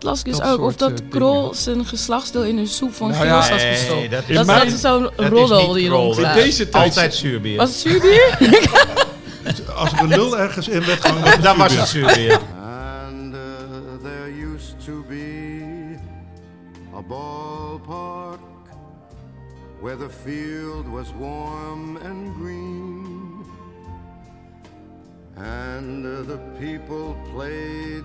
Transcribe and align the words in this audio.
Las 0.00 0.18
ik 0.18 0.24
dus 0.24 0.36
Dat 0.38 0.48
ook 0.48 0.60
of 0.60 0.76
dat 0.76 0.90
eh, 1.00 1.08
Krol 1.10 1.54
zijn 1.54 1.84
geslachtsdeel 1.86 2.44
in 2.44 2.58
een 2.58 2.66
soep 2.66 2.94
van 2.94 3.10
Nou 3.10 3.24
ja, 3.24 3.40
had 3.40 3.48
nee, 3.50 3.74
gestopt. 3.76 4.00
dat 4.00 4.10
dat, 4.10 4.28
is 4.28 4.36
dat, 4.36 4.46
maar- 4.46 4.66
is 4.66 4.80
zo'n 4.80 5.02
Dat 5.16 5.28
roddel 5.28 5.72
die 5.72 5.88
rondgaat. 5.88 6.24
dat 6.24 6.34
Deze 6.34 6.68
tijd- 6.68 6.84
Altijd 6.84 7.14
zuurbier. 7.14 7.56
Was 7.56 7.68
het 7.68 7.78
zuurbier? 7.78 8.36
Als 9.76 9.92
er 9.92 9.98
een 10.00 10.08
lul 10.08 10.38
ergens 10.38 10.68
in 10.68 10.84
werd 10.84 11.00
gehangen, 11.06 11.42
Dan 11.42 11.56
was 11.58 11.76
het 11.76 11.88
zuurbier. 11.88 12.32
And 12.32 13.34
uh, 13.34 13.40
there 14.02 14.52
used 14.54 14.74
to 14.84 15.04
be 15.08 15.96
a 16.96 17.00
ballpark 17.08 18.38
where 19.80 19.96
the 19.96 20.08
field 20.24 20.84
was 20.92 21.06
warm 21.18 21.96
and 21.96 22.34
green. 22.40 23.06
And 25.36 26.04
uh, 26.04 26.10
the 26.26 26.38
people 26.58 27.14
played 27.34 28.04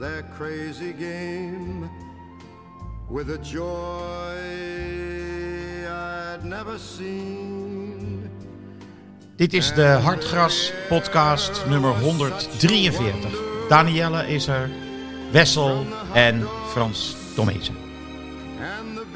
their 0.00 0.24
crazy 0.38 0.92
game 0.92 1.90
with 3.10 3.28
a 3.28 3.38
joy 3.38 4.36
I'd 5.86 6.44
never 6.44 6.78
seen. 6.78 8.30
Dit 9.36 9.52
is 9.52 9.74
de 9.74 9.82
Hartgras 9.82 10.72
podcast 10.88 11.66
nummer 11.68 11.90
143. 11.90 13.14
Danielle 13.68 14.28
is 14.28 14.46
er, 14.46 14.70
Wessel 15.32 15.84
en 16.12 16.46
Frans 16.66 17.16
Tomezen. 17.34 17.76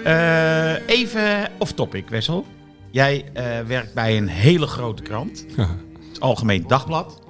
Eh 0.05 0.89
even 0.89 1.51
off 1.59 1.73
topic, 1.73 2.09
Wessel. 2.09 2.47
Jij 2.91 3.31
eh, 3.33 3.61
werkt 3.61 3.95
bij 3.95 4.17
een 4.17 4.29
hele 4.29 4.67
grote 4.67 5.03
krant, 5.03 5.47
het 6.09 6.21
Algemeen 6.21 6.65
Dagblad. 6.67 7.24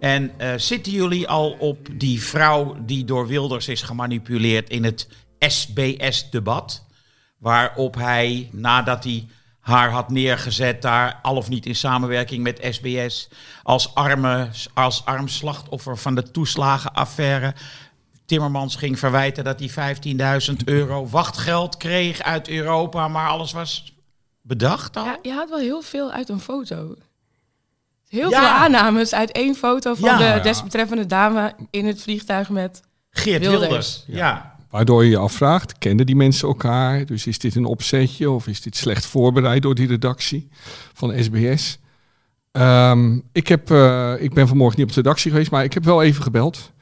En 0.00 0.38
eh, 0.38 0.52
zitten 0.56 0.92
jullie 0.92 1.28
al 1.28 1.50
op 1.50 1.88
die 1.92 2.22
vrouw 2.22 2.76
die 2.80 3.04
door 3.04 3.26
Wilders 3.26 3.68
is 3.68 3.82
gemanipuleerd 3.82 4.70
in 4.70 4.84
het 4.84 5.08
SBS-debat? 5.38 6.86
Waarop 7.38 7.94
hij, 7.94 8.48
nadat 8.52 9.04
hij 9.04 9.26
haar 9.60 9.90
had 9.90 10.10
neergezet, 10.10 10.82
daar 10.82 11.18
al 11.22 11.36
of 11.36 11.48
niet 11.48 11.66
in 11.66 11.76
samenwerking 11.76 12.42
met 12.42 12.66
SBS, 12.70 13.28
als, 13.62 13.94
arme, 13.94 14.48
als 14.74 15.04
arm 15.04 15.28
slachtoffer 15.28 15.98
van 15.98 16.14
de 16.14 16.30
toeslagenaffaire, 16.30 17.54
Timmermans 18.28 18.76
ging 18.76 18.98
verwijten 18.98 19.44
dat 19.44 19.60
hij 19.60 19.96
15.000 20.50 20.56
euro 20.64 21.06
wachtgeld 21.06 21.76
kreeg 21.76 22.22
uit 22.22 22.48
Europa, 22.48 23.08
maar 23.08 23.28
alles 23.28 23.52
was 23.52 23.94
bedacht 24.42 24.96
al? 24.96 25.04
Ja, 25.04 25.18
je 25.22 25.32
haalt 25.32 25.48
wel 25.48 25.58
heel 25.58 25.82
veel 25.82 26.10
uit 26.10 26.28
een 26.28 26.40
foto. 26.40 26.96
Heel 28.08 28.30
Ja. 28.30 28.38
veel 28.38 28.48
aannames 28.48 29.14
uit 29.14 29.32
één 29.32 29.54
foto 29.54 29.94
van 29.94 30.08
Ja. 30.08 30.18
de 30.18 30.24
Ja. 30.24 30.38
desbetreffende 30.38 31.06
dame 31.06 31.54
in 31.70 31.86
het 31.86 32.02
vliegtuig 32.02 32.48
met... 32.50 32.80
Geert 33.10 33.40
Wilders. 33.40 33.60
Wilders. 33.66 34.04
Ja. 34.06 34.56
Waardoor 34.70 35.04
je 35.04 35.10
je 35.10 35.16
afvraagt, 35.16 35.78
kenden 35.78 36.06
die 36.06 36.16
mensen 36.16 36.48
elkaar? 36.48 37.04
Dus 37.06 37.26
is 37.26 37.38
dit 37.38 37.54
een 37.54 37.64
opzetje 37.64 38.30
of 38.30 38.46
is 38.46 38.60
dit 38.60 38.76
slecht 38.76 39.06
voorbereid 39.06 39.62
door 39.62 39.74
die 39.74 39.86
redactie 39.86 40.48
van 40.94 41.22
SBS? 41.22 41.78
Ehm, 42.52 43.18
ik, 43.32 43.48
heb, 43.48 43.70
eh, 43.70 44.12
ik 44.18 44.34
ben 44.34 44.48
vanmorgen 44.48 44.78
niet 44.78 44.88
op 44.88 44.94
de 44.94 45.00
redactie 45.00 45.30
geweest, 45.30 45.50
maar 45.50 45.64
ik 45.64 45.74
heb 45.74 45.84
wel 45.84 46.02
even 46.02 46.22
gebeld 46.22 46.72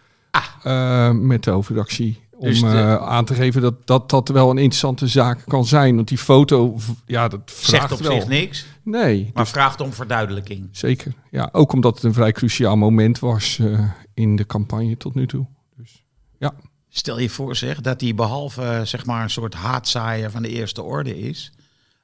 eh, 0.63 1.11
met 1.11 1.45
de 1.45 1.51
hoofdredactie. 1.51 2.26
Om 2.39 2.47
Dus 2.49 2.61
de- 2.61 2.67
eh, 2.67 2.97
aan 3.09 3.25
te 3.25 3.35
geven 3.35 3.63
dat, 3.63 3.87
dat 3.87 4.11
dat 4.11 4.29
wel 4.29 4.51
een 4.51 4.57
interessante 4.59 5.07
zaak 5.07 5.43
kan 5.47 5.65
zijn. 5.67 5.95
Want 5.97 6.09
die 6.09 6.19
foto, 6.19 6.77
ja, 7.07 7.29
dat 7.29 7.41
vraagt 7.45 7.71
Zegt 7.89 7.93
op 7.93 7.99
wel. 8.07 8.13
zich 8.21 8.29
niks, 8.29 8.67
Nee, 8.83 9.31
maar 9.35 9.43
dus 9.43 9.53
vraagt 9.53 9.81
om 9.81 9.93
verduidelijking. 9.93 10.69
zeker. 10.73 11.13
Ja, 11.31 11.49
ook 11.53 11.73
omdat 11.73 11.95
het 11.95 12.05
een 12.05 12.13
vrij 12.13 12.33
cruciaal 12.33 12.77
moment 12.77 13.19
was 13.19 13.59
eh, 13.59 13.89
in 14.15 14.37
de 14.37 14.47
campagne 14.47 14.97
tot 14.97 15.15
nu 15.15 15.27
toe. 15.27 15.47
Dus 15.77 16.05
ja. 16.39 16.53
Stel 16.89 17.19
je 17.19 17.29
voor 17.31 17.57
zeg 17.57 17.81
dat 17.81 18.01
hij 18.01 18.15
behalve 18.15 18.63
eh, 18.63 18.81
zeg 18.83 19.07
maar 19.07 19.23
een 19.23 19.31
soort 19.31 19.55
haatzaaier 19.55 20.31
van 20.31 20.43
de 20.43 20.49
eerste 20.49 20.83
orde 20.83 21.19
is, 21.19 21.53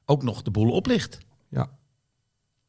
ook 0.05 0.23
nog 0.23 0.41
de 0.41 0.51
boel 0.51 0.71
oplicht. 0.71 1.17
ja. 1.49 1.69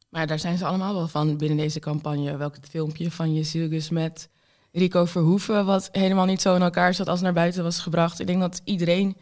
Maar 0.09 0.27
daar 0.27 0.39
zijn 0.39 0.57
ze 0.57 0.65
allemaal 0.65 0.93
wel 0.93 1.07
van 1.07 1.37
binnen 1.37 1.57
deze 1.57 1.79
campagne. 1.79 2.37
Welk 2.37 2.55
het 2.55 2.67
filmpje 2.69 3.11
van 3.11 3.33
Jezielgus 3.33 3.89
met 3.89 4.29
Rico 4.75 5.05
Verhoeven, 5.05 5.65
wat 5.65 5.89
helemaal 5.91 6.25
niet 6.25 6.41
zo 6.41 6.55
in 6.55 6.61
elkaar 6.61 6.93
zat 6.93 7.07
als 7.09 7.21
naar 7.21 7.33
buiten 7.33 7.63
was 7.63 7.79
gebracht. 7.79 8.19
Ik 8.19 8.27
denk 8.27 8.39
dat 8.41 8.61
iedereen 8.63 9.15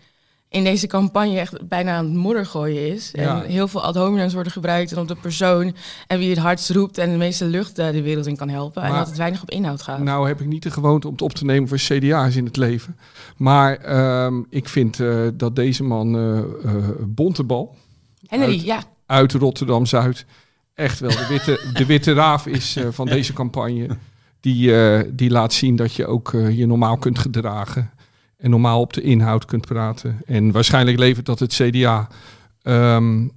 in 0.49 0.63
deze 0.63 0.87
campagne 0.87 1.39
echt 1.39 1.67
bijna 1.67 1.95
aan 1.95 2.05
het 2.05 2.13
modder 2.13 2.45
gooien 2.45 2.93
is. 2.93 3.09
Ja. 3.13 3.43
En 3.43 3.49
heel 3.49 3.67
veel 3.67 3.83
ad 3.83 3.95
hominems 3.95 4.33
worden 4.33 4.51
gebruikt 4.51 4.91
en 4.91 4.97
op 4.97 5.07
de 5.07 5.15
persoon 5.15 5.75
en 6.07 6.19
wie 6.19 6.29
het 6.29 6.37
hardst 6.37 6.69
roept 6.69 6.97
en 6.97 7.11
de 7.11 7.17
meeste 7.17 7.45
lucht 7.45 7.79
eh, 7.79 7.91
de 7.91 8.01
wereld 8.01 8.27
in 8.27 8.35
kan 8.35 8.49
helpen. 8.49 8.83
en 8.83 8.93
dat 8.93 9.07
het 9.07 9.17
weinig 9.17 9.41
op 9.41 9.49
inhoud 9.49 9.81
gaat. 9.81 9.99
Nou 9.99 10.27
heb 10.27 10.41
ik 10.41 10.47
niet 10.47 10.63
de 10.63 10.71
gewoonte 10.71 11.07
om 11.07 11.13
het 11.13 11.21
op 11.21 11.33
te 11.33 11.45
nemen 11.45 11.69
voor 11.69 11.77
CDA's 11.77 12.35
in 12.35 12.45
het 12.45 12.57
leven. 12.57 12.97
Maar 13.37 13.77
ehm, 13.77 14.41
ik 14.49 14.69
vind 14.69 14.99
eh, 14.99 15.27
dat 15.33 15.55
deze 15.55 15.83
man 15.83 16.15
eh 16.17 16.37
eh, 16.39 16.45
Bontebal 17.07 17.75
Henry, 18.27 18.45
uit- 18.51 18.61
ja. 18.63 18.83
uit 19.05 19.33
Rotterdam-Zuid 19.33 20.25
echt 20.73 20.99
wel 20.99 21.09
de 21.09 21.25
witte, 21.29 21.59
de 21.73 21.85
witte 21.85 22.13
raaf 22.13 22.45
is 22.47 22.77
van 22.89 23.05
deze 23.15 23.33
campagne. 23.33 23.87
Die, 24.43 24.75
eh, 24.81 25.09
die 25.13 25.29
laat 25.29 25.53
zien 25.53 25.75
dat 25.75 25.93
je 25.93 26.07
ook 26.07 26.33
eh, 26.33 26.57
je 26.57 26.65
normaal 26.65 26.97
kunt 26.97 27.19
gedragen. 27.19 27.91
En 28.37 28.49
normaal 28.49 28.79
op 28.81 28.93
de 28.93 29.01
inhoud 29.01 29.45
kunt 29.45 29.65
praten. 29.65 30.21
En 30.25 30.51
waarschijnlijk 30.51 30.97
levert 30.97 31.25
dat 31.25 31.39
het 31.39 31.53
CDA 31.53 32.07
ehm, 32.61 33.27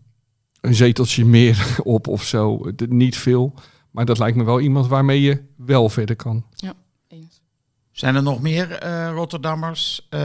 een 0.61 0.75
zeteltje 0.75 1.25
meer 1.25 1.77
op 1.83 2.09
of 2.09 2.22
zo. 2.25 2.71
De- 2.77 2.87
niet 2.89 3.16
veel. 3.16 3.55
Maar 3.91 4.05
dat 4.05 4.19
lijkt 4.19 4.37
me 4.37 4.45
wel 4.45 4.61
iemand 4.61 4.87
waarmee 4.87 5.21
je 5.21 5.43
wel 5.56 5.89
verder 5.89 6.16
kan. 6.16 6.45
Eens. 7.09 7.41
Zijn 7.93 8.15
er 8.15 8.22
nog 8.22 8.41
meer 8.43 8.71
eh, 8.72 9.11
Rotterdammers 9.12 10.06
eh, 10.11 10.21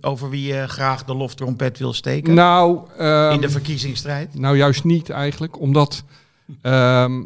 over 0.00 0.30
wie 0.30 0.52
je 0.54 0.68
graag 0.68 1.04
de 1.04 1.14
loftrompet 1.14 1.78
wil 1.78 1.92
steken 1.92 2.34
Nou, 2.34 2.80
ehm, 2.98 3.32
in 3.32 3.40
de 3.40 3.48
verkiezingsstrijd? 3.48 4.34
nou, 4.38 4.56
juist 4.56 4.84
niet 4.84 5.10
eigenlijk. 5.10 5.60
Omdat 5.60 6.04
ehm, 6.62 7.22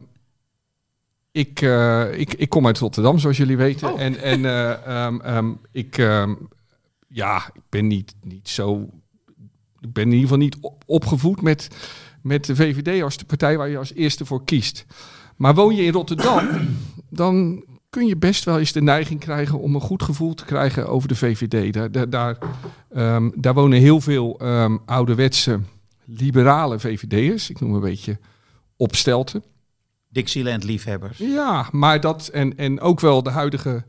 ik, 1.34 1.62
eh, 1.62 2.18
ik, 2.18 2.34
ik 2.34 2.48
kom 2.48 2.66
uit 2.66 2.78
Rotterdam, 2.78 3.18
zoals 3.18 3.36
jullie 3.36 3.56
weten. 3.56 3.92
Oh. 3.92 4.00
En, 4.00 4.20
en 4.22 4.44
eh, 4.44 4.86
ehm, 4.86 5.20
ehm, 5.20 5.52
ik, 5.72 5.98
ehm, 5.98 6.34
ja, 7.08 7.50
ik 7.54 7.62
ben 7.68 7.86
niet, 7.86 8.14
niet 8.22 8.48
zo. 8.48 8.88
Ik 9.80 9.92
ben 9.92 10.02
in 10.04 10.10
ieder 10.10 10.22
geval 10.22 10.38
niet 10.38 10.56
op- 10.60 10.82
opgevoed 10.86 11.42
met, 11.42 11.68
met 12.22 12.44
de 12.44 12.56
VVD 12.56 13.02
als 13.02 13.16
de 13.16 13.24
partij 13.24 13.56
waar 13.56 13.68
je 13.68 13.78
als 13.78 13.94
eerste 13.94 14.24
voor 14.24 14.44
kiest. 14.44 14.86
Maar 15.36 15.54
woon 15.54 15.74
je 15.74 15.82
in 15.82 15.92
Rotterdam, 15.92 16.48
dan 17.10 17.64
kun 17.90 18.06
je 18.06 18.16
best 18.16 18.44
wel 18.44 18.58
eens 18.58 18.72
de 18.72 18.82
neiging 18.82 19.20
krijgen 19.20 19.60
om 19.60 19.74
een 19.74 19.80
goed 19.80 20.02
gevoel 20.02 20.34
te 20.34 20.44
krijgen 20.44 20.88
over 20.88 21.08
de 21.08 21.16
VVD. 21.16 21.72
Daar, 21.72 21.92
daar, 21.92 22.10
daar, 22.10 22.38
daar 23.34 23.54
wonen 23.54 23.78
heel 23.78 24.00
veel 24.00 24.40
ouderwetse 24.84 25.60
liberale 26.04 26.78
VVD'ers. 26.78 27.50
Ik 27.50 27.60
noem 27.60 27.74
een 27.74 27.80
beetje 27.80 28.18
opstelten. 28.76 29.42
Dixieland-liefhebbers. 30.14 31.18
Ja, 31.18 31.68
maar 31.72 32.00
dat 32.00 32.28
en, 32.28 32.56
en 32.56 32.80
ook 32.80 33.00
wel 33.00 33.22
de 33.22 33.30
huidige 33.30 33.84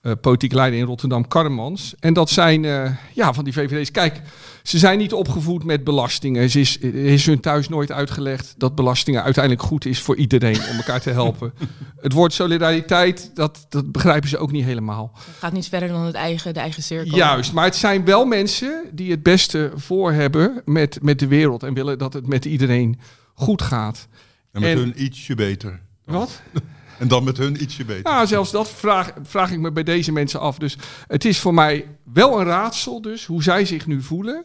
eh, 0.00 0.12
politieke 0.20 0.54
leider 0.54 0.78
in 0.78 0.86
Rotterdam, 0.86 1.28
Karremans. 1.28 1.94
En 1.98 2.12
dat 2.12 2.30
zijn 2.30 2.64
eh, 2.64 2.90
ja, 3.14 3.32
van 3.32 3.44
die 3.44 3.52
VVD's. 3.52 3.90
Kijk, 3.90 4.22
ze 4.62 4.78
zijn 4.78 4.98
niet 4.98 5.12
opgevoed 5.12 5.64
met 5.64 5.84
belastingen. 5.84 6.50
Ze 6.50 6.60
is, 6.60 6.78
is 6.78 7.26
hun 7.26 7.40
thuis 7.40 7.68
nooit 7.68 7.92
uitgelegd 7.92 8.54
dat 8.58 8.74
belastingen 8.74 9.22
uiteindelijk 9.22 9.64
goed 9.64 9.84
is 9.84 10.00
voor 10.00 10.16
iedereen 10.16 10.60
om 10.70 10.76
elkaar 10.76 11.00
te 11.00 11.10
helpen. 11.10 11.52
het 12.00 12.12
woord 12.12 12.32
solidariteit, 12.32 13.30
dat, 13.34 13.66
dat 13.68 13.92
begrijpen 13.92 14.28
ze 14.28 14.38
ook 14.38 14.52
niet 14.52 14.64
helemaal. 14.64 15.10
Het 15.14 15.34
gaat 15.38 15.52
niet 15.52 15.68
verder 15.68 15.88
dan 15.88 16.04
het 16.04 16.14
eigen, 16.14 16.54
de 16.54 16.60
eigen 16.60 16.82
cirkel. 16.82 17.16
Juist, 17.16 17.52
maar 17.52 17.64
het 17.64 17.76
zijn 17.76 18.04
wel 18.04 18.24
mensen 18.24 18.84
die 18.92 19.10
het 19.10 19.22
beste 19.22 19.72
voor 19.74 20.12
hebben 20.12 20.62
met, 20.64 20.98
met 21.02 21.18
de 21.18 21.26
wereld 21.26 21.62
en 21.62 21.74
willen 21.74 21.98
dat 21.98 22.12
het 22.12 22.26
met 22.26 22.44
iedereen 22.44 23.00
goed 23.34 23.62
gaat. 23.62 24.08
En 24.52 24.60
met 24.60 24.70
En- 24.70 24.78
hun 24.78 25.02
ietsje 25.02 25.34
beter. 25.34 25.80
Wat? 26.04 26.42
En 26.98 27.08
dan 27.08 27.24
met 27.24 27.36
hun 27.36 27.62
ietsje 27.62 27.84
beter. 27.84 28.12
Ja, 28.12 28.26
zelfs 28.26 28.50
dat 28.50 28.70
vraag, 28.70 29.12
vraag 29.22 29.52
ik 29.52 29.58
me 29.58 29.72
bij 29.72 29.82
deze 29.82 30.12
mensen 30.12 30.40
af. 30.40 30.58
Dus 30.58 30.76
het 31.06 31.24
is 31.24 31.38
voor 31.38 31.54
mij 31.54 31.86
wel 32.12 32.40
een 32.40 32.46
raadsel 32.46 33.02
dus 33.02 33.26
hoe 33.26 33.42
zij 33.42 33.64
zich 33.64 33.86
nu 33.86 34.02
voelen 34.02 34.44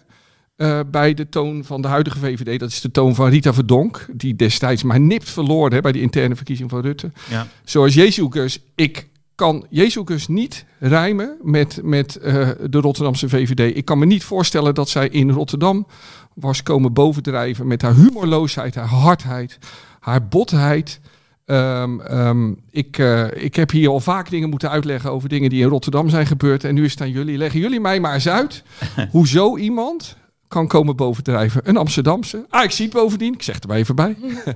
eh, 0.56 0.80
bij 0.92 1.14
de 1.14 1.30
toon 1.30 1.64
van 1.64 1.82
de 1.82 1.88
huidige 1.88 2.20
VVD. 2.20 2.60
Dat 2.60 2.70
is 2.70 2.82
de 2.82 2.92
toon 2.92 3.16
van 3.16 3.30
Rita 3.30 3.54
Verdonk, 3.54 4.08
die 4.14 4.36
destijds 4.36 4.84
maar 4.84 5.00
nipt 5.00 5.30
verloren 5.30 5.74
hè, 5.74 5.82
bij 5.82 5.92
de 5.92 6.02
interne 6.02 6.36
verkiezing 6.36 6.70
van 6.70 6.82
Rutte. 6.82 7.12
Ja. 7.30 7.48
Zoals 7.64 7.94
Jezus, 7.94 8.60
ik 8.76 9.08
kan 9.36 9.66
Jezus 9.70 10.28
niet 10.28 10.66
rijmen 10.80 11.38
met, 11.42 11.80
met 11.84 12.16
eh, 12.16 12.50
de 12.70 12.80
Rotterdamse 12.80 13.30
VVD. 13.30 13.78
Ik 13.78 13.86
kan 13.86 14.00
me 14.00 14.06
niet 14.06 14.24
voorstellen 14.24 14.74
dat 14.74 14.90
zij 14.90 15.08
in 15.10 15.32
Rotterdam 15.32 15.88
was 16.34 16.64
komen 16.64 16.94
bovendrijven 16.94 17.68
met 17.68 17.82
haar 17.82 17.96
humorloosheid, 17.96 18.76
haar 18.76 18.88
hardheid, 18.88 19.58
haar 20.06 20.28
botheid. 20.28 21.00
Ehm, 21.46 22.00
ehm, 22.00 22.54
ik, 22.70 22.98
eh, 22.98 23.44
ik 23.44 23.56
heb 23.56 23.72
hier 23.72 23.90
al 23.90 24.00
vaak 24.00 24.30
dingen 24.30 24.50
moeten 24.50 24.70
uitleggen 24.70 25.12
over 25.12 25.30
dingen 25.30 25.50
die 25.50 25.62
in 25.62 25.68
Rotterdam 25.68 26.10
zijn 26.10 26.26
gebeurd. 26.26 26.64
En 26.64 26.74
nu 26.74 26.86
is 26.86 26.92
het 26.92 27.02
aan 27.02 27.10
jullie. 27.10 27.38
Leggen 27.38 27.60
jullie 27.60 27.80
mij 27.80 28.00
maar 28.00 28.14
eens 28.14 28.28
uit 28.28 28.64
hoe 29.12 29.28
zo 29.28 29.58
iemand 29.58 30.16
kan 30.48 30.68
komen 30.68 30.96
bovendrijven. 30.96 31.70
Een 31.70 31.78
Amsterdamse. 31.78 32.46
Ah, 32.50 32.64
ik 32.64 32.72
zie 32.72 32.86
het 32.86 32.94
bovendien. 32.94 33.34
Ik 33.34 33.42
zeg 33.42 33.60
er 33.60 33.68
maar 33.68 33.78
even 33.78 33.96
bij. 33.96 34.18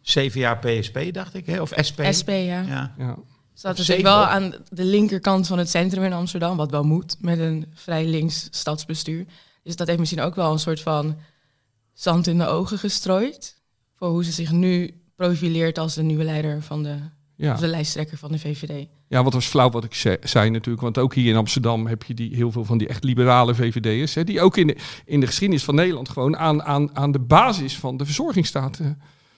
Zeven 0.00 0.40
jaar 0.40 0.58
PSP, 0.58 0.98
dacht 1.12 1.34
ik, 1.34 1.46
hè? 1.46 1.60
of 1.60 1.72
SP. 1.88 2.00
SP, 2.18 2.28
ja. 2.28 2.60
Ja. 2.60 2.94
Ja. 2.98 3.16
Staat 3.54 3.76
natuurlijk 3.76 4.06
wel 4.06 4.24
aan 4.24 4.54
de 4.68 4.84
linkerkant 4.84 5.46
van 5.46 5.58
het 5.58 5.70
centrum 5.70 6.04
in 6.04 6.12
Amsterdam, 6.12 6.56
wat 6.56 6.70
wel 6.70 6.84
moet 6.84 7.16
met 7.20 7.38
een 7.38 7.66
vrij 7.74 8.06
links 8.06 8.48
stadsbestuur. 8.50 9.26
Dus 9.62 9.76
dat 9.76 9.86
heeft 9.86 9.98
misschien 9.98 10.20
ook 10.20 10.34
wel 10.34 10.52
een 10.52 10.58
soort 10.58 10.80
van 10.80 11.16
zand 11.92 12.26
in 12.26 12.38
de 12.38 12.46
ogen 12.46 12.78
gestrooid. 12.78 13.55
Voor 13.96 14.08
hoe 14.08 14.24
ze 14.24 14.32
zich 14.32 14.52
nu 14.52 14.94
profileert 15.16 15.78
als 15.78 15.94
de 15.94 16.02
nieuwe 16.02 16.24
leider 16.24 16.62
van 16.62 16.82
de, 16.82 16.96
Ja. 17.36 17.52
of 17.52 17.60
de 17.60 17.66
lijsttrekker 17.66 18.18
van 18.18 18.32
de 18.32 18.38
VVD. 18.38 18.86
Ja, 19.08 19.22
wat 19.22 19.32
was 19.32 19.46
flauw 19.46 19.70
wat 19.70 19.84
ik 19.84 19.94
ze- 19.94 20.18
zei 20.22 20.50
natuurlijk. 20.50 20.82
Want 20.82 20.98
ook 20.98 21.14
hier 21.14 21.30
in 21.30 21.36
Amsterdam 21.36 21.86
heb 21.86 22.02
je 22.02 22.14
die, 22.14 22.34
heel 22.34 22.52
veel 22.52 22.64
van 22.64 22.78
die 22.78 22.88
echt 22.88 23.04
liberale 23.04 23.54
VVD'ers. 23.54 24.14
Hè, 24.14 24.24
die 24.24 24.40
ook 24.40 24.56
in 24.56 24.66
de, 24.66 24.76
in 25.04 25.20
de 25.20 25.26
geschiedenis 25.26 25.64
van 25.64 25.74
Nederland 25.74 26.08
gewoon 26.08 26.36
aan, 26.36 26.62
aan, 26.62 26.96
aan 26.96 27.12
de 27.12 27.18
basis 27.18 27.78
van 27.78 27.96
de 27.96 28.04
verzorgingsstaat 28.04 28.78
eh, 28.78 28.86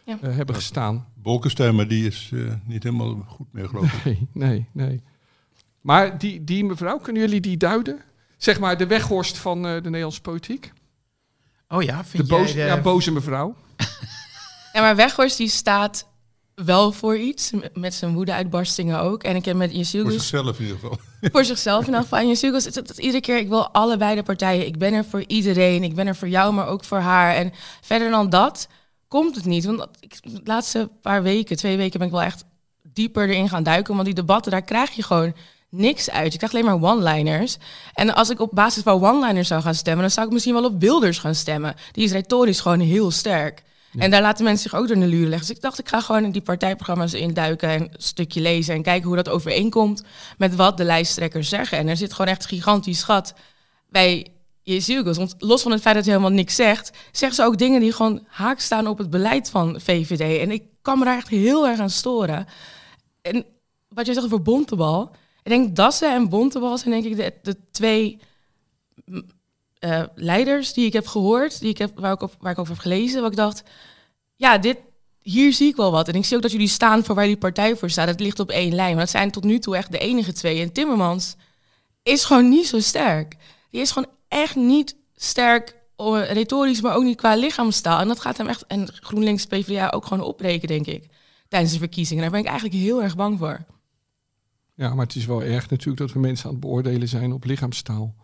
Ja. 0.05 0.19
eh, 0.23 0.35
hebben 0.37 0.55
gestaan. 0.55 1.07
Bolkestein, 1.15 1.75
maar 1.75 1.89
die 1.89 2.07
is 2.07 2.31
eh, 2.35 2.41
niet 2.65 2.83
helemaal 2.83 3.25
goed 3.27 3.47
meer, 3.53 3.69
geloof 3.69 3.93
ik. 3.93 4.03
Nee, 4.05 4.29
nee, 4.33 4.67
nee. 4.73 5.03
Maar 5.81 6.19
die, 6.19 6.45
die 6.45 6.65
mevrouw, 6.65 6.99
kunnen 6.99 7.23
jullie 7.23 7.41
die 7.41 7.57
duiden? 7.57 8.01
Zeg 8.37 8.61
maar 8.61 8.79
de 8.79 8.87
weghorst 8.87 9.39
van 9.39 9.67
eh, 9.67 9.75
de 9.75 9.83
Nederlandse 9.89 10.21
politiek. 10.21 10.73
Oh 11.69 11.83
ja, 11.83 11.99
De 11.99 12.05
vind 12.05 12.29
boze, 12.29 12.55
jij 12.57 12.69
de... 12.69 12.75
ja, 12.75 12.81
boze 12.81 13.13
mevrouw. 13.13 13.55
Ja, 14.79 14.85
maar 14.85 14.97
Weghorst 14.97 15.37
die 15.37 15.49
staat 15.49 16.07
wel 16.55 16.93
voor 16.93 17.17
iets, 17.19 17.51
met 17.75 17.95
zijn 17.95 18.15
woede-uitbarstingen 18.15 19.01
ook. 19.01 19.23
En 19.23 19.37
ik 19.37 19.45
heb 19.45 19.57
met 19.57 19.69
Voor 19.71 19.79
Jezielgus 19.79 20.13
zichzelf 20.15 20.59
in 20.59 20.65
ieder 20.65 20.79
geval. 20.81 20.99
voor 21.33 21.45
zichzelf 21.45 21.81
in 21.81 21.87
ieder 21.87 22.01
geval. 22.03 22.19
En 22.23 22.29
Jezielgus, 22.29 22.65
het, 22.65 22.75
het, 22.75 22.89
het- 22.89 22.99
iedere 22.99 23.21
keer, 23.21 23.37
ik 23.39 23.49
wil 23.49 23.69
allebei 23.69 24.15
de 24.15 24.23
partijen. 24.23 24.67
Ik 24.67 24.79
ben 24.79 24.93
er 24.93 25.05
voor 25.05 25.25
iedereen. 25.27 25.83
Ik 25.83 25.95
ben 25.95 26.07
er 26.07 26.17
voor 26.17 26.29
jou, 26.29 26.53
maar 26.53 26.67
ook 26.67 26.85
voor 26.85 26.99
haar. 26.99 27.35
En 27.35 27.53
verder 27.81 28.11
dan 28.11 28.31
dat 28.31 28.69
komt 29.09 29.35
het 29.37 29.45
niet. 29.45 29.65
Want 29.65 29.87
ik, 30.01 30.19
de 30.23 30.41
laatste 30.45 30.91
paar 31.03 31.23
weken, 31.23 31.57
twee 31.57 31.77
weken, 31.77 31.99
ben 31.99 32.09
ik 32.09 32.15
wel 32.15 32.23
echt 32.23 32.45
dieper 32.83 33.29
erin 33.29 33.49
gaan 33.49 33.63
duiken. 33.63 33.93
Want 33.95 34.07
die 34.07 34.15
debatten, 34.15 34.53
daar 34.53 34.63
krijg 34.63 34.91
je 34.91 35.03
gewoon 35.03 35.35
niks 35.71 36.11
uit. 36.11 36.33
Je 36.33 36.39
krijgt 36.39 36.55
alleen 36.57 36.81
maar 36.81 36.91
one-liners. 36.91 37.57
En 37.95 38.15
als 38.15 38.31
ik 38.31 38.41
op 38.41 38.51
basis 38.53 38.83
van 38.83 39.05
one-liners 39.05 39.49
zou 39.49 39.63
gaan 39.63 39.75
stemmen, 39.75 40.03
dan 40.03 40.11
zou 40.11 40.27
ik 40.27 40.33
misschien 40.33 40.55
wel 40.55 40.65
op 40.65 40.81
Wilders 40.81 41.19
gaan 41.19 41.35
stemmen. 41.35 41.75
Die 41.93 42.05
is 42.05 42.13
retorisch 42.13 42.61
gewoon 42.61 42.81
heel 42.81 43.11
sterk. 43.11 43.63
En 43.99 44.11
daar 44.11 44.23
laten 44.23 44.45
mensen 44.45 44.71
zich 44.71 44.79
ook 44.79 44.89
door 44.89 44.97
de 44.97 45.07
luren 45.07 45.29
leggen. 45.29 45.47
Dus 45.49 45.57
ik 45.57 45.63
dacht, 45.63 45.79
ik 45.79 45.89
ga 45.89 46.01
gewoon 46.01 46.25
in 46.25 46.31
die 46.31 46.43
partijprogramma's 46.43 47.13
induiken 47.13 47.69
en 47.69 47.81
een 47.81 47.91
stukje 47.97 48.41
lezen 48.41 48.75
en 48.75 48.83
kijken 48.83 49.07
hoe 49.07 49.17
dat 49.17 49.29
overeenkomt 49.29 50.03
met 50.39 50.57
wat 50.57 50.77
de 50.77 50.85
lijsttrekkers 50.85 51.49
zeggen. 51.49 51.79
En 51.79 51.89
er 51.89 51.97
zit 51.97 52.13
gewoon 52.13 52.31
echt 52.31 52.47
gigantisch 52.47 53.03
gat 53.03 53.35
bij 53.91 54.27
Jezielgus. 54.63 55.17
Want 55.17 55.35
los 55.39 55.63
van 55.63 55.73
het 55.73 55.81
feit 55.81 55.95
dat 55.95 56.05
hij 56.05 56.15
helemaal 56.15 56.37
niks 56.37 56.55
zegt, 56.55 56.91
zeggen 57.13 57.37
ze 57.37 57.45
ook 57.45 57.59
dingen 57.59 57.81
die 57.81 57.93
gewoon 57.93 58.25
haak 58.27 58.61
staan 58.61 58.87
op 58.87 58.99
het 58.99 59.11
beleid 59.11 59.51
van 59.51 59.81
VVD. 59.81 60.41
En 60.41 60.51
ik 60.51 60.63
kan 60.83 60.99
me 60.99 61.05
daar 61.05 61.17
echt 61.17 61.29
heel 61.29 61.69
erg 61.69 61.79
aan 61.79 61.91
storen. 61.91 62.47
En 63.23 63.45
wat 63.89 64.05
jij 64.07 64.15
zegt 64.15 64.27
over 64.27 64.43
Bontebal. 64.43 65.11
Ik 65.43 65.51
denk 65.51 65.77
Dassen 65.77 66.13
en 66.13 66.29
Bontebal 66.29 66.79
zijn 66.79 66.91
denk 66.91 67.05
ik 67.05 67.17
de, 67.17 67.35
de 67.43 67.57
twee 67.71 68.19
mm, 69.05 69.27
eh, 69.79 70.03
leiders 70.15 70.73
die 70.73 70.87
ik 70.87 70.93
heb 70.93 71.07
gehoord, 71.07 71.61
die 71.61 71.69
ik 71.69 71.79
heb, 71.79 71.99
waar, 71.99 72.13
ik 72.13 72.23
op, 72.23 72.35
waar 72.41 72.53
ik 72.53 72.59
over 72.59 72.73
heb 72.73 72.83
gelezen, 72.83 73.21
waar 73.21 73.31
ik 73.31 73.37
dacht, 73.37 73.63
ja, 74.39 74.59
dit, 74.59 74.79
hier 75.23 75.53
zie 75.53 75.69
ik 75.69 75.77
wel 75.77 75.91
wat. 75.91 76.09
En 76.09 76.15
ik 76.15 76.25
zie 76.25 76.37
ook 76.37 76.43
dat 76.43 76.53
jullie 76.53 76.69
staan 76.69 77.05
voor 77.05 77.15
waar 77.15 77.27
die 77.27 77.37
partij 77.37 77.77
voor 77.77 77.91
staat. 77.91 78.09
Het 78.09 78.21
ligt 78.21 78.41
op 78.41 78.51
één 78.51 78.75
lijn. 78.75 78.91
Maar 78.91 79.05
dat 79.05 79.11
zijn 79.11 79.31
tot 79.31 79.45
nu 79.45 79.59
toe 79.59 79.77
echt 79.77 79.93
de 79.93 79.99
enige 79.99 80.33
twee. 80.33 80.61
En 80.61 80.73
Timmermans 80.73 81.37
is 82.03 82.25
gewoon 82.25 82.49
niet 82.49 82.67
zo 82.67 82.81
sterk. 82.81 83.37
Die 83.71 83.81
is 83.81 83.91
gewoon 83.91 84.09
echt 84.29 84.57
niet 84.57 84.97
sterk 85.17 85.77
eh, 85.97 86.31
retorisch, 86.31 86.81
maar 86.81 86.95
ook 86.95 87.03
niet 87.03 87.17
qua 87.17 87.35
lichaamstaal. 87.35 88.01
En 88.01 88.09
dat 88.09 88.21
gaat 88.21 88.37
hem 88.37 88.47
echt, 88.47 88.67
en 88.67 88.89
GroenLinks 88.93 89.47
PvdA 89.47 89.91
ook 89.91 90.07
gewoon 90.07 90.25
opbreken, 90.25 90.69
denk 90.69 90.87
ik, 90.87 91.09
tijdens 91.49 91.73
de 91.73 91.79
verkiezingen. 91.79 92.23
Daar 92.23 92.33
ben 92.33 92.41
ik 92.41 92.47
eigenlijk 92.47 92.79
heel 92.79 93.03
erg 93.03 93.17
bang 93.17 93.39
voor. 93.39 93.65
Ja, 94.75 94.95
maar 94.95 95.07
het 95.07 95.17
is 95.17 95.27
wel 95.27 95.43
erg 95.43 95.71
natuurlijk 95.71 95.99
dat 95.99 96.13
we 96.13 96.19
mensen 96.19 96.47
aan 96.47 96.53
het 96.53 96.61
beoordelen 96.61 97.09
zijn 97.09 97.33
op 97.33 97.45
lichaamstaal. 97.45 98.15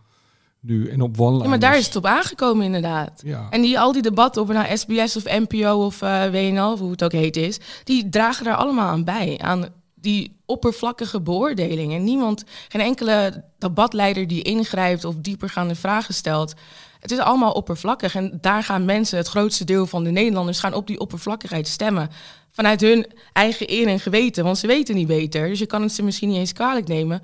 Nu 0.66 0.88
en 0.88 1.00
op 1.00 1.20
one 1.20 1.42
Ja, 1.42 1.48
maar 1.48 1.58
daar 1.58 1.76
is 1.76 1.86
het 1.86 1.96
op 1.96 2.06
aangekomen 2.06 2.64
inderdaad. 2.64 3.22
Ja. 3.24 3.46
En 3.50 3.62
die, 3.62 3.78
al 3.80 3.92
die 3.92 4.02
debatten 4.02 4.42
op 4.42 4.48
nou, 4.48 4.76
SBS 4.76 5.16
of 5.16 5.24
NPO 5.24 5.84
of 5.84 6.02
eh, 6.02 6.30
WNL, 6.30 6.72
of 6.72 6.78
hoe 6.78 6.90
het 6.90 7.04
ook 7.04 7.12
heet 7.12 7.36
is, 7.36 7.58
die 7.84 8.08
dragen 8.08 8.44
daar 8.44 8.54
allemaal 8.56 8.88
aan 8.88 9.04
bij. 9.04 9.38
Aan 9.42 9.68
die 9.94 10.36
oppervlakkige 10.46 11.20
beoordeling. 11.20 11.92
En 11.94 12.04
niemand, 12.04 12.44
geen 12.68 12.80
enkele 12.80 13.44
debatleider 13.58 14.26
die 14.26 14.42
ingrijpt 14.42 15.04
of 15.04 15.14
diepergaande 15.16 15.74
vragen 15.74 16.14
stelt. 16.14 16.54
Het 17.00 17.10
is 17.10 17.18
allemaal 17.18 17.52
oppervlakkig. 17.52 18.14
En 18.14 18.38
daar 18.40 18.62
gaan 18.62 18.84
mensen, 18.84 19.18
het 19.18 19.28
grootste 19.28 19.64
deel 19.64 19.86
van 19.86 20.04
de 20.04 20.10
Nederlanders, 20.10 20.58
gaan 20.58 20.74
op 20.74 20.86
die 20.86 21.00
oppervlakkigheid 21.00 21.68
stemmen. 21.68 22.10
Vanuit 22.50 22.80
hun 22.80 23.06
eigen 23.32 23.72
eer 23.72 23.86
en 23.86 24.00
geweten, 24.00 24.44
want 24.44 24.58
ze 24.58 24.66
weten 24.66 24.94
niet 24.94 25.06
beter. 25.06 25.48
Dus 25.48 25.58
je 25.58 25.66
kan 25.66 25.82
het 25.82 25.92
ze 25.92 26.02
misschien 26.02 26.28
niet 26.28 26.38
eens 26.38 26.52
kwalijk 26.52 26.88
nemen. 26.88 27.22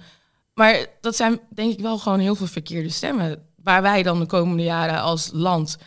Maar 0.61 0.87
dat 1.01 1.17
zijn 1.17 1.41
denk 1.49 1.73
ik 1.73 1.81
wel 1.81 1.99
gewoon 1.99 2.19
heel 2.19 2.35
veel 2.35 2.47
verkeerde 2.47 2.89
stemmen. 2.89 3.43
Waar 3.63 3.83
wij 3.83 4.03
dan 4.03 4.19
de 4.19 4.27
komende 4.27 4.63
jaren 4.63 5.01
als 5.01 5.31
land 5.33 5.79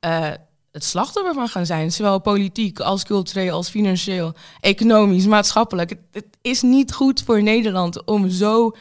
eh, 0.00 0.30
het 0.72 0.84
slachtoffer 0.84 1.34
van 1.34 1.48
gaan 1.48 1.66
zijn. 1.66 1.92
Zowel 1.92 2.20
politiek 2.20 2.80
als 2.80 3.04
cultureel, 3.04 3.54
als 3.54 3.68
financieel, 3.68 4.34
economisch, 4.60 5.26
maatschappelijk. 5.26 5.90
Het, 5.90 5.98
het 6.12 6.38
is 6.42 6.62
niet 6.62 6.92
goed 6.92 7.22
voor 7.22 7.42
Nederland 7.42 8.04
om 8.04 8.28
zo, 8.28 8.76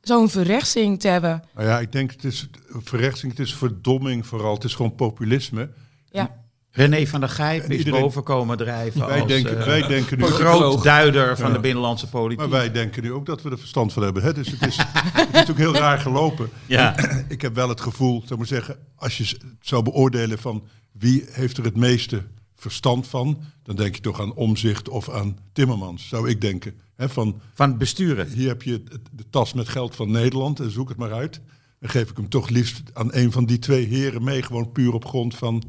zo'n 0.00 0.28
verrechtsing 0.28 1.00
te 1.00 1.08
hebben. 1.08 1.44
Nou 1.54 1.68
ja, 1.68 1.80
ik 1.80 1.92
denk 1.92 2.10
het 2.10 2.24
is 2.24 2.48
verrechtsing, 2.68 3.32
het 3.32 3.46
is 3.46 3.54
verdomming 3.54 4.26
vooral. 4.26 4.54
Het 4.54 4.64
is 4.64 4.74
gewoon 4.74 4.94
populisme. 4.94 5.70
Ja. 6.10 6.45
René 6.76 7.06
van 7.06 7.20
der 7.20 7.28
Gijp 7.28 7.70
is 7.70 7.78
iedereen- 7.78 8.00
boven 8.00 8.22
komen 8.22 8.56
drijven 8.56 9.06
Wij 9.06 9.20
als 9.20 9.28
denken, 9.28 9.58
eh, 9.58 9.66
wij 9.66 9.86
denken 9.86 10.18
nu 10.18 10.24
groot 10.24 10.82
duider 10.82 11.36
van 11.36 11.46
Ja. 11.48 11.52
de 11.54 11.60
binnenlandse 11.60 12.08
politiek. 12.08 12.38
maar 12.38 12.48
wij 12.50 12.70
denken 12.72 13.02
nu 13.02 13.12
ook 13.12 13.26
dat 13.26 13.42
we 13.42 13.50
er 13.50 13.58
verstand 13.58 13.92
van 13.92 14.02
hebben. 14.02 14.22
Hè? 14.22 14.32
Dus 14.34 14.50
het 14.50 14.66
is, 14.66 14.76
het 14.76 15.26
is 15.26 15.32
natuurlijk 15.32 15.58
heel 15.58 15.74
raar 15.74 15.98
gelopen. 15.98 16.48
Ja. 16.66 16.94
Ik 17.28 17.42
heb 17.42 17.54
wel 17.54 17.68
het 17.68 17.80
gevoel, 17.80 18.22
zou 18.26 18.38
maar 18.38 18.48
zeggen, 18.48 18.76
als 18.96 19.18
je 19.18 19.36
zou 19.60 19.82
beoordelen 19.82 20.38
van 20.38 20.64
wie 20.92 21.24
heeft 21.30 21.56
er 21.58 21.64
het 21.64 21.76
meeste 21.76 22.22
verstand 22.54 23.06
van, 23.08 23.38
dan 23.62 23.76
denk 23.76 23.94
je 23.94 24.00
toch 24.00 24.20
aan 24.20 24.34
Omzicht 24.34 24.88
of 24.88 25.10
aan 25.10 25.38
Timmermans, 25.52 26.08
zou 26.08 26.28
ik 26.28 26.40
denken. 26.40 26.74
Hè, 26.96 27.08
van 27.08 27.40
Van 27.54 27.78
besturen. 27.78 28.28
hier 28.28 28.48
heb 28.48 28.62
je 28.62 28.82
de 29.12 29.24
tas 29.30 29.52
met 29.52 29.68
geld 29.68 29.96
van 29.96 30.10
Nederland 30.10 30.60
en 30.60 30.70
zoek 30.70 30.88
het 30.88 30.98
maar 30.98 31.12
uit. 31.12 31.40
Dan 31.80 31.90
geef 31.90 32.10
ik 32.10 32.16
hem 32.16 32.28
toch 32.28 32.48
liefst 32.48 32.82
aan 32.92 33.08
een 33.14 33.32
van 33.32 33.44
die 33.46 33.58
twee 33.58 33.86
heren 33.86 34.24
mee, 34.24 34.42
gewoon 34.42 34.72
puur 34.72 34.92
op 34.92 35.04
grond 35.06 35.34
van 35.36 35.62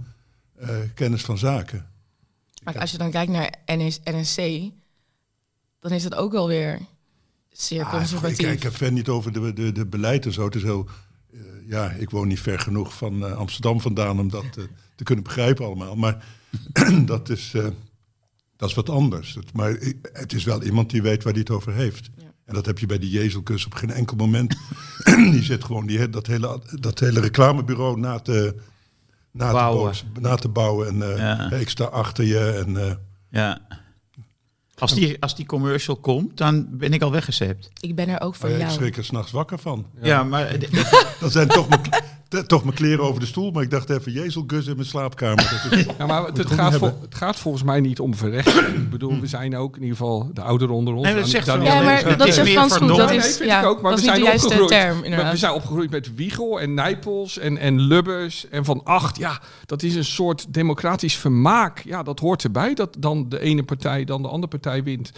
eh, 0.58 0.70
kennis 0.94 1.22
van 1.22 1.38
zaken. 1.38 1.88
Maar 2.64 2.80
als 2.80 2.92
je 2.92 2.98
dan 2.98 3.12
kijkt 3.12 3.32
naar 3.32 3.54
NS, 3.66 4.00
NSC, 4.04 4.38
dan 5.80 5.92
is 5.92 6.04
het 6.04 6.16
ook 6.16 6.32
wel 6.32 6.48
weer 6.48 6.80
zeer 7.50 7.84
Ah, 7.84 7.92
ik, 7.94 7.98
conservatief. 7.98 8.52
ik 8.52 8.64
heb 8.64 8.76
verder 8.76 8.96
niet 8.96 9.10
over 9.10 9.32
de, 9.34 9.54
de, 9.54 9.72
de 9.72 9.86
beleid 9.86 10.26
en 10.26 10.34
zo. 10.34 10.46
Het 10.46 10.56
is 10.56 10.64
heel, 10.64 10.88
eh, 11.34 11.40
ja, 11.68 11.90
ik 11.92 12.10
woon 12.10 12.28
niet 12.28 12.40
ver 12.40 12.60
genoeg 12.60 12.94
van 12.98 13.26
eh, 13.26 13.32
Amsterdam 13.32 13.82
vandaan 13.82 14.20
om 14.20 14.30
dat 14.30 14.46
te 14.96 15.04
kunnen 15.04 15.24
begrijpen 15.24 15.66
allemaal. 15.66 15.96
Maar 15.96 16.26
dat, 17.06 17.30
is, 17.30 17.52
dat 18.56 18.70
is 18.70 18.76
wat 18.76 18.90
anders. 18.90 19.34
Het, 19.34 19.54
maar 19.54 19.72
ik- 19.72 20.10
het 20.14 20.34
is 20.34 20.44
wel 20.44 20.64
iemand 20.64 20.90
die 20.90 21.02
weet 21.02 21.24
waar 21.24 21.34
hij 21.34 21.42
het 21.42 21.52
over 21.52 21.74
heeft. 21.74 22.10
Ja. 22.18 22.24
En 22.46 22.54
dat 22.54 22.66
heb 22.66 22.80
je 22.80 22.86
bij 22.86 23.00
die 23.00 23.10
Jezelkus 23.10 23.66
op 23.66 23.74
geen 23.74 23.92
enkel 23.92 24.18
moment. 24.18 24.56
die 25.34 25.44
zit 25.44 25.64
gewoon 25.64 25.86
die, 25.88 26.10
dat, 26.10 26.28
hele, 26.28 26.62
dat 26.80 27.00
hele 27.00 27.20
reclamebureau 27.20 28.00
na 28.00 28.20
te, 28.20 28.56
na 29.38 29.51
Bouwen. 29.51 29.91
te, 29.94 30.03
bouwen, 30.06 30.22
na 30.32 30.36
te 30.36 30.48
bouwen. 30.50 30.88
En 30.88 31.12
eh, 31.13 31.17
Ja. 31.17 31.51
ik 31.51 31.70
sta 31.70 31.84
achter 31.84 32.24
je. 32.25 32.63
En, 32.65 32.77
eh, 32.88 32.94
Ja. 33.29 33.60
Als 34.79 34.94
die, 34.94 35.22
als 35.22 35.36
die 35.36 35.46
commercial 35.46 35.96
komt, 35.96 36.38
dan 36.38 36.67
ben 36.77 36.94
ik 36.94 37.01
al 37.01 37.12
weggezept. 37.12 37.70
Ik 37.79 37.96
ben 37.96 38.10
er 38.10 38.22
ook 38.22 38.36
voor 38.36 38.50
oh 38.50 38.56
ja, 38.56 38.62
ik 38.62 38.67
jou. 38.67 38.77
schrik 38.79 38.98
er 38.98 39.03
s'nachts 39.06 39.32
wakker 39.32 39.60
van. 39.60 39.86
Ja, 40.01 40.24
maar 40.24 40.46
eh, 40.46 40.72
Dat 41.20 41.32
zijn 41.32 41.48
toch 41.48 41.70
mijn, 41.70 41.82
toch 42.48 42.63
mijn 42.63 42.75
kleren 42.75 43.03
over 43.03 43.19
de 43.19 43.25
stoel, 43.25 43.51
maar 43.51 43.63
ik 43.63 43.69
dacht 43.69 43.89
even, 43.89 44.12
Jezel 44.12 44.43
Gus 44.48 44.67
in 44.67 44.75
mijn 44.75 44.88
slaapkamer. 44.88 45.60
Dat 45.63 45.79
is, 45.79 45.86
Ja, 45.98 46.05
maar 46.05 46.25
het, 46.25 46.51
gaat 46.51 46.75
vol- 46.75 46.98
het 47.01 47.15
gaat 47.15 47.36
volgens 47.39 47.63
mij 47.63 47.79
niet 47.79 48.00
om 48.00 48.15
verrechten. 48.15 48.67
ik 48.75 48.89
bedoel, 48.89 49.19
we 49.19 49.27
zijn 49.27 49.55
ook 49.57 49.75
in 49.75 49.81
ieder 49.81 49.98
geval 49.98 50.29
de 50.34 50.41
ouderen 50.41 50.75
onder 50.75 50.93
ons. 50.93 51.03
Nee, 51.03 51.13
dat 51.13 51.22
Dan- 51.22 51.31
zegt 51.31 51.46
dan-. 51.46 51.63
Ja, 51.63 51.74
Nee, 51.74 51.84
maar 51.84 52.17
dat 52.17 52.27
is 52.27 52.39
Frans 52.39 52.77
goed. 52.77 52.88
Dat 52.98 53.12
is, 53.12 53.38
nee, 53.39 53.48
ja, 53.48 53.60
ik 53.60 53.65
ook, 53.65 53.81
maar 53.81 53.91
dat 53.91 54.00
we 54.01 54.05
is 54.05 54.12
niet 54.12 54.15
zijn 54.15 54.19
de 54.19 54.25
juiste 54.25 54.62
opgegroeid. 54.63 55.13
term, 55.13 55.29
we 55.31 55.38
zijn 55.38 55.53
opgegroeid 55.53 55.89
met 55.89 56.15
Wiegel 56.15 56.60
en 56.60 56.74
Nijpels 56.74 57.38
en, 57.38 57.57
en 57.57 57.79
Lubbers 57.81 58.50
en 58.50 58.65
Van 58.65 58.81
Acht. 58.84 59.17
Ja, 59.17 59.41
dat 59.65 59.84
is 59.84 59.96
een 59.96 60.05
soort 60.05 60.53
democratisch 60.53 61.15
vermaak. 61.15 61.79
Ja, 61.86 62.03
dat 62.03 62.19
hoort 62.19 62.43
erbij 62.43 62.74
dat 62.74 62.96
dan 63.00 63.29
de 63.29 63.39
ene 63.39 63.63
partij 63.63 64.03
dan 64.05 64.22
de 64.22 64.27
andere 64.27 64.48
partij 64.48 64.84
wint. 64.84 65.12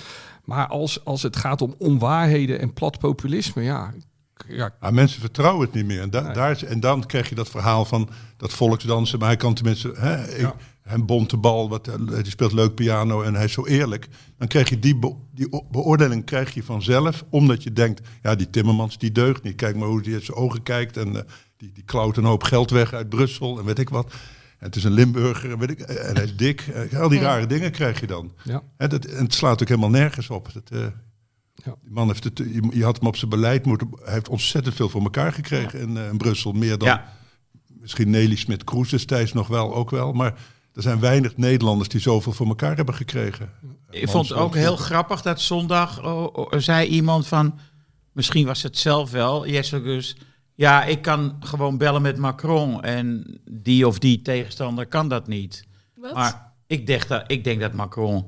Maar 0.45 0.67
als, 0.67 1.05
als 1.05 1.21
het 1.23 1.35
gaat 1.35 1.61
om 1.61 1.75
onwaarheden 1.77 2.59
en 2.59 2.73
plat 2.73 2.99
populisme, 2.99 3.63
ja... 3.63 3.93
ja 4.47 4.73
Ja, 4.81 4.91
mensen 4.91 5.19
vertrouwen 5.21 5.65
het 5.65 5.75
niet 5.75 5.85
meer. 5.85 6.01
En, 6.01 6.09
da- 6.09 6.33
daar 6.33 6.51
is, 6.51 6.63
en 6.63 6.79
dan 6.79 7.05
krijg 7.05 7.29
je 7.29 7.35
dat 7.35 7.49
verhaal 7.49 7.85
van 7.85 8.09
dat 8.37 8.53
volksdansen. 8.53 9.19
Maar 9.19 9.27
hij 9.27 9.37
kan 9.37 9.53
tenminste... 9.53 9.91
Hè, 9.95 10.35
ik, 10.37 10.53
Hem 10.81 11.05
bonte 11.05 11.37
bal, 11.37 11.69
wat, 11.69 11.85
hij 11.85 12.23
speelt 12.23 12.51
leuk 12.51 12.75
piano 12.75 13.21
en 13.21 13.33
hij 13.35 13.43
is 13.43 13.51
zo 13.53 13.65
eerlijk. 13.65 14.07
Dan 14.37 14.47
krijg 14.47 14.69
je 14.69 14.79
die, 14.79 14.95
be- 14.95 15.15
die 15.33 15.63
beoordeling 15.71 16.25
krijg 16.25 16.53
je 16.53 16.63
vanzelf. 16.63 17.23
Omdat 17.29 17.63
je 17.63 17.73
denkt, 17.73 18.01
ja 18.21 18.35
die 18.35 18.49
Timmermans 18.49 18.97
die 18.97 19.11
deugt 19.11 19.43
niet. 19.43 19.55
Kijk 19.55 19.75
maar 19.75 19.87
hoe 19.87 20.01
hij 20.03 20.11
in 20.13 20.21
zijn 20.21 20.37
ogen 20.37 20.63
kijkt. 20.63 20.97
En 20.97 21.15
eh, 21.15 21.21
die, 21.57 21.71
die 21.73 21.83
klauwt 21.83 22.17
een 22.17 22.23
hoop 22.23 22.43
geld 22.43 22.69
weg 22.71 22.93
uit 22.93 23.09
Brussel 23.09 23.59
en 23.59 23.65
weet 23.65 23.79
ik 23.79 23.89
wat. 23.89 24.11
En 24.57 24.65
het 24.65 24.75
is 24.75 24.83
een 24.83 24.91
Limburger 24.91 25.51
en, 25.51 25.59
weet 25.59 25.69
ik, 25.69 25.79
en 25.79 26.15
hij 26.15 26.23
is 26.23 26.35
dik. 26.35 26.61
Eh, 26.91 26.99
Al 26.99 27.09
die 27.09 27.19
rare 27.19 27.45
dingen 27.47 27.71
krijg 27.71 27.99
je 27.99 28.07
dan. 28.07 28.31
ja. 28.43 28.61
Hè, 28.77 28.87
dat, 28.87 29.05
en 29.05 29.23
het 29.23 29.33
slaat 29.33 29.61
ook 29.61 29.67
helemaal 29.67 29.89
nergens 29.89 30.29
op. 30.29 30.49
Dat, 30.53 30.69
eh, 30.71 30.85
Ja. 31.65 31.75
Die 31.81 31.91
man 31.91 32.07
heeft 32.07 32.23
het, 32.23 32.41
je, 32.71 32.83
had 32.83 32.97
hem 32.97 33.07
op 33.07 33.15
zijn 33.15 33.29
beleid 33.29 33.65
moeten. 33.65 33.89
Hij 34.03 34.13
heeft 34.13 34.29
ontzettend 34.29 34.75
veel 34.75 34.89
voor 34.89 35.01
elkaar 35.01 35.33
gekregen 35.33 35.79
in, 35.79 35.97
eh, 35.97 36.09
in 36.09 36.17
Brussel. 36.17 36.51
Meer 36.51 36.77
dan 36.77 36.87
Ja. 36.87 37.13
misschien 37.67 38.09
Nelly 38.09 38.35
Smit-Kroes 38.35 38.89
destijds 38.89 39.33
nog 39.33 39.47
wel, 39.47 39.75
ook 39.75 39.89
wel. 39.89 40.13
Maar 40.13 40.33
er 40.73 40.81
zijn 40.81 40.99
weinig 40.99 41.37
Nederlanders 41.37 41.89
die 41.89 42.01
zoveel 42.01 42.31
voor 42.31 42.47
elkaar 42.47 42.75
hebben 42.75 42.95
gekregen. 42.95 43.49
Ik 43.89 44.09
vond 44.09 44.29
het 44.29 44.37
ook 44.37 44.55
heel 44.55 44.75
grappig 44.75 45.21
dat 45.21 45.41
zondag 45.41 46.03
oh, 46.03 46.27
oh, 46.33 46.47
zei 46.57 46.87
iemand 46.87 47.27
van, 47.27 47.59
misschien 48.11 48.45
was 48.45 48.63
het 48.63 48.77
zelf 48.77 49.11
wel, 49.11 49.47
Jesse 49.47 49.81
Gus. 49.81 50.17
Ja, 50.55 50.83
ik 50.83 51.01
kan 51.01 51.35
gewoon 51.39 51.77
bellen 51.77 52.01
met 52.01 52.17
Macron 52.17 52.83
en 52.83 53.39
die 53.51 53.87
of 53.87 53.99
die 53.99 54.21
tegenstander 54.21 54.87
kan 54.87 55.07
dat 55.07 55.27
niet. 55.27 55.67
Wat? 55.95 56.13
Maar 56.13 56.53
ik 56.67 56.87
denk 56.87 57.07
dat, 57.07 57.23
ik 57.27 57.43
denk 57.43 57.59
dat 57.59 57.73
Macron 57.73 58.25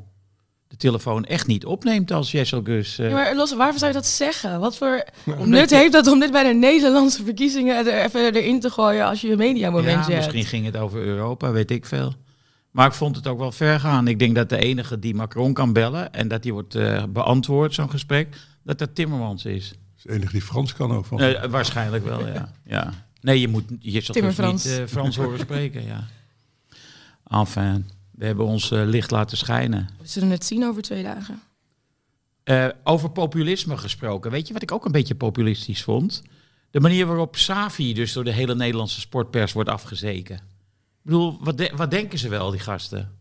telefoon 0.82 1.26
echt 1.26 1.48
niet 1.48 1.66
opneemt 1.66 2.12
als 2.12 2.32
Jesse 2.32 2.62
Gus. 2.64 3.00
eh, 3.00 3.08
Ja, 3.10 3.14
maar 3.14 3.36
los, 3.36 3.56
waarvoor 3.56 3.80
zou 3.80 3.92
je 3.92 3.98
dat 3.98 4.08
zeggen? 4.08 4.60
Wat 4.60 4.78
voor 4.78 5.04
nut 5.46 5.70
heeft 5.70 5.92
dat 5.92 6.08
om 6.08 6.20
dit 6.20 6.32
bij 6.32 6.44
de 6.44 6.54
Nederlandse 6.54 7.24
verkiezingen 7.24 7.88
er 7.88 8.06
even 8.06 8.34
erin 8.34 8.60
te 8.60 8.70
gooien 8.70 9.06
als 9.06 9.22
je 9.22 9.32
een 9.32 9.38
mediamomentje 9.38 9.92
ja, 9.94 10.02
hebt? 10.02 10.16
misschien 10.16 10.46
ging 10.46 10.66
het 10.66 10.78
over 10.78 11.00
Europa, 11.02 11.52
weet 11.52 11.72
ik 11.72 11.86
veel. 11.86 12.14
Maar 12.72 12.88
ik 12.88 12.94
vond 12.94 13.16
het 13.16 13.28
ook 13.28 13.40
wel 13.40 13.52
ver 13.52 13.80
gaan. 13.80 14.08
Ik 14.08 14.20
denk 14.20 14.36
dat 14.36 14.50
de 14.50 14.58
enige 14.58 15.00
die 15.00 15.16
Macron 15.16 15.54
kan 15.54 15.74
bellen 15.74 16.14
en 16.14 16.28
dat 16.28 16.44
die 16.44 16.54
wordt 16.54 16.76
eh, 16.76 17.04
beantwoord, 17.10 17.74
zo'n 17.74 17.90
gesprek, 17.90 18.36
dat 18.64 18.78
dat 18.80 18.96
Timmermans 18.96 19.46
is. 19.46 19.70
Dat 19.70 19.78
is 19.98 20.04
de 20.04 20.12
enige 20.12 20.32
die 20.32 20.42
Frans 20.42 20.74
kan 20.74 20.92
ook. 20.92 21.06
Van. 21.06 21.18
Nee, 21.18 21.38
waarschijnlijk 21.50 22.06
wel, 22.06 22.28
ja. 22.28 22.52
ja. 22.66 22.94
Nee, 23.22 23.40
je 23.40 23.48
moet 23.48 23.64
je 23.80 23.92
dus 23.92 24.34
Frans. 24.36 24.64
niet 24.66 24.80
eh, 24.80 24.86
Frans 24.88 25.16
horen 25.16 25.40
spreken, 25.40 25.86
ja. 25.86 26.08
Enfin, 27.28 27.90
we 28.22 28.28
hebben 28.28 28.46
ons 28.46 28.72
eh, 28.72 28.82
licht 28.86 29.12
laten 29.12 29.38
schijnen. 29.38 29.90
We 30.00 30.08
zullen 30.08 30.30
het 30.30 30.46
zien 30.46 30.66
over 30.66 30.82
twee 30.82 31.04
dagen. 31.04 31.42
Eh, 32.44 32.68
over 32.84 33.10
populisme 33.12 33.78
gesproken. 33.78 34.32
Weet 34.32 34.48
je 34.48 34.54
wat 34.54 34.62
ik 34.62 34.72
ook 34.72 34.86
een 34.86 34.92
beetje 34.92 35.16
populistisch 35.16 35.84
vond? 35.84 36.22
De 36.72 36.80
manier 36.80 37.06
waarop 37.06 37.36
Savi 37.36 37.94
dus 37.94 38.14
door 38.14 38.24
de 38.24 38.32
hele 38.32 38.56
Nederlandse 38.56 39.00
sportpers 39.00 39.54
wordt 39.54 39.70
afgezeken. 39.70 40.36
Ik 40.36 40.42
bedoel, 41.02 41.38
wat, 41.40 41.58
de- 41.58 41.72
wat 41.76 41.92
denken 41.92 42.20
ze 42.20 42.30
wel, 42.30 42.52
die 42.52 42.60
gasten? 42.60 43.18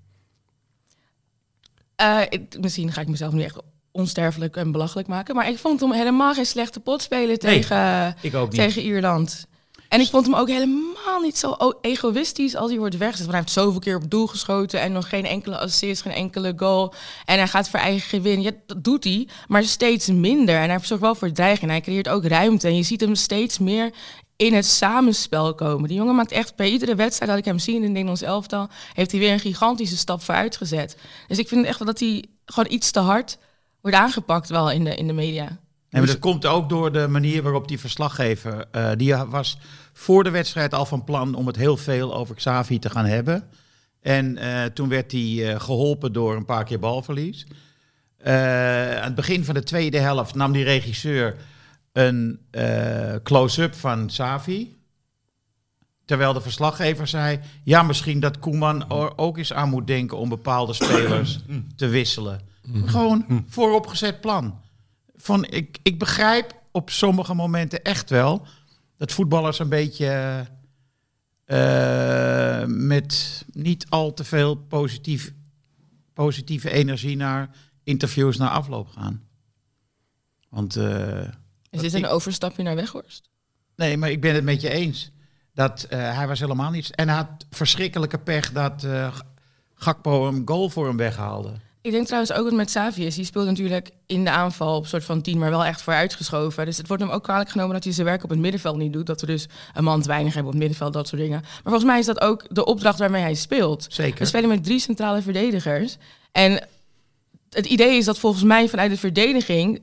Eh, 1.96 2.20
ik- 2.28 2.60
misschien 2.60 2.92
ga 2.92 3.00
ik 3.00 3.08
mezelf 3.08 3.32
nu 3.32 3.42
echt 3.42 3.58
onsterfelijk 3.90 4.56
en 4.56 4.72
belachelijk 4.72 5.08
maken. 5.08 5.34
Maar 5.34 5.48
ik 5.48 5.58
vond 5.58 5.80
hem 5.80 5.92
helemaal 5.92 6.34
geen 6.34 6.46
slechte 6.46 6.80
pot 6.80 7.02
spelen 7.02 7.38
tegen, 7.38 8.14
Ik 8.22 8.34
ook 8.34 8.50
niet. 8.50 8.60
tegen 8.60 8.82
Ierland. 8.82 9.46
En 9.90 10.00
ik 10.00 10.08
vond 10.08 10.26
hem 10.26 10.34
ook 10.34 10.48
helemaal 10.48 11.20
niet 11.22 11.38
zo 11.38 11.56
egoïstisch 11.80 12.56
als 12.56 12.70
hij 12.70 12.78
wordt 12.78 12.96
weggezet. 12.96 13.26
Want 13.26 13.32
hij 13.32 13.40
heeft 13.40 13.52
zoveel 13.52 13.80
keer 13.80 13.96
op 13.96 14.10
doel 14.10 14.26
geschoten 14.26 14.80
en 14.80 14.92
nog 14.92 15.08
geen 15.08 15.26
enkele 15.26 15.58
assist, 15.58 16.02
geen 16.02 16.12
enkele 16.12 16.52
goal. 16.56 16.94
En 17.24 17.36
hij 17.36 17.48
gaat 17.48 17.68
voor 17.68 17.80
eigen 17.80 18.08
gewin. 18.08 18.42
Ja, 18.42 18.50
dat 18.66 18.84
doet 18.84 19.04
hij, 19.04 19.28
maar 19.48 19.64
steeds 19.64 20.06
minder. 20.06 20.54
En 20.56 20.68
hij 20.68 20.78
zorgt 20.82 21.02
wel 21.02 21.14
voor 21.14 21.32
dreiging. 21.32 21.70
Hij 21.70 21.80
creëert 21.80 22.08
ook 22.08 22.24
ruimte. 22.24 22.66
En 22.68 22.76
je 22.76 22.82
ziet 22.82 23.00
hem 23.00 23.14
steeds 23.14 23.58
meer 23.58 23.90
in 24.36 24.54
het 24.54 24.66
samenspel 24.66 25.54
komen. 25.54 25.88
Die 25.88 25.96
jongen 25.96 26.14
maakt 26.14 26.32
echt 26.32 26.56
bij 26.56 26.70
iedere 26.70 26.94
wedstrijd 26.94 27.30
dat 27.30 27.40
ik 27.40 27.44
hem 27.44 27.58
zie 27.58 27.74
in 27.74 27.82
het 27.82 27.90
Nederlands 27.90 28.22
elftal, 28.22 28.68
heeft 28.92 29.10
hij 29.10 29.20
weer 29.20 29.32
een 29.32 29.40
gigantische 29.40 29.96
stap 29.96 30.22
vooruit 30.22 30.56
gezet. 30.56 30.96
Dus 31.28 31.38
ik 31.38 31.48
vind 31.48 31.66
echt 31.66 31.78
wel 31.78 31.86
dat 31.86 32.00
hij 32.00 32.24
gewoon 32.44 32.72
iets 32.72 32.90
te 32.90 33.00
hard 33.00 33.38
wordt 33.80 33.96
aangepakt 33.96 34.48
wel 34.48 34.70
in 34.70 34.84
de, 34.84 34.94
in 34.94 35.06
de 35.06 35.12
media. 35.12 35.58
En 35.90 36.06
dat 36.06 36.18
komt 36.18 36.46
ook 36.46 36.68
door 36.68 36.92
de 36.92 37.08
manier 37.08 37.42
waarop 37.42 37.68
die 37.68 37.80
verslaggever... 37.80 38.66
eh, 38.70 38.90
die 38.96 39.14
was 39.14 39.58
voor 39.92 40.24
de 40.24 40.30
wedstrijd 40.30 40.74
al 40.74 40.86
van 40.86 41.04
plan 41.04 41.34
om 41.34 41.46
het 41.46 41.56
heel 41.56 41.76
veel 41.76 42.14
over 42.14 42.34
Xavi 42.34 42.78
te 42.78 42.90
gaan 42.90 43.04
hebben. 43.04 43.48
En 44.00 44.36
eh, 44.36 44.64
toen 44.64 44.88
werd 44.88 45.12
hij 45.12 45.20
eh, 45.20 45.60
geholpen 45.60 46.12
door 46.12 46.36
een 46.36 46.44
paar 46.44 46.64
keer 46.64 46.78
balverlies. 46.78 47.46
Aan 48.22 49.02
het 49.02 49.14
begin 49.14 49.44
van 49.44 49.54
de 49.54 49.62
tweede 49.62 49.98
helft 49.98 50.34
nam 50.34 50.52
die 50.52 50.64
regisseur 50.64 51.36
een 51.92 52.40
close-up 53.22 53.74
van 53.74 54.06
Xavi. 54.06 54.78
Terwijl 56.04 56.32
de 56.32 56.40
verslaggever 56.40 57.06
zei... 57.06 57.40
ja, 57.64 57.82
misschien 57.82 58.20
dat 58.20 58.38
Koeman 58.38 58.90
er 58.90 59.18
ook 59.18 59.38
eens 59.38 59.52
aan 59.52 59.68
moet 59.68 59.86
denken... 59.86 60.18
om 60.18 60.28
bepaalde 60.28 60.72
spelers 60.72 61.40
te 61.76 61.88
wisselen. 61.88 62.40
Gewoon 62.84 63.44
vooropgezet 63.48 64.20
plan 64.20 64.60
van 65.20 65.44
ik, 65.44 65.78
ik 65.82 65.98
begrijp 65.98 66.62
op 66.72 66.90
sommige 66.90 67.34
momenten 67.34 67.82
echt 67.82 68.10
wel 68.10 68.46
dat 68.96 69.12
voetballers 69.12 69.58
een 69.58 69.68
beetje 69.68 70.46
eh, 71.44 72.64
met 72.66 73.44
niet 73.52 73.86
al 73.88 74.12
te 74.12 74.24
veel 74.24 74.56
positief, 74.56 75.32
positieve 76.12 76.70
energie 76.70 77.16
naar 77.16 77.50
interviews 77.84 78.36
na 78.36 78.50
afloop 78.50 78.88
gaan. 78.88 79.28
Want 80.48 80.76
eh, 80.76 81.28
Is 81.70 81.80
dit 81.80 81.94
een 81.94 82.06
overstapje 82.06 82.62
naar 82.62 82.74
Weghorst? 82.74 83.28
nee, 83.76 83.96
maar 83.96 84.10
ik 84.10 84.20
ben 84.20 84.34
het 84.34 84.44
met 84.44 84.60
je 84.60 84.70
eens. 84.70 85.10
Dat 85.54 85.82
eh, 85.82 86.16
hij 86.16 86.26
was 86.26 86.40
helemaal 86.40 86.70
niet. 86.70 86.94
En 86.94 87.08
hij 87.08 87.16
had 87.16 87.46
verschrikkelijke 87.50 88.18
pech 88.18 88.52
dat 88.52 88.86
Gakpo 89.74 90.28
een 90.28 90.42
goal 90.44 90.68
voor 90.68 90.86
hem 90.86 90.96
weghaalde. 90.96 91.60
Ik 91.82 91.90
denk 91.90 92.06
trouwens 92.06 92.32
ook 92.32 92.44
dat 92.44 92.52
met 92.52 92.66
Xavi 92.66 93.06
is. 93.06 93.14
Die 93.14 93.24
speelt 93.24 93.46
natuurlijk 93.46 93.90
in 94.06 94.24
de 94.24 94.30
aanval 94.30 94.76
op 94.76 94.86
soort 94.86 95.04
van 95.04 95.22
tien, 95.22 95.38
maar 95.38 95.50
wel 95.50 95.64
echt 95.64 95.82
vooruitgeschoven. 95.82 96.64
Dus 96.64 96.76
het 96.76 96.86
wordt 96.86 97.02
hem 97.02 97.12
ook 97.12 97.22
kwalijk 97.22 97.50
genomen 97.50 97.74
dat 97.74 97.84
hij 97.84 97.92
zijn 97.92 98.06
werk 98.06 98.24
op 98.24 98.30
het 98.30 98.38
middenveld 98.38 98.76
niet 98.76 98.92
doet. 98.92 99.06
Dat 99.06 99.20
we 99.20 99.26
dus 99.26 99.48
een 99.74 99.84
man 99.84 100.02
te 100.02 100.08
weinig 100.08 100.34
hebben 100.34 100.52
op 100.52 100.58
het 100.58 100.68
middenveld, 100.68 100.92
dat 100.92 101.08
soort 101.08 101.20
dingen. 101.20 101.40
Maar 101.40 101.62
volgens 101.62 101.84
mij 101.84 101.98
is 101.98 102.06
dat 102.06 102.20
ook 102.20 102.44
de 102.48 102.64
opdracht 102.64 102.98
waarmee 102.98 103.22
hij 103.22 103.34
speelt. 103.34 103.86
Zeker. 103.88 104.18
We 104.18 104.24
spelen 104.24 104.48
met 104.48 104.64
drie 104.64 104.80
centrale 104.80 105.22
verdedigers. 105.22 105.96
En 106.32 106.66
het 107.50 107.66
idee 107.66 107.96
is 107.96 108.04
dat 108.04 108.18
volgens 108.18 108.42
mij 108.42 108.68
vanuit 108.68 108.90
de 108.90 108.98
verdediging 108.98 109.80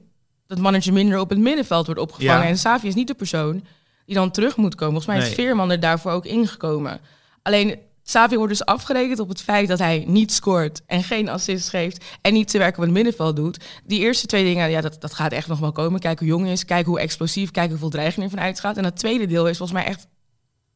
dat 0.48 0.58
mannetje 0.58 0.92
minder 0.92 1.20
op 1.20 1.30
het 1.30 1.40
middenveld 1.40 1.86
wordt 1.86 2.02
opgevangen. 2.02 2.44
Ja. 2.44 2.50
En 2.50 2.58
Savi 2.58 2.88
is 2.88 2.96
niet 2.96 3.08
de 3.08 3.14
persoon 3.14 3.66
die 4.06 4.16
dan 4.16 4.32
terug 4.32 4.58
moet 4.58 4.76
komen. 4.76 5.02
Volgens 5.02 5.20
mij 5.20 5.30
is. 5.30 5.36
Veerman 5.36 5.72
er 5.72 5.80
daarvoor 5.80 6.12
ook 6.12 6.26
ingekomen. 6.26 7.00
Alleen 7.42 7.80
Savi 8.10 8.36
wordt 8.36 8.52
dus 8.52 8.66
afgerekend 8.66 9.20
op 9.20 9.30
het 9.30 9.42
feit 9.42 9.68
dat 9.68 9.80
hij 9.80 10.04
niet 10.08 10.32
scoort 10.32 10.82
en 10.86 11.04
geen 11.04 11.30
assist 11.30 11.70
geeft 11.70 12.06
en 12.22 12.34
niet 12.34 12.48
te 12.48 12.58
werken 12.58 12.78
op 12.78 12.84
het 12.84 12.94
middenveld 12.94 13.36
doet. 13.36 13.66
Die 13.86 14.00
eerste 14.00 14.28
twee 14.28 14.44
dingen, 14.44 14.70
ja, 14.70 14.82
dat, 14.82 15.02
dat 15.02 15.14
gaat 15.14 15.32
echt 15.32 15.48
nog 15.48 15.60
wel 15.60 15.72
komen. 15.72 16.00
Kijk 16.00 16.20
hoe 16.20 16.28
jong 16.28 16.44
hij 16.44 16.52
is, 16.52 16.66
kijk 16.66 16.86
hoe 16.86 17.00
explosief, 17.00 17.52
kijk 17.52 17.70
hoeveel 17.70 17.90
dreiging 17.90 18.26
er 18.26 18.32
van 18.32 18.40
uitgaat. 18.40 18.78
En 18.78 18.84
het 18.84 18.96
tweede 18.96 19.26
deel 19.26 19.48
is 19.48 19.58
volgens 19.58 19.80
mij 19.80 19.88
echt, 19.88 20.08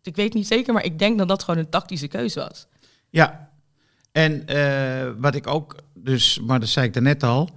ik 0.03 0.15
weet 0.15 0.33
niet 0.33 0.47
zeker, 0.47 0.73
maar 0.73 0.83
ik 0.83 0.99
denk 0.99 1.17
dat 1.17 1.27
dat 1.27 1.43
gewoon 1.43 1.59
een 1.59 1.69
tactische 1.69 2.07
keuze 2.07 2.39
was. 2.39 2.67
Ja, 3.09 3.49
en 4.11 4.47
eh, 4.47 5.11
wat 5.17 5.35
ik 5.35 5.47
ook, 5.47 5.75
dus, 5.93 6.39
maar 6.39 6.59
dat 6.59 6.69
zei 6.69 6.85
ik 6.85 6.93
daarnet 6.93 7.23
al, 7.23 7.49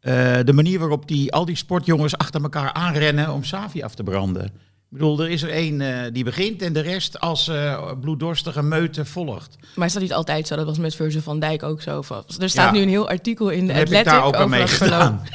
eh, 0.00 0.38
de 0.44 0.52
manier 0.52 0.78
waarop 0.78 1.08
die, 1.08 1.32
al 1.32 1.44
die 1.44 1.56
sportjongens 1.56 2.16
achter 2.16 2.42
elkaar 2.42 2.72
aanrennen 2.72 3.32
om 3.32 3.44
Savi 3.44 3.82
af 3.82 3.94
te 3.94 4.02
branden. 4.02 4.52
Ik 4.90 4.98
bedoel, 4.98 5.20
er 5.20 5.30
is 5.30 5.42
er 5.42 5.50
één 5.50 5.80
eh, 5.80 6.12
die 6.12 6.24
begint 6.24 6.62
en 6.62 6.72
de 6.72 6.80
rest 6.80 7.20
als 7.20 7.48
eh, 7.48 7.92
bloeddorstige 8.00 8.62
meute 8.62 9.04
volgt. 9.04 9.56
Maar 9.74 9.86
is 9.86 9.92
dat 9.92 10.02
niet 10.02 10.12
altijd 10.12 10.46
zo? 10.46 10.56
Dat 10.56 10.66
was 10.66 10.78
met 10.78 10.94
Virgil 10.94 11.20
van 11.20 11.40
Dijk 11.40 11.62
ook 11.62 11.82
zo. 11.82 12.02
Er 12.38 12.48
staat 12.50 12.66
Ja. 12.66 12.70
nu 12.70 12.80
een 12.80 12.88
heel 12.88 13.08
artikel 13.08 13.48
in 13.48 13.60
de 13.60 13.66
Dan 13.66 13.76
heb 13.76 13.86
ik 13.88 13.94
Athletic 13.94 14.12
daar 14.12 14.24
ook 14.24 14.34
aan 14.36 14.54
over 14.54 14.68
verloop. 14.68 15.20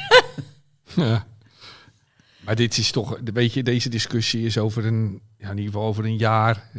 Ja. 0.96 1.26
Maar 2.40 2.54
dit 2.56 2.78
is 2.78 2.90
toch, 2.90 3.18
weet 3.34 3.52
je, 3.52 3.62
deze 3.62 3.88
discussie 3.88 4.44
is 4.44 4.58
over 4.58 4.86
een, 4.86 5.20
ja, 5.38 5.50
in 5.50 5.56
ieder 5.56 5.72
geval 5.72 5.88
over 5.88 6.04
een 6.04 6.16
jaar 6.16 6.70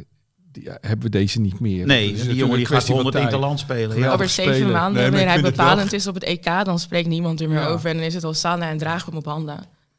die, 0.52 0.64
ja, 0.64 0.78
hebben 0.82 1.02
we 1.06 1.10
deze 1.10 1.40
niet 1.42 1.60
meer. 1.60 1.86
Nee, 1.86 2.14
die 2.14 2.36
jongen 2.36 2.36
die 2.36 2.46
gaat 2.46 2.60
een 2.60 2.66
kwestie 2.66 2.94
100 2.94 3.02
van 3.04 3.12
tijd. 3.12 3.24
interland 3.24 3.60
spelen. 3.60 3.98
Ja. 3.98 4.14
Over 4.14 4.30
zeven 4.30 4.54
spelen. 4.56 4.72
maanden, 4.72 5.02
Nee, 5.02 5.12
wanneer 5.12 5.30
hij 5.30 5.42
bepalend 5.42 5.90
wel- 5.90 6.00
is 6.00 6.08
op 6.08 6.14
het 6.14 6.24
EK, 6.24 6.44
dan 6.64 6.80
spreekt 6.80 7.08
niemand 7.08 7.42
er 7.42 7.50
meer 7.50 7.60
Ja. 7.60 7.68
over. 7.68 7.90
En 7.90 7.96
dan 7.96 8.06
is 8.06 8.14
het 8.14 8.24
al 8.24 8.34
Sana 8.34 8.70
en 8.70 8.78
dragen 8.78 9.06
we 9.06 9.10
hem 9.10 9.18
op 9.20 9.26
handen. 9.26 9.56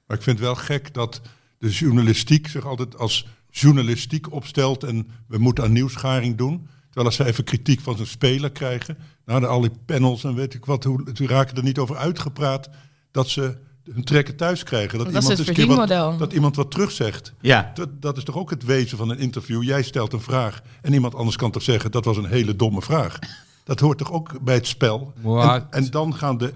Maar 0.06 0.16
ik 0.16 0.22
vind 0.22 0.38
het 0.38 0.46
wel 0.46 0.54
gek 0.54 0.94
dat 0.94 1.20
de 1.58 1.70
journalistiek 1.70 2.48
zich 2.48 2.66
altijd 2.66 2.98
als 2.98 3.26
journalistiek 3.50 4.32
opstelt 4.32 4.84
en 4.84 5.08
we 5.28 5.38
moeten 5.38 5.64
aan 5.64 5.72
nieuwsgaring 5.72 6.36
doen. 6.36 6.68
Terwijl 6.84 7.06
als 7.06 7.16
ze 7.16 7.24
even 7.24 7.44
kritiek 7.44 7.80
van 7.80 7.96
zijn 7.96 8.08
speler 8.08 8.50
krijgen, 8.50 8.98
nou, 9.24 9.40
de, 9.40 9.46
al 9.46 9.60
die 9.60 9.70
panels 9.86 10.24
en 10.24 10.34
weet 10.34 10.54
ik 10.54 10.64
wat, 10.64 10.84
hoe, 10.84 11.12
die 11.12 11.28
raken 11.28 11.56
er 11.56 11.62
niet 11.62 11.78
over 11.78 11.96
uitgepraat 11.96 12.68
dat 13.10 13.28
ze 13.28 13.56
hun 13.92 14.04
trekken 14.04 14.36
thuis 14.36 14.62
krijgen. 14.62 14.98
Dat, 14.98 15.12
Dat 15.12 15.22
is 15.22 15.28
een 15.28 15.34
keer 15.36 15.44
wat, 15.44 15.54
verdienmodel. 15.54 16.16
dat 16.16 16.32
iemand 16.32 16.56
wat 16.56 16.70
terugzegt. 16.70 17.32
Ja. 17.40 17.70
Dat, 17.74 18.02
dat 18.02 18.16
is 18.16 18.24
toch 18.24 18.36
ook 18.36 18.50
het 18.50 18.64
wezen 18.64 18.98
van 18.98 19.10
een 19.10 19.18
interview. 19.18 19.62
Jij 19.62 19.82
stelt 19.82 20.12
een 20.12 20.20
vraag 20.20 20.62
en 20.82 20.92
iemand 20.92 21.14
anders 21.14 21.36
kan 21.36 21.50
toch 21.50 21.62
zeggen 21.62 21.90
dat 21.90 22.04
was 22.04 22.16
een 22.16 22.26
hele 22.26 22.56
domme 22.56 22.82
vraag. 22.82 23.18
Dat 23.64 23.80
hoort 23.80 23.98
toch 23.98 24.12
ook 24.12 24.40
bij 24.42 24.54
het 24.54 24.66
spel. 24.66 25.12
En 25.70 25.90
dan 25.90 26.14
gaan 26.14 26.38
de 26.38 26.52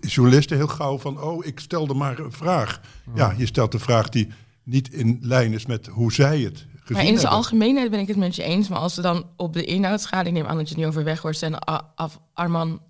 journalisten 0.00 0.56
heel 0.56 0.66
gauw 0.66 0.98
van, 0.98 1.20
oh, 1.22 1.46
ik 1.46 1.60
stelde 1.60 1.94
maar 1.94 2.18
een 2.18 2.32
vraag. 2.32 2.80
Ja, 3.14 3.34
je 3.36 3.46
stelt 3.46 3.74
een 3.74 3.80
vraag 3.80 4.08
die 4.08 4.28
niet 4.62 4.92
in 4.92 5.18
lijn 5.22 5.52
is 5.52 5.66
met 5.66 5.86
hoe 5.86 6.12
zij 6.12 6.38
het 6.40 6.56
gezien 6.56 6.66
Maar 6.88 7.00
in 7.00 7.06
zijn 7.06 7.16
hebben. 7.18 7.30
algemeenheid 7.30 7.90
ben 7.90 8.00
ik 8.00 8.08
het 8.08 8.16
met 8.16 8.36
je 8.36 8.42
eens. 8.42 8.68
Maar 8.68 8.78
als 8.78 8.94
we 8.96 9.02
dan 9.02 9.26
op 9.36 9.52
de 9.52 9.64
inhoud 9.64 10.06
gaan, 10.06 10.26
ik 10.26 10.32
neem 10.32 10.46
aan 10.46 10.56
dat 10.56 10.68
je 10.68 10.74
het 10.74 10.82
nu 10.82 10.88
over 10.88 11.04
Weghorst 11.04 11.42
en 11.42 11.58
Af- 11.94 12.18
Arman, 12.32 12.80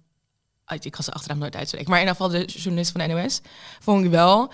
uit, 0.64 0.84
ik 0.84 0.92
kan 0.92 1.04
ze 1.04 1.12
achternaam 1.12 1.38
nooit 1.38 1.56
uitspreken, 1.56 1.90
maar 1.90 2.00
in 2.00 2.06
ieder 2.06 2.22
geval 2.22 2.38
de 2.40 2.44
journalist 2.52 2.92
van 2.92 3.00
de 3.00 3.14
NOS, 3.14 3.40
vond 3.80 4.04
ik 4.04 4.10
wel, 4.10 4.52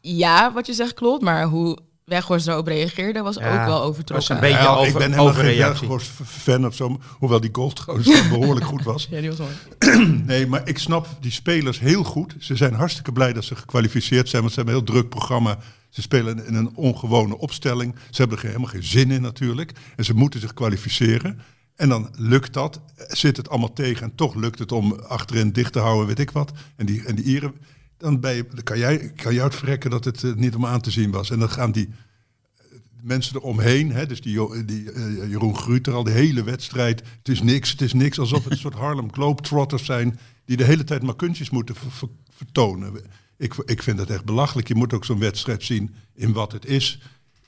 ja, 0.00 0.52
wat 0.52 0.66
je 0.66 0.72
zegt 0.72 0.94
klopt, 0.94 1.22
maar 1.22 1.44
hoe 1.44 1.78
Weghorst 2.06 2.46
erop 2.48 2.66
reageerde 2.66 3.22
was 3.22 3.36
Ja, 3.36 3.60
ook 3.60 3.66
wel 3.66 3.78
was 3.78 3.88
overtrokken. 3.88 4.34
een 4.34 4.40
beetje 4.40 4.56
Ja, 4.58 4.74
over, 4.74 4.86
ik 4.86 4.92
ben 4.92 5.10
helemaal 5.12 5.32
geen. 5.34 5.56
Weghorst-fan 5.56 6.66
of 6.66 6.74
zo, 6.74 7.00
hoewel 7.18 7.40
die 7.40 7.50
goal 7.52 7.70
trouwens 7.72 8.28
behoorlijk 8.28 8.66
goed 8.66 8.82
was. 8.82 9.06
Ja, 9.10 9.20
die 9.20 9.30
was 9.30 9.38
mooi. 9.38 10.22
Nee, 10.26 10.46
maar 10.46 10.68
ik 10.68 10.78
snap 10.78 11.08
die 11.20 11.30
spelers 11.30 11.78
heel 11.78 12.04
goed. 12.04 12.34
Ze 12.38 12.56
zijn 12.56 12.74
hartstikke 12.74 13.12
blij 13.12 13.32
dat 13.32 13.44
ze 13.44 13.56
gekwalificeerd 13.56 14.28
zijn, 14.28 14.42
want 14.42 14.54
ze 14.54 14.60
hebben 14.60 14.78
een 14.78 14.84
heel 14.84 14.92
druk 14.94 15.08
programma. 15.10 15.58
Ze 15.88 16.02
spelen 16.02 16.46
in 16.46 16.54
een 16.54 16.76
ongewone 16.76 17.38
opstelling. 17.38 17.94
Ze 18.10 18.20
hebben 18.20 18.38
er 18.38 18.46
helemaal 18.46 18.68
geen 18.70 18.82
zin 18.84 19.10
in 19.10 19.22
natuurlijk. 19.22 19.72
En 19.96 20.04
ze 20.04 20.14
moeten 20.14 20.40
zich 20.40 20.54
kwalificeren. 20.54 21.40
En 21.76 21.88
dan 21.88 22.08
lukt 22.16 22.52
dat. 22.52 22.80
Zit 23.08 23.36
het 23.36 23.48
allemaal 23.48 23.72
tegen 23.72 24.02
en 24.02 24.14
toch 24.14 24.34
lukt 24.34 24.58
het 24.58 24.72
om 24.72 24.92
achterin 24.92 25.52
dicht 25.52 25.72
te 25.72 25.78
houden, 25.78 26.06
weet 26.06 26.18
ik 26.18 26.30
wat. 26.30 26.52
En 26.76 26.86
die, 26.86 27.04
en 27.04 27.14
die 27.14 27.24
Ieren, 27.24 27.54
dan, 27.98 28.20
ben 28.20 28.34
je, 28.34 28.46
dan 28.54 28.62
kan, 28.62 28.78
jij, 28.78 29.12
kan 29.16 29.34
jij 29.34 29.44
het 29.44 29.54
verrekken 29.54 29.90
dat 29.90 30.04
het 30.04 30.24
eh, 30.24 30.32
niet 30.34 30.54
om 30.54 30.66
aan 30.66 30.80
te 30.80 30.90
zien 30.90 31.10
was. 31.10 31.30
En 31.30 31.38
dan 31.38 31.50
gaan 31.50 31.72
die 31.72 31.88
mensen 33.02 33.36
eromheen, 33.36 33.92
hè, 33.92 34.06
dus 34.06 34.20
die, 34.20 34.64
die 34.64 34.92
eh, 34.92 35.28
Jeroen 35.30 35.56
Gruter 35.56 35.92
al 35.94 36.04
de 36.04 36.10
hele 36.10 36.42
wedstrijd. 36.44 37.02
Het 37.18 37.28
is 37.28 37.42
niks, 37.42 37.70
het 37.70 37.80
is 37.80 37.92
niks. 37.92 38.18
Alsof 38.18 38.42
het 38.44 38.52
een 38.52 38.58
soort 38.58 38.74
Harlem 38.74 39.12
Globetrotters 39.12 39.84
zijn 39.84 40.18
die 40.44 40.56
de 40.56 40.64
hele 40.64 40.84
tijd 40.84 41.02
maar 41.02 41.16
kunstjes 41.16 41.50
moeten 41.50 41.74
ver- 41.74 41.90
ver- 41.90 42.08
vertonen. 42.30 42.92
Ik, 43.38 43.54
ik 43.64 43.82
vind 43.82 43.98
het 43.98 44.10
echt 44.10 44.24
belachelijk. 44.24 44.68
Je 44.68 44.74
moet 44.74 44.92
ook 44.92 45.04
zo'n 45.04 45.18
wedstrijd 45.18 45.62
zien 45.62 45.94
in 46.14 46.32
wat 46.32 46.52
het 46.52 46.66
is. 46.66 46.98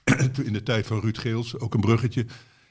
In 0.45 0.53
de 0.53 0.63
tijd 0.63 0.87
van 0.87 1.01
Ruud 1.01 1.19
Geels, 1.19 1.59
ook 1.59 1.75
een 1.75 1.81
bruggetje. 1.81 2.27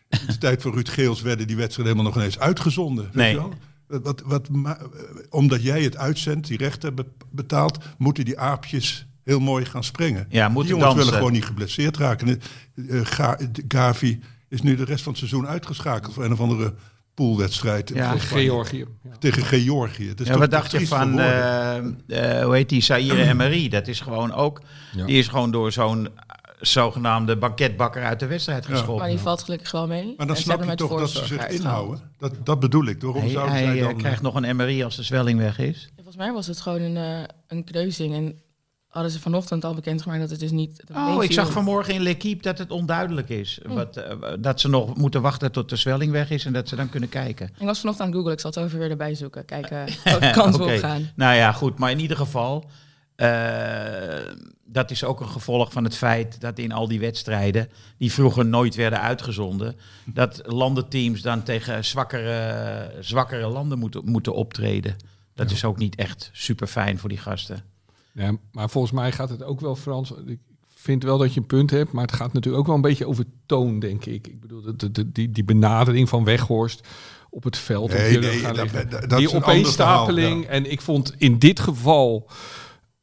In 0.10 0.20
de 0.28 0.38
tijd 0.38 0.62
van 0.62 0.74
Ruud 0.74 0.90
Geels 0.90 1.22
werden 1.22 1.48
die 1.48 1.56
wedstrijden 1.56 1.94
helemaal 1.94 2.14
nog 2.14 2.22
ineens 2.24 2.40
uitgezonden. 2.40 3.04
weet 3.06 3.14
Nee. 3.14 3.30
je 3.32 3.36
wel? 3.38 3.54
Wat, 3.88 4.22
wat, 4.26 4.48
eh, 4.66 4.72
omdat 5.30 5.64
jij 5.64 5.82
het 5.84 5.98
uitzendt, 5.98 6.48
die 6.48 6.58
rechten 6.58 6.96
be- 6.96 7.06
betaalt, 7.32 7.78
moeten 7.98 8.26
die 8.26 8.40
aapjes 8.40 9.08
heel 9.24 9.40
mooi 9.40 9.66
gaan 9.66 9.84
springen. 9.84 10.26
Ja, 10.30 10.46
die 10.46 10.54
moeten 10.54 10.76
jongens 10.78 10.96
willen 10.96 11.14
gewoon 11.14 11.32
niet 11.32 11.46
geblesseerd 11.46 11.98
raken. 11.98 12.28
Eh, 12.90 13.00
Ga- 13.04 13.38
Gavi 13.68 14.20
is 14.50 14.62
nu 14.62 14.76
de 14.76 14.84
rest 14.86 15.04
van 15.04 15.12
het 15.12 15.20
seizoen 15.22 15.48
uitgeschakeld 15.48 16.14
voor 16.14 16.24
een 16.26 16.32
of 16.32 16.40
andere 16.40 16.74
poolwedstrijd 17.14 17.90
Ja. 17.94 18.18
Spanje. 18.18 18.44
Georgië. 18.46 18.86
Ja. 19.04 19.10
tegen 19.20 19.44
Georgië. 19.44 20.08
Dat 20.08 20.20
is 20.20 20.28
Ja, 20.28 20.38
wat 20.38 20.52
dacht 20.52 20.72
je 20.72 20.88
van, 20.88 21.20
eh, 21.20 21.78
eh, 21.78 22.44
hoe 22.46 22.56
heet 22.56 22.70
die, 22.70 22.82
Saïre 22.82 23.24
Emery? 23.24 23.68
Dat 23.70 23.88
is 23.88 24.00
gewoon 24.02 24.34
ook, 24.34 24.62
Ja. 24.96 25.06
die 25.06 25.18
is 25.18 25.28
gewoon 25.28 25.52
door 25.52 25.72
zo'n 25.72 26.08
zogenaamde 26.60 27.38
banketbakker 27.38 28.04
uit 28.04 28.20
de 28.20 28.28
wedstrijd 28.28 28.66
Ja. 28.66 28.72
geschopt. 28.76 29.00
Maar 29.00 29.10
die 29.10 29.18
valt 29.18 29.44
gelukkig 29.44 29.72
wel 29.72 29.88
mee. 29.88 30.14
maar 30.18 30.28
dan 30.28 30.36
En 30.36 30.42
snap 30.42 30.64
je 30.64 30.76
toch 30.76 31.00
dat 31.00 31.10
ze 31.10 31.26
zich 31.26 31.48
inhouden. 31.48 32.02
Dat, 32.18 32.34
dat 32.44 32.60
bedoel 32.60 32.86
ik. 32.86 33.02
Waarom 33.02 33.22
Hij, 33.22 33.30
zouden 33.32 33.56
hij, 33.56 33.78
eh, 33.78 33.84
dan... 33.84 33.98
krijgt 33.98 34.22
nog 34.22 34.36
een 34.36 34.56
MRI 34.56 34.84
als 34.84 34.96
de 34.96 35.04
zwelling 35.04 35.40
weg 35.40 35.60
is. 35.60 35.90
Volgens 35.96 36.16
mij 36.18 36.32
was 36.32 36.48
het 36.48 36.62
gewoon 36.62 36.82
een, 36.82 36.98
eh, 36.98 37.24
een 37.48 37.64
kneuzing. 37.64 38.14
En 38.14 38.40
hadden 38.88 39.12
ze 39.12 39.20
vanochtend 39.20 39.64
al 39.66 39.74
bekendgemaakt 39.74 40.20
dat 40.20 40.30
het 40.30 40.40
dus 40.40 40.52
niet... 40.52 40.84
Oh, 40.96 41.24
ik 41.24 41.32
zag 41.32 41.52
vanmorgen 41.52 41.94
in 41.94 42.02
L'Equipe 42.02 42.42
dat 42.42 42.58
het 42.58 42.72
onduidelijk 42.72 43.30
is. 43.30 43.60
Wat, 43.66 43.98
eh, 43.98 44.14
dat 44.40 44.60
ze 44.60 44.70
nog 44.70 44.96
moeten 44.96 45.22
wachten 45.22 45.52
tot 45.52 45.70
de 45.70 45.76
zwelling 45.76 46.12
weg 46.12 46.30
is 46.30 46.46
en 46.46 46.54
dat 46.54 46.68
ze 46.68 46.76
dan 46.76 46.90
kunnen 46.90 47.10
kijken. 47.10 47.46
Ik 47.60 47.66
was 47.66 47.80
vanochtend 47.80 48.00
aan 48.00 48.06
het 48.08 48.16
googlen, 48.16 48.34
ik 48.34 48.40
zal 48.40 48.50
het 48.50 48.60
over 48.60 48.80
weer 48.80 48.90
erbij 48.90 49.16
zoeken. 49.16 49.46
Kijken 49.46 49.86
welke 50.04 50.32
kant 50.32 50.58
we 50.58 50.64
op 50.64 50.70
gaan. 50.80 51.10
Nou 51.16 51.36
ja, 51.36 51.52
goed. 51.52 51.80
Maar 51.80 51.92
in 51.92 52.00
ieder 52.00 52.18
geval, 52.18 52.64
eh, 52.64 52.72
dat 54.66 54.92
is 54.92 55.04
ook 55.04 55.20
een 55.20 55.28
gevolg 55.30 55.72
van 55.72 55.84
het 55.84 55.96
feit 55.98 56.42
dat 56.42 56.58
in 56.60 56.72
al 56.72 56.88
die 56.88 57.00
wedstrijden, 57.00 57.70
die 57.98 58.12
vroeger 58.14 58.46
nooit 58.46 58.76
werden 58.76 59.02
uitgezonden, 59.02 59.76
dat 60.06 60.42
landenteams 60.46 61.22
dan 61.22 61.44
tegen 61.44 61.86
zwakkere, 61.86 62.92
zwakkere 63.00 63.48
landen 63.48 63.80
moeten, 63.80 64.02
moeten 64.06 64.34
optreden. 64.34 64.96
Dat 65.34 65.52
is 65.52 65.66
ook 65.66 65.78
niet 65.78 65.96
echt 65.96 66.30
super 66.34 66.68
fijn 66.68 67.00
voor 67.00 67.10
die 67.10 67.18
gasten. 67.18 67.64
Ja, 68.14 68.32
maar 68.52 68.70
volgens 68.70 68.94
mij 68.94 69.12
gaat 69.12 69.30
het 69.30 69.44
ook 69.44 69.60
wel, 69.60 69.76
Frans. 69.76 70.14
Ik 70.26 70.40
vind 70.76 71.04
wel 71.04 71.18
dat 71.18 71.34
je 71.34 71.40
een 71.40 71.46
punt 71.46 71.70
hebt, 71.72 71.92
maar 71.92 72.06
het 72.06 72.16
gaat 72.16 72.34
natuurlijk 72.34 72.62
ook 72.62 72.66
wel 72.68 72.76
een 72.76 72.82
beetje 72.82 73.08
over 73.08 73.26
toon, 73.46 73.80
denk 73.80 74.06
ik. 74.06 74.28
Ik 74.28 74.40
bedoel, 74.42 74.62
de, 74.92 75.12
die, 75.12 75.32
die 75.32 75.44
benadering 75.44 76.10
van 76.10 76.24
Weghorst 76.24 76.88
op 77.30 77.44
het 77.44 77.58
veld. 77.58 77.90
Nee, 77.94 78.06
op 78.08 78.12
je 78.14 78.20
nee, 78.20 78.30
rug 78.32 78.42
gaan 78.42 78.54
dat- 78.56 78.64
liggen. 78.72 78.90
dat- 78.90 79.10
dat 79.10 79.20
die 79.20 79.34
opeenstapeling. 79.36 80.42
verhaal, 80.44 80.56
En 80.64 80.72
ik 80.72 80.82
vond 80.82 81.14
in 81.18 81.40
dit 81.40 81.60
geval. 81.60 82.30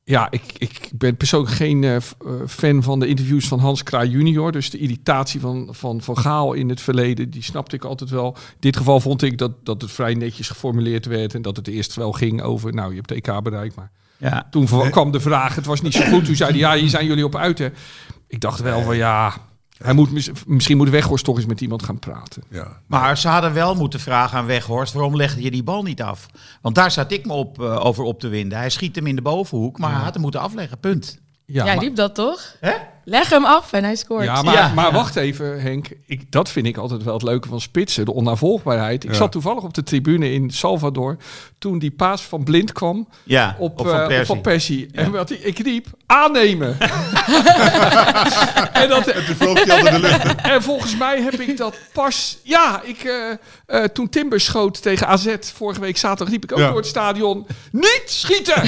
Ja, 0.07 0.31
ik, 0.31 0.43
ik 0.59 0.91
ben 0.95 1.17
persoonlijk 1.17 1.55
geen 1.55 1.85
eh, 1.85 1.97
eh, 1.97 2.03
fan 2.49 2.83
van 2.83 3.01
de 3.01 3.07
interviews 3.07 3.49
van 3.49 3.59
Hans 3.59 3.83
Kraai 3.83 4.11
junior. 4.11 4.53
Dus 4.53 4.71
de 4.71 4.79
irritatie 4.79 5.41
van, 5.41 5.69
van, 5.71 6.01
van 6.01 6.19
Gaal 6.19 6.53
in 6.53 6.69
het 6.69 6.81
verleden, 6.81 7.31
die 7.31 7.43
snapte 7.43 7.77
ik 7.77 7.85
altijd 7.85 8.11
wel. 8.11 8.37
In 8.37 8.57
dit 8.59 8.77
geval 8.77 9.01
vond 9.01 9.23
ik 9.23 9.39
dat, 9.39 9.53
dat 9.63 9.83
het 9.83 9.91
vrij 9.91 10.15
netjes 10.15 10.49
geformuleerd 10.49 11.07
werd. 11.07 11.35
En 11.35 11.43
dat 11.43 11.57
het 11.57 11.69
eerst 11.69 11.95
wel 11.95 12.13
ging 12.13 12.43
over, 12.43 12.75
nou, 12.75 12.91
je 12.91 13.01
hebt 13.07 13.11
EK 13.11 13.43
bereikt, 13.43 13.77
maar 13.77 13.91
Ja, 14.17 14.47
toen 14.51 14.91
kwam 14.91 15.13
de 15.13 15.21
vraag, 15.21 15.55
het 15.55 15.67
was 15.67 15.81
niet 15.81 15.95
zo 15.95 16.05
goed. 16.05 16.25
Toen 16.25 16.37
zeiden 16.37 16.61
ja, 16.61 16.75
hier 16.75 16.89
zijn 16.89 17.07
jullie 17.07 17.25
op 17.25 17.37
uit. 17.37 17.59
Hè. 17.59 17.69
Ik 18.29 18.41
dacht 18.41 18.61
wel 18.61 18.83
van 18.83 18.97
ja, 18.97 19.35
hij 19.83 19.93
moet, 19.93 20.11
mis- 20.13 20.31
misschien 20.47 20.77
moet 20.77 20.89
Weghorst 20.91 21.25
toch 21.25 21.37
eens 21.37 21.47
met 21.47 21.61
iemand 21.61 21.83
gaan 21.83 21.99
praten. 21.99 22.43
Ja. 22.51 22.81
maar 22.87 23.19
ze 23.19 23.29
hadden 23.29 23.53
wel 23.55 23.75
moeten 23.75 24.01
vragen 24.01 24.39
aan 24.39 24.47
Weghorst, 24.47 24.93
waarom 24.93 25.17
legde 25.17 25.43
je 25.43 25.51
die 25.51 25.63
bal 25.63 25.83
niet 25.83 26.03
af? 26.03 26.27
Want 26.63 26.75
daar 26.75 26.91
zat 26.91 27.13
ik 27.13 27.27
me 27.27 27.33
op, 27.33 27.63
eh, 27.63 27.85
over 27.85 28.05
op 28.05 28.21
te 28.21 28.29
winden. 28.29 28.59
Hij 28.59 28.71
schiet 28.71 28.97
hem 28.97 29.07
in 29.07 29.17
de 29.17 29.23
bovenhoek, 29.23 29.79
maar 29.79 29.93
hij 29.95 30.03
had 30.03 30.13
hem 30.13 30.23
moeten 30.23 30.41
afleggen, 30.41 30.79
punt. 30.81 31.23
Ja, 31.47 31.65
Jij 31.65 31.75
maar, 31.75 31.85
riep 31.85 31.97
dat 31.97 32.15
toch? 32.15 32.57
Hè? 32.61 32.73
Leg 33.05 33.29
hem 33.31 33.45
af 33.45 33.73
en 33.73 33.85
hij 33.85 33.95
scoort. 33.97 34.25
ja, 34.25 34.43
maar, 34.43 34.55
Ja. 34.55 34.73
maar 34.75 34.93
wacht 34.93 35.17
even 35.17 35.63
Henk, 35.63 35.89
ik, 36.07 36.33
dat 36.33 36.49
vind 36.49 36.67
ik 36.67 36.77
altijd 36.77 37.03
wel 37.03 37.15
het 37.15 37.23
leuke 37.23 37.49
van 37.49 37.61
spitsen, 37.61 38.05
de 38.05 38.13
onnavolgbaarheid. 38.13 39.05
Ik 39.05 39.11
Ja. 39.11 39.17
zat 39.17 39.33
toevallig 39.33 39.63
op 39.63 39.75
de 39.75 39.83
tribune 39.83 40.33
in 40.33 40.51
Salvador 40.51 41.17
toen 41.59 41.79
die 41.79 41.91
paas 41.91 42.23
van 42.23 42.45
Blind 42.45 42.73
kwam 42.73 43.09
Ja, 43.25 43.57
op, 43.59 43.81
op 43.81 43.87
Van 43.87 43.97
eh, 43.97 44.03
op 44.03 44.09
Persie. 44.09 44.27
Van 44.27 44.41
Persie. 44.41 44.89
En 44.93 45.11
wat, 45.11 45.29
hij- 45.29 45.39
ik 45.39 45.59
riep, 45.59 45.87
aannemen. 46.07 46.77
field 49.67 49.89
in 49.95 50.03
the 50.03 50.14
En 50.43 50.63
volgens 50.63 50.97
mij 50.97 51.23
heb 51.23 51.35
ik 51.41 51.57
dat 51.57 51.77
pas. 51.93 52.39
Ja, 52.43 52.83
ik, 52.83 52.99
eh, 53.05 53.31
eh, 53.67 53.85
toen 53.85 54.09
Timber 54.09 54.41
schoot 54.41 54.83
tegen 54.83 55.07
AZ 55.07 55.35
vorige 55.41 55.81
week 55.81 55.97
zaterdag, 55.97 56.29
riep 56.35 56.45
ik 56.45 56.53
ook 56.53 56.59
Ja. 56.59 56.67
door 56.69 56.77
het 56.77 56.87
stadion: 56.87 57.47
niet 57.71 58.03
schieten! 58.05 58.63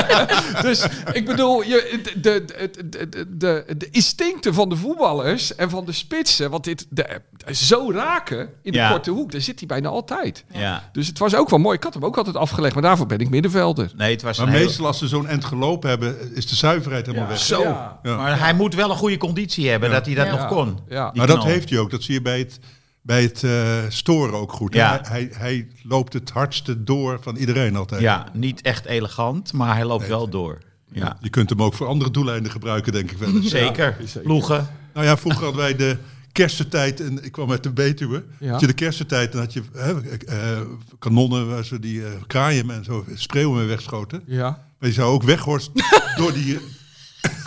dus 0.68 0.86
ik 1.12 1.26
bedoel, 1.26 1.62
je, 1.62 2.00
de, 2.02 2.20
de, 2.20 2.44
de, 2.88 3.08
de, 3.08 3.26
de, 3.36 3.64
de 3.76 3.88
instincten 3.90 4.54
van 4.54 4.68
de 4.68 4.76
voetballers 4.76 5.54
en 5.54 5.70
van 5.70 5.84
de 5.84 5.92
spitsen, 5.92 6.50
want 6.50 6.64
dit 6.64 6.86
de, 6.90 7.20
zo 7.52 7.90
raken 7.92 8.48
in 8.62 8.72
de 8.72 8.78
Ja. 8.78 8.90
korte 8.90 9.10
hoek, 9.10 9.32
daar 9.32 9.40
zit 9.40 9.58
hij 9.58 9.68
bijna 9.68 9.88
altijd. 9.88 10.44
Ja. 10.52 10.88
Dus 10.92 11.06
het 11.06 11.18
was 11.18 11.34
ook 11.34 11.50
wel 11.50 11.58
mooi. 11.58 11.76
Ik 11.76 11.82
had 11.82 11.94
hem 11.94 12.04
ook 12.04 12.16
altijd 12.16 12.36
afgelegd, 12.36 12.74
maar 12.74 12.82
daarvoor 12.82 13.06
ben 13.06 13.18
ik 13.18 13.30
middenvelder. 13.30 13.92
Nee, 13.96 14.12
het 14.12 14.22
was 14.22 14.38
Maar 14.38 14.46
een 14.46 14.52
heel- 14.52 14.64
meestal 14.64 14.86
als 14.86 14.98
ze 14.98 15.08
zo'n 15.08 15.26
end 15.28 15.44
gelopen 15.44 15.88
hebben, 15.88 16.34
is 16.34 16.46
de 16.48 16.54
zuiverheid 16.56 17.06
helemaal 17.06 17.28
weg. 17.28 17.38
Zo. 17.38 17.62
Ja. 17.62 17.98
Ja. 18.02 18.16
Maar 18.16 18.38
hij 18.38 18.54
moet 18.54 18.74
wel 18.74 18.90
een 18.90 18.96
goede 18.96 19.16
conditie 19.16 19.68
hebben 19.68 19.88
Ja. 19.88 19.94
dat 19.94 20.06
hij 20.06 20.14
dat 20.14 20.26
Ja. 20.26 20.32
nog 20.32 20.46
kon. 20.46 20.78
Ja. 20.92 21.10
Maar 21.14 21.26
dat 21.26 21.44
heeft 21.44 21.70
hij 21.70 21.78
ook. 21.78 21.90
Dat 21.90 22.02
zie 22.02 22.14
je 22.14 22.22
bij 22.22 22.38
het, 22.38 22.58
bij 23.02 23.22
het 23.22 23.42
eh, 23.42 23.78
storen 23.88 24.34
ook 24.34 24.52
goed. 24.52 24.74
Ja. 24.74 25.00
Hij, 25.02 25.30
hij, 25.32 25.68
loopt 25.82 26.12
het 26.12 26.30
hardste 26.30 26.82
door 26.82 27.18
van 27.22 27.36
iedereen 27.36 27.76
altijd. 27.76 28.00
Ja, 28.00 28.28
niet 28.32 28.60
echt 28.62 28.84
elegant, 28.84 29.52
maar 29.52 29.74
hij 29.74 29.84
loopt 29.84 30.08
wel 30.08 30.28
door. 30.28 30.58
Ja, 30.92 31.16
Je 31.20 31.30
kunt 31.30 31.50
hem 31.50 31.62
ook 31.62 31.74
voor 31.74 31.86
andere 31.86 32.10
doeleinden 32.10 32.52
gebruiken, 32.52 32.92
denk 32.92 33.10
ik 33.10 33.18
wel 33.18 33.28
eens. 33.28 33.50
zeker. 33.60 33.96
zeker. 34.04 34.20
Ploegen. 34.20 34.68
Nou 34.94 35.06
ja, 35.06 35.16
vroeger 35.16 35.42
hadden 35.44 35.62
wij 35.62 35.76
de 35.76 35.96
kersentijd 36.32 37.00
en 37.00 37.24
ik 37.24 37.32
kwam 37.32 37.50
uit 37.50 37.62
de 37.62 37.70
Betuwe. 37.70 38.24
Ja. 38.38 38.50
Had 38.50 38.60
je 38.60 38.66
de 38.66 38.72
kersentijd, 38.72 39.32
dan 39.32 39.40
had 39.40 39.52
je 39.52 39.62
hè, 39.72 40.00
eh, 40.18 40.60
kanonnen 40.98 41.48
waar 41.48 41.64
ze 41.64 41.78
die 41.78 42.04
eh, 42.04 42.10
kraaien 42.26 42.70
en 42.70 42.84
zo 42.84 43.04
spreeuwen 43.14 43.58
mee 43.58 43.66
wegschoten. 43.66 44.22
Ja. 44.26 44.64
Maar 44.78 44.88
je 44.88 44.94
zou 44.94 45.12
ook 45.12 45.22
Weghorst 45.22 45.70
door 46.18 46.32
die, 46.32 46.58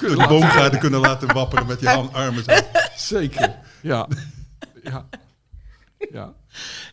die 0.08 0.28
boomgaarden 0.28 0.80
kunnen 0.80 1.00
laten 1.00 1.34
wapperen 1.34 1.68
met 1.68 1.80
die 1.80 1.90
hand, 1.90 2.14
armen. 2.14 2.44
Zo. 2.44 2.54
Zeker. 2.96 3.56
Ja. 3.82 4.08
Ja. 4.84 5.06
Ja. 6.12 6.34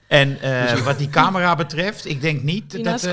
En 0.09 0.41
eh, 0.41 0.79
wat 0.79 0.99
die 0.99 1.09
camera 1.09 1.55
betreft, 1.55 2.07
ik 2.07 2.21
denk 2.21 2.43
niet 2.43 2.85
dat... 2.85 3.09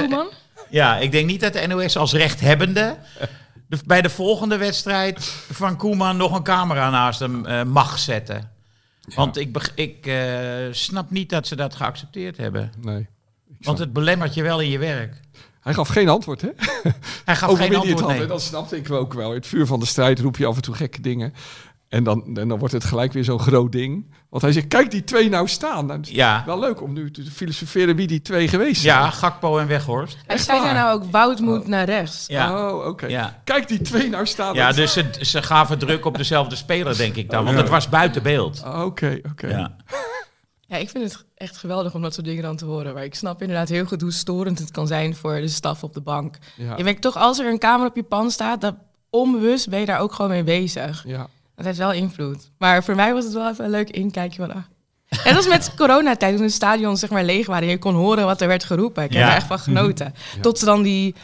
ja, 0.70 0.98
ik 0.98 1.12
denk 1.12 1.28
niet 1.28 1.40
dat 1.40 1.54
de 1.54 1.68
NOS 1.68 1.98
als 1.98 2.14
rechthebbende 2.14 2.98
de, 3.70 3.80
bij 3.86 4.02
de 4.02 4.10
volgende 4.10 4.58
wedstrijd 4.58 5.24
van 5.52 5.78
Koeman 5.78 6.18
nog 6.18 6.36
een 6.36 6.44
camera 6.44 6.90
naast 6.90 7.20
hem 7.20 7.46
eh, 7.46 7.64
mag 7.64 8.00
zetten. 8.00 8.52
Want 9.16 9.38
ik, 9.38 9.72
ik 9.76 10.06
eh, 10.06 10.18
snap 10.72 11.12
niet 11.12 11.30
dat 11.30 11.48
ze 11.48 11.56
dat 11.56 11.76
geaccepteerd 11.76 12.38
hebben. 12.38 12.72
Nee. 12.78 13.08
Want 13.60 13.80
het 13.80 13.94
belemmert 13.94 14.34
je 14.34 14.44
wel 14.44 14.60
in 14.60 14.70
je 14.70 14.78
werk. 14.78 15.20
Hij 15.62 15.74
gaf 15.74 15.88
geen 15.88 16.10
antwoord, 16.10 16.42
hè? 16.42 16.50
Hij 17.26 17.36
gaf 17.36 17.50
Over 17.50 17.64
geen 17.66 17.76
antwoord. 17.76 18.08
Nee. 18.08 18.22
En 18.22 18.28
dat 18.28 18.42
snapte 18.42 18.76
ik 18.78 18.92
ook 18.92 19.14
wel. 19.14 19.30
In 19.30 19.36
het 19.36 19.48
vuur 19.48 19.66
van 19.66 19.80
de 19.80 19.86
strijd 19.86 20.20
roep 20.20 20.38
je 20.38 20.46
af 20.46 20.56
en 20.56 20.62
toe 20.62 20.76
gekke 20.76 21.02
dingen. 21.02 21.34
En 21.90 22.04
dan, 22.04 22.24
en 22.38 22.48
dan 22.48 22.58
wordt 22.60 22.74
het 22.74 22.84
gelijk 22.84 23.14
weer 23.14 23.24
zo'n 23.24 23.40
groot 23.40 23.72
ding. 23.72 24.14
Want 24.30 24.44
hij 24.44 24.52
zegt, 24.52 24.68
kijk 24.68 24.92
die 24.92 25.04
twee 25.04 25.30
nou 25.30 25.48
staan. 25.48 25.86
Nou, 25.86 26.00
Ja. 26.04 26.44
Wel 26.46 26.60
leuk 26.60 26.82
om 26.82 26.94
nu 26.94 27.12
te 27.12 27.24
filosoferen 27.32 27.96
wie 27.96 28.08
die 28.08 28.22
twee 28.22 28.48
geweest 28.48 28.82
zijn. 28.82 28.96
Ja, 28.96 29.10
Gakpo 29.10 29.58
en 29.58 29.68
Weghorst. 29.68 30.18
Hij 30.28 30.38
zei 30.38 30.62
daar 30.62 30.74
nou 30.74 30.94
ook, 30.94 31.12
Wout 31.12 31.40
moet 31.40 31.68
naar 31.68 31.86
rechts. 31.86 32.26
Ja. 32.28 32.70
Oh, 32.70 32.88
oké. 32.88 33.06
Ja. 33.08 33.42
Kijk 33.44 33.68
die 33.68 33.82
twee 33.82 34.10
nou 34.10 34.26
staan. 34.26 34.54
Ja, 34.54 34.72
dus 34.72 34.94
ze, 34.94 35.06
ze 35.22 35.42
gaven 35.42 35.78
druk 35.80 36.06
op 36.06 36.18
dezelfde 36.18 36.56
speler, 36.56 36.98
denk 36.98 37.16
ik 37.16 37.30
dan. 37.30 37.46
Want 37.46 37.58
het 37.58 37.70
was 37.70 37.90
buiten 37.90 38.24
beeld. 38.24 38.62
Oh, 38.66 38.86
Oké, 38.86 39.20
oké. 39.32 39.48
Ja. 39.48 39.76
Ja, 40.70 40.78
ik 40.78 40.90
vind 40.90 41.04
het 41.04 41.26
echt 41.36 41.58
geweldig 41.58 41.94
om 41.96 42.02
dat 42.02 42.14
soort 42.14 42.26
dingen 42.26 42.44
dan 42.44 42.56
te 42.56 42.66
horen. 42.66 42.94
Maar 42.94 43.04
ik 43.04 43.16
snap 43.16 43.42
inderdaad 43.42 43.70
heel 43.70 43.86
goed 43.86 44.02
hoe 44.02 44.12
storend 44.12 44.60
het 44.60 44.72
kan 44.72 44.88
zijn 44.88 45.16
voor 45.16 45.36
de 45.36 45.48
staf 45.48 45.84
op 45.84 45.94
de 45.94 46.02
bank. 46.02 46.38
Ja. 46.58 46.78
Je 46.78 46.84
merkt 46.84 47.02
toch, 47.02 47.18
als 47.18 47.40
er 47.40 47.48
een 47.48 47.60
camera 47.60 47.88
op 47.90 47.96
je 47.96 48.04
pan 48.04 48.32
staat, 48.32 48.62
dat 48.62 48.76
onbewust 49.10 49.70
ben 49.70 49.80
je 49.80 49.86
daar 49.86 50.00
ook 50.00 50.14
gewoon 50.14 50.32
mee 50.32 50.44
bezig. 50.44 51.04
Ja. 51.08 51.28
Dat 51.56 51.66
heeft 51.66 51.78
wel 51.78 51.92
invloed. 51.92 52.50
Maar 52.58 52.84
voor 52.84 52.96
mij 52.96 53.14
was 53.14 53.24
het 53.24 53.34
wel 53.34 53.50
even 53.50 53.66
een 53.66 53.72
leuk 53.72 53.90
inkijkje 53.90 54.42
van... 54.46 54.50
Ah. 54.56 54.64
En 55.10 55.34
dat 55.34 55.34
was 55.34 55.48
met 55.48 55.74
coronatijd, 55.76 56.36
toen 56.36 56.46
de 56.46 56.52
stadions 56.52 57.00
zeg 57.00 57.10
maar 57.10 57.24
leeg 57.24 57.48
waren. 57.48 57.64
En 57.64 57.70
je 57.70 57.78
kon 57.80 57.96
horen 57.96 58.26
wat 58.26 58.42
er 58.42 58.48
werd 58.48 58.64
geroepen. 58.64 59.04
Ik 59.04 59.14
heb 59.14 59.22
Ja. 59.22 59.30
er 59.30 59.36
echt 59.36 59.48
van 59.48 59.60
genoten. 59.60 60.14
Tot 60.42 60.60
ze 60.60 60.66
dan 60.66 60.82
die 60.82 61.16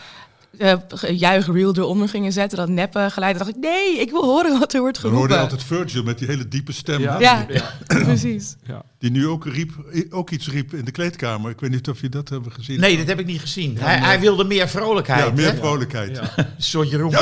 uh, 0.57 0.73
juichreel 1.19 1.75
eronder 1.75 2.09
gingen 2.09 2.31
zetten, 2.31 2.57
dat 2.57 2.69
neppe 2.69 3.07
geluid. 3.11 3.37
Dan 3.37 3.45
dacht 3.45 3.57
ik, 3.57 3.63
nee, 3.63 3.99
ik 3.99 4.11
wil 4.11 4.23
horen 4.23 4.59
wat 4.59 4.73
er 4.73 4.79
wordt 4.79 5.01
Dan 5.01 5.11
hoorde 5.11 5.33
geroepen. 5.33 5.35
je 5.35 5.41
altijd 5.41 5.63
Virgil 5.63 6.03
met 6.03 6.17
die 6.17 6.27
hele 6.27 6.47
diepe 6.47 6.71
stem. 6.71 7.01
Ja. 7.01 7.19
Ja, 7.19 7.45
precies. 7.87 8.55
ja. 8.63 8.83
Die 8.99 9.11
nu 9.11 9.27
ook, 9.27 9.45
riep, 9.45 9.71
ook 10.09 10.29
iets 10.29 10.49
riep 10.49 10.73
in 10.73 10.85
de 10.85 10.91
kleedkamer. 10.91 11.51
Ik 11.51 11.59
weet 11.59 11.69
niet 11.69 11.89
of 11.89 12.01
je 12.01 12.09
dat 12.09 12.29
hebben 12.29 12.51
gezien. 12.51 12.79
Nee, 12.79 12.97
dat 12.97 13.07
heb 13.07 13.19
ik 13.19 13.25
niet 13.25 13.41
gezien. 13.41 13.77
Hij, 13.79 13.97
hij 13.97 14.19
wilde 14.19 14.43
meer 14.43 14.67
vrolijkheid. 14.67 15.25
Ja, 15.25 15.31
meer 15.31 15.51
hè? 15.51 15.55
vrolijkheid. 15.55 16.17
Een 16.35 16.45
soort 16.57 16.89
Jeroen! 16.89 17.13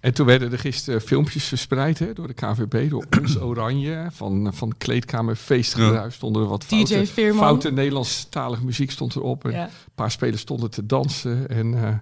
En 0.00 0.14
toen 0.14 0.26
werden 0.26 0.52
er 0.52 0.58
gisteren 0.58 1.00
filmpjes 1.00 1.44
verspreid 1.44 1.98
hè, 1.98 2.12
door 2.12 2.26
de 2.26 2.32
KVB, 2.34 2.90
door 2.90 3.06
ons 3.20 3.38
Oranje. 3.40 4.06
Van, 4.10 4.54
van 4.54 4.74
kleedkamer 4.78 5.36
feestgeruis 5.36 6.14
stonden 6.14 6.42
er 6.42 6.48
wat 6.48 6.64
DJ 6.68 7.04
foute, 7.34 7.70
Nederlandstalige 7.72 8.64
muziek 8.64 8.90
stond 8.90 9.14
erop. 9.16 9.44
En 9.44 9.50
Ja. 9.50 9.64
Een 9.64 9.70
paar 9.94 10.10
spelers 10.10 10.40
stonden 10.40 10.70
te 10.70 10.86
dansen. 10.86 11.48
En 11.48 11.84
eh, 11.84 11.94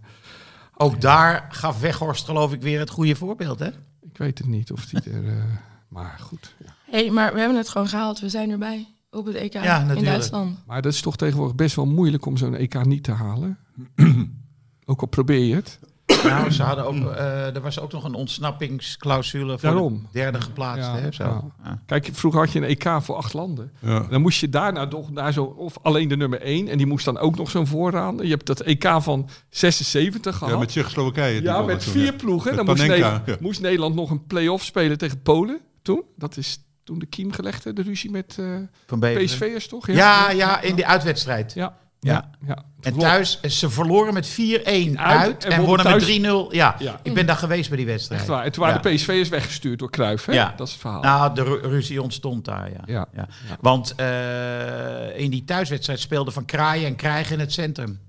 Ook 0.77 1.01
daar 1.01 1.47
gaf 1.51 1.81
Weghorst 1.81 2.25
geloof 2.25 2.53
ik 2.53 2.63
weer 2.63 2.79
het 2.79 2.91
goede 2.91 3.17
voorbeeld, 3.17 3.59
hè? 3.59 3.69
ik 4.01 4.19
weet 4.19 4.39
het 4.39 4.47
niet 4.47 4.73
of 4.73 4.87
die 4.87 5.01
er... 5.13 5.29
eh, 5.29 5.35
maar 5.89 6.17
goed. 6.21 6.55
ja. 6.65 6.75
hey, 6.91 7.11
maar 7.11 7.33
we 7.33 7.39
hebben 7.39 7.57
het 7.59 7.69
gewoon 7.69 7.89
gehaald. 7.89 8.21
We 8.21 8.29
zijn 8.29 8.51
erbij 8.51 8.87
op 9.11 9.27
het 9.27 9.35
EK 9.35 9.53
Ja, 9.53 9.61
in 9.81 9.87
natuurlijk. 9.87 10.07
Duitsland. 10.07 10.59
Maar 10.67 10.83
dat 10.83 10.93
is 10.93 11.01
toch 11.01 11.17
tegenwoordig 11.17 11.55
best 11.57 11.77
wel 11.77 11.87
moeilijk 11.87 12.27
om 12.27 12.37
zo'n 12.37 12.55
EK 12.55 12.85
niet 12.85 13.03
te 13.05 13.13
halen. 13.13 13.59
ook 14.87 15.01
al 15.01 15.07
probeer 15.07 15.45
je 15.45 15.55
het. 15.55 15.79
Nou, 16.25 16.51
ze 16.51 16.63
hadden 16.63 16.85
ook, 16.87 17.13
eh, 17.13 17.55
er 17.55 17.61
was 17.61 17.81
ook 17.81 17.93
nog 17.93 18.05
een 18.05 18.15
ontsnappingsclausule 18.15 19.59
voor 19.59 19.71
Daarom. 19.71 20.03
de 20.13 20.19
derde 20.19 20.41
geplaatste. 20.41 20.93
Ja, 20.93 20.99
hè, 20.99 21.13
zo. 21.13 21.25
ja. 21.25 21.45
Ja. 21.65 21.83
Kijk, 21.87 22.09
vroeger 22.13 22.41
had 22.41 22.53
je 22.53 22.59
een 22.59 22.65
EK 22.69 22.89
voor 23.01 23.17
acht 23.17 23.33
landen. 23.33 23.73
Ja. 23.81 24.01
Dan 24.01 24.21
moest 24.21 24.41
je 24.41 24.49
daarna 24.49 24.87
toch 24.89 25.11
naar 25.11 25.33
zo, 25.33 25.45
of 25.45 25.79
alleen 25.83 26.09
de 26.09 26.17
nummer 26.17 26.41
één. 26.41 26.69
En 26.69 26.77
die 26.79 26.87
moest 26.87 27.05
dan 27.05 27.19
ook 27.19 27.37
nog 27.37 27.51
zo'n 27.51 27.67
vooraan. 27.67 28.17
Je 28.17 28.29
hebt 28.29 28.47
dat 28.47 28.61
EK 28.61 28.89
van 28.99 29.29
76 29.49 30.37
gehad. 30.37 30.53
Ja, 30.53 30.59
met 30.59 30.69
Tsjechoslowakije. 30.69 31.43
Ja, 31.43 31.63
met 31.63 31.85
toen, 31.85 31.93
vier 31.93 32.05
ja. 32.05 32.13
ploegen. 32.13 32.47
Met 32.55 32.57
Dan 32.57 32.67
moest 32.67 32.81
Panenka, 32.87 33.09
Nederland, 33.09 33.27
ja. 33.27 33.37
moest 33.47 33.61
Nederland 33.61 33.95
nog 33.95 34.11
een 34.11 34.27
play-off 34.27 34.65
spelen 34.65 34.99
tegen 34.99 35.23
Polen 35.23 35.61
toen. 35.83 36.03
Dat 36.17 36.37
is 36.37 36.59
toen 36.85 36.99
de 36.99 37.07
kiem 37.07 37.33
gelegd, 37.33 37.77
de 37.77 37.83
ruzie 37.83 38.11
met 38.11 38.37
eh 38.39 38.47
Van 38.87 39.01
Beveren. 39.01 39.25
PSV'ers 39.25 39.69
toch? 39.69 39.87
Ja, 39.87 40.31
ja, 40.31 40.61
in 40.61 40.75
die 40.75 40.87
uitwedstrijd. 40.87 41.53
Ja. 41.55 41.77
Ja. 42.01 42.31
ja. 42.47 42.59
En 42.81 42.99
thuis, 42.99 43.41
eh, 43.41 43.51
ze 43.51 43.71
verloren 43.71 44.15
met 44.15 44.27
4-1 44.27 44.99
uit, 44.99 45.21
Uit 45.21 45.45
en 45.45 45.53
en, 45.53 45.61
wonnen 45.65 45.87
thuis. 45.87 46.07
met 46.19 46.23
3-0. 46.25 46.49
Ja. 46.51 46.77
Ja. 46.79 47.01
ik 47.03 47.15
ben 47.15 47.27
daar 47.27 47.37
geweest 47.37 47.69
bij 47.69 47.77
die 47.79 47.87
wedstrijd. 47.87 48.21
Echt 48.21 48.31
waar. 48.31 48.45
En 48.45 48.53
toen 48.53 48.63
waren 48.65 48.81
Ja. 48.83 48.89
de 48.91 48.95
PSV'ers 48.97 49.29
weggestuurd 49.29 49.79
door 49.79 49.91
Cruijff. 49.91 50.25
Hè? 50.27 50.33
Ja. 50.33 50.55
Dat 50.57 50.67
is 50.67 50.73
het 50.73 50.83
verhaal. 50.83 51.01
Nou, 51.03 51.35
de 51.35 51.43
ru- 51.43 51.61
ruzie 51.69 52.03
ontstond 52.03 52.45
daar, 52.45 52.71
ja. 52.71 52.81
Ja. 52.87 53.07
Ja. 53.15 53.27
Want 53.61 53.95
eh, 53.95 55.19
in 55.21 55.31
die 55.31 55.45
thuiswedstrijd 55.45 56.01
speelde 56.01 56.31
Van 56.31 56.45
Kraaien 56.45 56.87
en 56.87 56.97
Krijgen 56.97 57.33
in 57.35 57.41
het 57.41 57.53
centrum. 57.53 58.01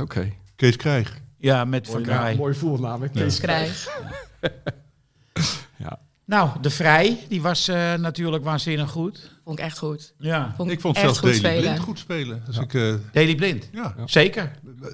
Oké. 0.00 0.32
Kees 0.56 0.76
Krijg. 0.76 1.20
Ja, 1.38 1.64
met 1.64 1.88
Van 1.88 2.02
Kraaien. 2.02 2.36
mooi 2.36 2.54
voornaam. 2.54 3.02
hè, 3.02 3.08
Kees. 3.08 3.40
Krijg. 3.40 3.88
Ja. 5.76 5.98
Nou, 6.24 6.50
de 6.60 6.70
Vrij, 6.70 7.18
die 7.28 7.42
was 7.42 7.68
eh, 7.68 7.94
natuurlijk 7.94 8.44
waanzinnig 8.44 8.90
goed. 8.90 9.37
Vond 9.48 9.60
ik 9.60 9.66
echt 9.66 9.78
goed. 9.78 10.14
Ja. 10.18 10.54
Vond 10.56 10.70
Ik 10.70 10.80
vond 10.80 10.96
echt 10.96 11.04
zelfs 11.04 11.18
goed 11.18 11.28
Daley 11.28 11.38
spelen. 11.38 11.62
Blind 11.62 11.78
goed 11.78 11.98
spelen. 11.98 12.42
Dus 12.46 12.58
ik, 12.58 12.74
eh, 12.74 12.94
Daley 13.12 13.34
Blind. 13.34 13.68
ja, 13.72 13.94
Zeker. 14.04 14.50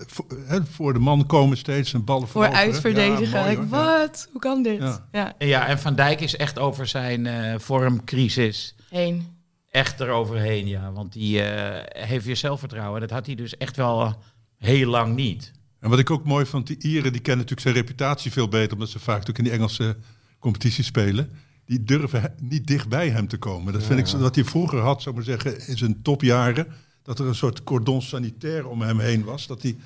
voor, 0.06 0.24
hè, 0.46 0.64
voor 0.64 0.92
de 0.92 0.98
man 0.98 1.26
komen 1.26 1.56
steeds 1.56 1.92
en 1.92 2.04
ballen 2.04 2.28
Voor 2.28 2.48
uitverdedigen. 2.48 3.50
Ja, 3.50 3.66
wat? 3.66 4.28
Hoe 4.32 4.40
kan 4.40 4.62
dit? 4.62 4.78
Ja. 4.78 5.06
Ja. 5.12 5.34
Ja, 5.38 5.66
en 5.66 5.78
Van 5.78 5.94
Dijk 5.94 6.20
is 6.20 6.36
echt 6.36 6.58
over 6.58 6.86
zijn 6.86 7.26
eh, 7.26 7.58
vormcrisis 7.58 8.74
Heen. 8.88 9.26
echt 9.70 10.00
eroverheen, 10.00 10.66
ja. 10.66 10.92
Want 10.92 11.12
die 11.12 11.42
eh, 11.42 12.06
heeft 12.06 12.24
weer 12.24 12.36
zelfvertrouwen. 12.36 13.00
Dat 13.00 13.10
had 13.10 13.26
hij 13.26 13.34
dus 13.34 13.56
echt 13.56 13.76
wel 13.76 14.22
heel 14.58 14.88
lang 14.90 15.14
niet. 15.14 15.52
En 15.80 15.90
wat 15.90 15.98
ik 15.98 16.10
ook 16.10 16.24
mooi 16.24 16.46
vond, 16.46 16.66
die 16.66 16.78
Ieren 16.78 17.12
die 17.12 17.20
kennen 17.20 17.46
natuurlijk 17.46 17.60
zijn 17.60 17.74
reputatie 17.74 18.32
veel 18.32 18.48
beter, 18.48 18.72
omdat 18.72 18.88
ze 18.88 18.98
vaak 18.98 19.18
natuurlijk 19.18 19.38
in 19.38 19.44
die 19.44 19.52
Engelse 19.52 19.96
competitie 20.38 20.84
spelen. 20.84 21.30
Die 21.66 21.84
durven 21.84 22.34
niet 22.40 22.66
dicht 22.66 22.88
bij 22.88 23.10
hem 23.10 23.28
te 23.28 23.36
komen. 23.36 23.72
Dat 23.72 23.82
vind 23.82 23.98
ik 23.98 24.20
wat 24.20 24.34
hij 24.34 24.44
vroeger 24.44 24.78
had, 24.80 25.02
zou 25.02 25.18
ik 25.18 25.26
maar 25.26 25.38
zeggen, 25.38 25.68
in 25.68 25.76
zijn 25.78 26.02
topjaren. 26.02 26.66
Dat 27.02 27.18
er 27.18 27.26
een 27.26 27.34
soort 27.34 27.62
cordon 27.62 28.02
sanitair 28.02 28.68
om 28.68 28.80
hem 28.82 28.98
heen 28.98 29.24
was. 29.24 29.46
Dat 29.46 29.62
hij, 29.62 29.76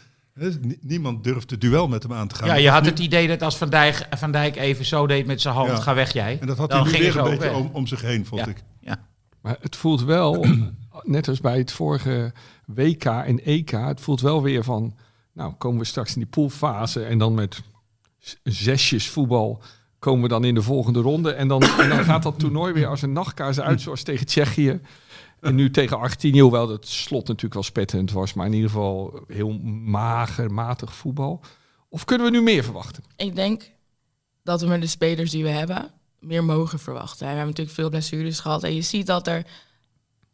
niemand 0.80 1.24
durfde 1.24 1.58
duel 1.58 1.88
met 1.88 2.02
hem 2.02 2.12
aan 2.12 2.28
te 2.28 2.34
gaan. 2.34 2.48
Ja, 2.48 2.54
je 2.54 2.70
had 2.70 2.84
het 2.84 2.98
idee 2.98 3.28
dat 3.28 3.42
als 3.42 3.56
Van 3.56 3.70
Dijk, 3.70 4.06
Van 4.10 4.32
Dijk 4.32 4.56
even 4.56 4.84
zo 4.84 5.06
deed 5.06 5.26
met 5.26 5.40
zijn 5.40 5.54
hand, 5.54 5.68
Ja. 5.68 5.76
ga 5.80 5.94
weg 5.94 6.12
jij. 6.12 6.38
En 6.40 6.46
dat 6.46 6.56
had 6.56 6.70
dan 6.70 6.88
hij 6.88 6.98
weer 6.98 7.16
een 7.16 7.30
beetje 7.38 7.54
om, 7.54 7.70
om 7.72 7.86
zich 7.86 8.00
heen, 8.02 8.26
vond 8.26 8.40
Ja. 8.40 8.46
ik. 8.46 8.62
Ja. 8.80 9.06
Maar 9.40 9.56
het 9.60 9.76
voelt 9.76 10.02
wel, 10.04 10.46
net 11.02 11.28
als 11.28 11.40
bij 11.40 11.58
het 11.58 11.72
vorige 11.72 12.32
WK 12.66 13.04
en 13.04 13.44
EK, 13.44 13.70
het 13.70 14.00
voelt 14.00 14.20
wel 14.20 14.42
weer 14.42 14.64
van, 14.64 14.96
nou 15.32 15.52
komen 15.52 15.78
we 15.78 15.84
straks 15.84 16.14
in 16.14 16.20
die 16.20 16.30
poolfase 16.30 17.04
en 17.04 17.18
dan 17.18 17.34
met 17.34 17.62
zesjes 18.42 19.08
voetbal 19.08 19.62
komen 19.98 20.22
we 20.22 20.28
dan 20.28 20.44
in 20.44 20.54
de 20.54 20.62
volgende 20.62 21.00
ronde. 21.00 21.32
En 21.32 21.48
dan, 21.48 21.60
dan 21.60 22.04
gaat 22.04 22.22
dat 22.22 22.38
toernooi 22.38 22.72
weer 22.72 22.86
als 22.86 23.02
een 23.02 23.12
nachtkaars 23.12 23.60
uit, 23.60 23.80
zoals 23.80 24.02
tegen 24.02 24.26
Tsjechië. 24.26 24.80
En 25.40 25.54
nu 25.54 25.70
tegen 25.70 25.98
Argentinië, 25.98 26.40
hoewel 26.40 26.66
dat 26.66 26.86
slot 26.86 27.26
natuurlijk 27.26 27.54
wel 27.54 27.62
spetterend 27.62 28.12
was, 28.12 28.34
maar 28.34 28.46
in 28.46 28.52
ieder 28.52 28.70
geval 28.70 29.24
heel 29.26 29.52
mager, 29.84 30.52
matig 30.52 30.94
voetbal. 30.94 31.40
Of 31.88 32.04
kunnen 32.04 32.26
we 32.26 32.32
nu 32.32 32.42
meer 32.42 32.64
verwachten? 32.64 33.04
Ik 33.16 33.36
denk 33.36 33.70
dat 34.42 34.60
we 34.60 34.66
met 34.66 34.80
de 34.80 34.86
spelers 34.86 35.30
die 35.30 35.42
we 35.42 35.48
hebben 35.48 35.90
meer 36.20 36.44
mogen 36.44 36.78
verwachten. 36.78 37.18
We 37.18 37.26
hebben 37.26 37.46
natuurlijk 37.46 37.76
veel 37.76 37.90
blessures 37.90 38.40
gehad. 38.40 38.64
En 38.64 38.74
je 38.74 38.82
ziet 38.82 39.06
dat 39.06 39.26
er 39.26 39.46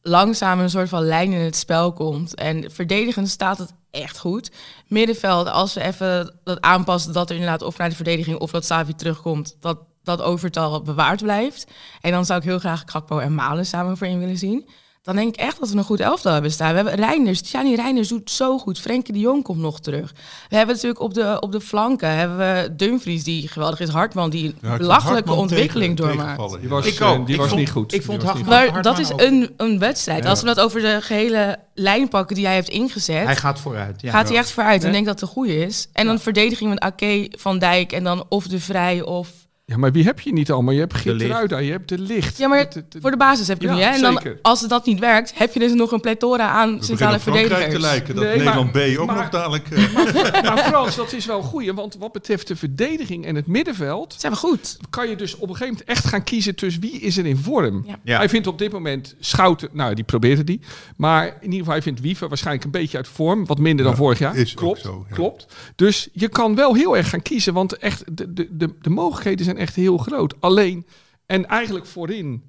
langzaam 0.07 0.61
een 0.61 0.71
soort 0.71 0.89
van 0.89 1.05
lijn 1.05 1.33
in 1.33 1.41
het 1.41 1.57
spel 1.57 1.93
komt. 1.93 2.35
En 2.35 2.71
verdedigend 2.71 3.29
staat 3.29 3.59
het 3.59 3.75
echt 3.91 4.19
goed. 4.19 4.51
Middenveld, 4.87 5.49
als 5.49 5.75
we 5.75 5.83
even 5.83 6.35
dat 6.45 6.61
aanpassen, 6.61 7.13
dat 7.13 7.29
er 7.29 7.37
inderdaad 7.37 7.63
of 7.63 7.79
naar 7.79 7.89
de 7.89 7.95
verdediging 7.95 8.39
of 8.39 8.51
dat 8.51 8.65
Savi 8.65 8.95
terugkomt, 8.95 9.57
dat 9.61 9.79
dat 10.03 10.23
overtal 10.23 10.83
bewaard 10.83 11.23
blijft. 11.23 11.67
En 12.01 12.11
dan 12.11 12.25
zou 12.25 12.39
ik 12.39 12.45
heel 12.45 12.59
graag 12.59 12.85
Krakpo 12.85 13.19
en 13.19 13.35
Malen 13.35 13.67
samen 13.67 13.97
voor 13.97 14.07
in 14.07 14.19
willen 14.19 14.39
zien. 14.39 14.69
Dan 15.05 15.17
denk 15.17 15.29
ik 15.35 15.41
echt 15.41 15.61
dat 15.61 15.71
we 15.71 15.77
een 15.77 15.85
goed 15.85 16.01
elftal 16.01 16.33
hebben 16.33 16.51
staan. 16.51 16.69
We 16.71 16.75
hebben 16.75 16.95
Reinders, 16.95 17.41
Tjani 17.41 17.75
Reinders 17.75 18.09
doet 18.09 18.31
zo 18.31 18.59
goed. 18.59 18.79
Frenkie 18.81 19.13
de 19.15 19.21
Jong 19.21 19.43
komt 19.43 19.59
nog 19.59 19.81
terug. 19.81 20.13
We 20.49 20.57
hebben 20.57 20.75
natuurlijk 20.75 21.01
op 21.03 21.15
de, 21.15 21.37
op 21.41 21.53
de 21.53 21.61
flanken 21.61 22.09
hebben 22.17 22.39
we 22.39 22.75
Dumfries 22.77 23.25
die 23.25 23.49
geweldig 23.49 23.81
is. 23.81 23.89
Hartman 23.89 24.31
die 24.31 24.45
een 24.47 24.55
Ja, 24.71 24.77
belachelijke 24.77 25.15
Hartman 25.15 25.39
ontwikkeling 25.39 25.97
tegen- 25.97 26.17
doormaakt. 26.17 26.61
Die 26.61 26.69
was, 26.69 26.87
Ik 26.87 27.01
eh, 27.01 27.11
ook. 27.11 27.25
die 27.27 27.35
Ik 27.35 27.41
was 27.41 27.49
vond- 27.49 27.61
niet 27.61 27.71
goed. 27.71 27.93
ik 27.95 28.03
vond 28.03 28.23
Hartman- 28.23 28.49
Maar 28.49 28.59
Hartman 28.59 28.83
dat 28.83 28.99
is 28.99 29.11
een, 29.17 29.55
een 29.57 29.79
wedstrijd. 29.79 30.23
Ja. 30.25 30.31
Als 30.31 30.41
we 30.41 30.47
dat 30.47 30.61
over 30.61 30.81
de 30.81 30.99
gehele 31.01 31.59
lijn 31.75 32.09
pakken 32.09 32.35
die 32.35 32.45
jij 32.45 32.55
hebt 32.55 32.69
ingezet, 32.69 33.25
Hij 33.25 33.37
gaat 33.37 33.61
vooruit. 33.61 34.01
Ja. 34.01 34.11
gaat 34.11 34.29
hij 34.29 34.37
echt 34.39 34.51
vooruit. 34.51 34.75
En 34.77 34.81
Ja. 34.83 34.87
ik 34.87 34.93
denk 34.93 35.07
dat 35.07 35.21
het 35.21 35.29
de 35.29 35.35
goede 35.35 35.57
is. 35.67 35.89
En 35.93 36.07
dan 36.07 36.19
verdediging 36.19 36.71
met 36.71 36.81
Ake, 36.81 37.33
Van 37.39 37.59
Dijk 37.59 37.93
en 37.93 38.05
dan 38.05 38.25
of 38.29 38.47
De 38.47 38.61
Vrij 38.61 39.03
of 39.03 39.29
Ja, 39.67 39.77
maar 39.77 39.93
wie 39.93 40.05
heb 40.05 40.21
je 40.21 40.33
niet 40.33 40.51
allemaal? 40.51 40.75
Je 40.75 40.81
hebt. 40.81 40.95
Geertruida, 40.95 41.59
je 41.59 41.71
hebt 41.71 41.89
de 41.89 41.99
licht. 41.99 42.39
Ja, 42.39 42.49
maar 42.49 42.69
voor 43.01 43.11
de 43.11 43.17
basis 43.17 43.49
heb 43.49 43.61
je 43.63 43.67
Ja, 43.69 43.75
nu, 43.75 43.81
hè? 43.81 43.89
En 43.91 44.01
dan, 44.01 44.21
als 44.43 44.61
het 44.61 44.71
dat 44.71 44.87
niet 44.87 44.99
werkt, 45.01 45.39
heb 45.39 45.53
je 45.53 45.61
dus 45.61 45.73
nog 45.73 45.93
een 45.93 46.01
plethora 46.01 46.49
aan 46.49 46.79
We 46.79 46.85
centrale 46.85 47.17
te 47.17 47.23
verdedigers. 47.23 47.79
lijken. 47.83 48.15
Dat 48.15 48.25
Nee, 48.25 48.37
Nederland 48.37 48.73
maar- 48.73 48.83
B 48.95 48.99
ook 48.99 49.07
maar- 49.07 49.17
nog 49.17 49.29
dadelijk... 49.29 49.71
eh, 49.71 49.93
Maar 50.43 50.59
Frans, 50.59 50.97
dat 50.97 51.13
is 51.13 51.27
wel 51.27 51.43
goed. 51.43 51.71
Want 51.71 51.97
wat 51.99 52.13
betreft 52.13 52.49
de 52.49 52.57
verdediging 52.57 53.25
en 53.27 53.35
het 53.35 53.47
middenveld... 53.47 54.15
Zijn 54.19 54.33
we 54.33 54.39
goed? 54.39 54.77
kan 54.91 55.09
je 55.09 55.17
dus 55.17 55.35
op 55.35 55.41
een 55.41 55.49
gegeven 55.57 55.69
moment 55.69 55.89
echt 55.89 56.05
gaan 56.07 56.25
kiezen 56.25 56.55
tussen 56.55 56.81
wie 56.83 56.93
is 57.01 57.17
er 57.17 57.27
in 57.27 57.37
vorm. 57.37 57.85
Ja. 57.87 57.99
Ja. 58.05 58.17
Hij 58.17 58.29
vindt 58.29 58.47
op 58.47 58.59
dit 58.59 58.73
moment 58.73 59.15
Schouten, 59.21 59.69
nou 59.73 59.95
die 59.95 60.05
probeerde 60.05 60.45
die. 60.45 60.61
Maar 60.97 61.27
in 61.27 61.35
ieder 61.43 61.59
geval, 61.59 61.73
hij 61.73 61.83
vindt 61.83 62.01
Wiever 62.01 62.29
waarschijnlijk 62.29 62.65
een 62.65 62.71
beetje 62.71 62.97
uit 62.97 63.09
vorm. 63.09 63.47
Wat 63.47 63.59
minder 63.59 63.85
dan 63.85 63.97
vorig 63.97 64.19
jaar. 64.19 64.37
is 64.37 64.51
ook 64.51 64.57
klopt, 64.57 64.81
zo, 64.81 65.05
ja. 65.09 65.15
klopt. 65.15 65.47
Dus 65.77 66.09
je 66.13 66.29
kan 66.29 66.55
wel 66.55 66.75
heel 66.75 66.97
erg 66.97 67.09
gaan 67.09 67.23
kiezen. 67.23 67.55
Want 67.55 67.77
echt, 67.77 68.17
de, 68.17 68.33
de, 68.33 68.49
de, 68.51 68.75
de 68.81 68.91
mogelijkheden 68.91 69.45
zijn 69.45 69.54
echt 69.57 69.75
heel 69.75 69.99
groot. 69.99 70.41
Alleen, 70.41 70.87
en 71.27 71.47
eigenlijk 71.47 71.87
voorin 71.87 72.43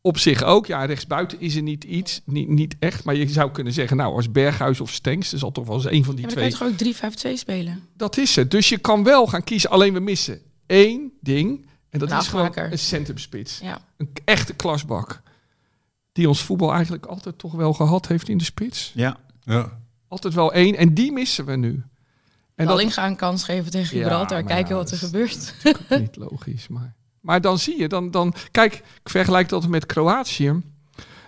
op 0.00 0.18
zich 0.18 0.42
ook. 0.42 0.66
Ja, 0.66 0.84
rechtsbuiten 0.84 1.40
is 1.40 1.56
er 1.56 1.62
niet 1.62 1.84
iets, 1.84 2.20
niet, 2.24 2.48
niet 2.48 2.76
echt. 2.78 3.04
Maar 3.04 3.14
je 3.14 3.28
zou 3.28 3.50
kunnen 3.50 3.72
zeggen, 3.72 3.96
nou 3.96 4.14
als 4.14 4.30
Berghuis 4.30 4.80
of 4.80 4.90
Stenks, 4.90 5.32
er 5.32 5.38
zal 5.38 5.52
toch 5.52 5.66
wel 5.66 5.76
eens 5.76 5.84
een 5.84 6.04
van 6.04 6.14
die 6.14 6.28
Ja, 6.28 6.34
maar 6.34 6.50
dan 6.50 6.58
kan 6.58 6.74
twee 6.74 6.88
je 6.88 6.94
toch 6.94 7.04
ook 7.04 7.36
3-5-2 7.36 7.38
spelen? 7.38 7.82
dat 7.96 8.16
is 8.16 8.36
het. 8.36 8.50
Dus 8.50 8.68
je 8.68 8.78
kan 8.78 9.04
wel 9.04 9.26
gaan 9.26 9.44
kiezen. 9.44 9.70
Alleen 9.70 9.92
we 9.92 10.00
missen 10.00 10.40
één 10.66 11.12
ding. 11.20 11.66
En 11.90 11.98
dat 11.98 12.10
is 12.10 12.28
gewoon 12.28 12.50
een 12.54 12.78
centrumspits. 12.78 13.58
Ja. 13.62 13.84
Een 13.96 14.10
echte 14.24 14.54
klasbak. 14.54 15.22
Die 16.12 16.28
ons 16.28 16.42
voetbal 16.42 16.72
eigenlijk 16.72 17.06
altijd 17.06 17.38
toch 17.38 17.52
wel 17.52 17.72
gehad 17.72 18.08
heeft 18.08 18.28
in 18.28 18.38
de 18.38 18.44
spits. 18.44 18.92
Ja. 18.94 19.16
ja. 19.40 19.80
Altijd 20.08 20.34
wel 20.34 20.52
één. 20.52 20.76
En 20.76 20.94
die 20.94 21.12
missen 21.12 21.44
we 21.44 21.56
nu. 21.56 21.84
En 22.60 22.66
dat 22.66 22.76
Dallinga 22.76 23.06
een 23.06 23.16
kans 23.16 23.44
geven 23.44 23.70
tegen 23.70 23.96
Ja, 23.96 24.02
Gibraltar. 24.02 24.38
maar 24.38 24.52
kijken 24.52 24.68
ja, 24.70 24.74
wat 24.74 24.88
er 24.88 24.94
is- 24.94 25.00
gebeurt. 25.00 25.54
is 25.88 25.98
niet 25.98 26.16
logisch. 26.16 26.68
Maar, 26.68 26.94
maar 27.20 27.40
dan 27.40 27.58
zie 27.58 27.78
je, 27.78 27.88
dan, 27.88 28.10
dan, 28.10 28.34
kijk, 28.50 28.74
ik 28.74 29.08
vergelijk 29.10 29.48
dat 29.48 29.68
met 29.68 29.86
Kroatië. 29.86 30.62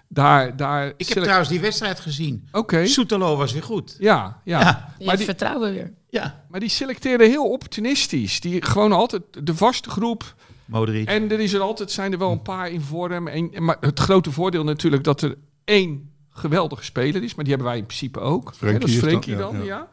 Daar, 0.09 0.57
daar 0.57 0.93
Ik 0.97 1.09
heb 1.09 1.23
trouwens 1.23 1.49
die 1.49 1.61
wedstrijd 1.61 2.01
gezien. 2.01 2.49
Oké. 2.53 2.87
Soetelo 2.87 3.37
was 3.37 3.53
weer 3.53 3.63
goed. 3.63 3.97
Ja, 3.99 4.41
ja. 4.45 4.61
Ja. 4.61 4.95
Je 4.99 5.05
Maar 5.05 5.17
die, 5.17 5.25
vertrouwen 5.25 5.73
weer. 5.73 5.93
Ja. 6.11 6.45
maar 6.49 6.61
die 6.61 6.69
selecteren 6.69 7.29
heel 7.29 7.51
opportunistisch. 7.51 8.41
Die 8.41 8.65
gewoon 8.65 8.93
altijd 8.93 9.23
de 9.43 9.55
vaste 9.55 9.91
groep. 9.91 10.35
Modric. 10.65 11.09
En 11.09 11.31
er 11.31 11.41
is 11.41 11.53
er 11.53 11.61
altijd, 11.61 11.91
zijn 11.91 12.13
er 12.13 12.19
wel 12.19 12.31
een 12.31 12.43
paar 12.43 12.71
in 12.71 12.81
vorm. 12.81 13.29
En, 13.29 13.51
maar 13.65 13.77
het 13.81 14.01
grote 14.01 14.31
voordeel 14.31 14.65
natuurlijk 14.65 15.05
dat 15.05 15.23
er 15.23 15.37
één 15.65 16.11
geweldige 16.31 16.85
speler 16.85 17.23
is. 17.23 17.35
Maar 17.35 17.45
die 17.45 17.55
hebben 17.55 17.71
wij 17.73 17.79
in 17.81 17.87
principe 17.87 18.21
ook. 18.21 18.53
Frenkie 18.55 19.01
dat 19.01 19.25
is 19.25 19.25
ja, 19.33 19.37
dan, 19.39 19.57
ja. 19.57 19.65
ja. 19.65 19.89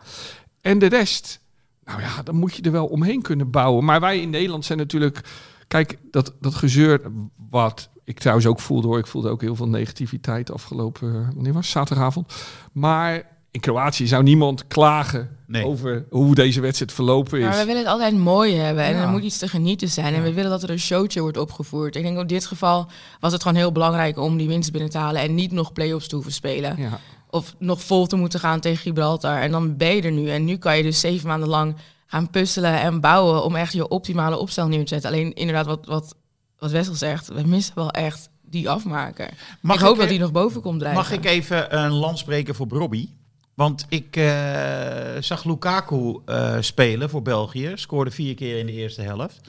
En 0.61 0.79
de 0.79 0.85
rest, 0.85 1.39
nou 1.83 2.01
ja, 2.01 2.23
dan 2.23 2.35
moet 2.35 2.55
je 2.55 2.61
er 2.61 2.71
wel 2.71 2.85
omheen 2.85 3.21
kunnen 3.21 3.51
bouwen. 3.51 3.85
Maar 3.85 3.99
wij 3.99 4.19
in 4.19 4.29
Nederland 4.29 4.65
zijn 4.65 4.77
natuurlijk... 4.77 5.21
Kijk, 5.67 5.97
dat, 6.11 6.33
dat 6.41 6.55
gezeur 6.55 7.01
wat 7.49 7.89
ik 8.03 8.19
trouwens 8.19 8.47
ook 8.47 8.59
voelde 8.59 8.87
hoor. 8.87 8.97
Ik 8.99 9.07
voelde 9.07 9.29
ook 9.29 9.41
heel 9.41 9.55
veel 9.55 9.67
negativiteit 9.67 10.51
afgelopen, 10.51 11.15
eh, 11.15 11.27
wanneer 11.33 11.53
was 11.53 11.63
het? 11.63 11.71
zaterdagavond. 11.71 12.33
Maar 12.71 13.23
in 13.51 13.59
Kroatië 13.59 14.07
zou 14.07 14.23
niemand 14.23 14.67
klagen 14.67 15.37
Nee. 15.47 15.65
over 15.65 16.05
hoe 16.09 16.35
deze 16.35 16.61
wedstrijd 16.61 16.91
verlopen 16.91 17.39
is. 17.39 17.45
Maar 17.45 17.57
we 17.57 17.65
willen 17.65 17.81
het 17.81 17.91
altijd 17.91 18.17
mooi 18.17 18.55
hebben 18.55 18.83
en 18.83 18.93
Ja. 18.95 19.01
er 19.01 19.07
moet 19.09 19.23
iets 19.23 19.37
te 19.37 19.47
genieten 19.47 19.87
zijn. 19.89 20.13
En 20.13 20.23
we 20.23 20.33
willen 20.33 20.49
dat 20.51 20.63
er 20.63 20.69
een 20.69 20.79
showtje 20.79 21.21
wordt 21.21 21.37
opgevoerd. 21.37 21.95
Ik 21.95 22.03
denk 22.03 22.17
in 22.17 22.27
dit 22.27 22.45
geval 22.45 22.87
was 23.19 23.31
het 23.31 23.41
gewoon 23.41 23.57
heel 23.57 23.71
belangrijk 23.71 24.17
om 24.17 24.37
die 24.37 24.47
winst 24.47 24.71
binnen 24.71 24.89
te 24.89 24.97
halen 24.97 25.21
en 25.21 25.35
niet 25.35 25.51
nog 25.51 25.73
play-offs 25.73 26.07
te 26.07 26.15
hoeven 26.15 26.33
spelen. 26.33 26.75
ja. 26.77 26.99
Of 27.29 27.55
nog 27.57 27.81
vol 27.81 28.07
te 28.07 28.15
moeten 28.15 28.39
gaan 28.39 28.59
tegen 28.59 28.77
Gibraltar. 28.77 29.41
En 29.41 29.51
dan 29.51 29.77
ben 29.77 29.95
je 29.95 30.01
er 30.01 30.11
nu. 30.11 30.29
En 30.29 30.45
nu 30.45 30.57
kan 30.57 30.77
je 30.77 30.83
dus 30.83 30.99
zeven 30.99 31.27
maanden 31.27 31.49
lang 31.49 31.75
gaan 32.05 32.29
puzzelen 32.29 32.79
en 32.79 32.99
bouwen 32.99 33.43
om 33.43 33.55
echt 33.55 33.73
je 33.73 33.87
optimale 33.87 34.37
opstel 34.37 34.67
neer 34.67 34.81
te 34.81 34.87
zetten. 34.87 35.09
Alleen 35.09 35.33
inderdaad, 35.33 35.65
wat, 35.65 35.85
wat, 35.85 36.15
wat 36.59 36.71
Wessel 36.71 36.95
zegt, 36.95 37.27
we 37.27 37.43
missen 37.45 37.75
wel 37.75 37.91
echt 37.91 38.29
die 38.41 38.69
afmaker. 38.69 39.29
Mag 39.61 39.75
ik 39.75 39.81
hoop 39.81 39.93
ik, 39.93 39.97
dat 39.99 40.05
eh, 40.05 40.11
die 40.11 40.21
nog 40.21 40.31
boven 40.31 40.61
komt 40.61 40.79
drijven. 40.79 41.01
Mag 41.01 41.11
ik 41.11 41.25
even 41.25 41.77
een 41.77 41.91
land 41.91 42.17
spreken 42.17 42.55
voor 42.55 42.67
Robbie? 42.69 43.17
Want 43.59 43.85
ik 43.89 44.15
eh, 44.15 45.21
zag 45.21 45.43
Lukaku 45.43 46.19
eh, 46.25 46.57
spelen 46.59 47.09
voor 47.09 47.21
België. 47.21 47.71
Scoorde 47.75 48.11
vier 48.11 48.35
keer 48.35 48.57
in 48.57 48.65
de 48.65 48.71
eerste 48.71 49.01
helft. 49.01 49.41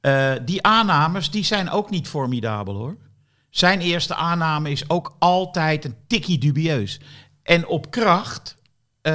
Eh, 0.00 0.32
die 0.44 0.62
aannames 0.62 1.30
die 1.30 1.44
zijn 1.44 1.70
ook 1.70 1.90
niet 1.90 2.08
formidabel 2.08 2.74
hoor. 2.74 2.96
Zijn 3.52 3.80
eerste 3.80 4.14
aanname 4.14 4.70
is 4.70 4.90
ook 4.90 5.16
altijd 5.18 5.84
een 5.84 5.94
tikkie 6.06 6.38
dubieus. 6.38 7.00
En 7.42 7.66
op 7.66 7.90
kracht 7.90 8.56
eh, 9.00 9.12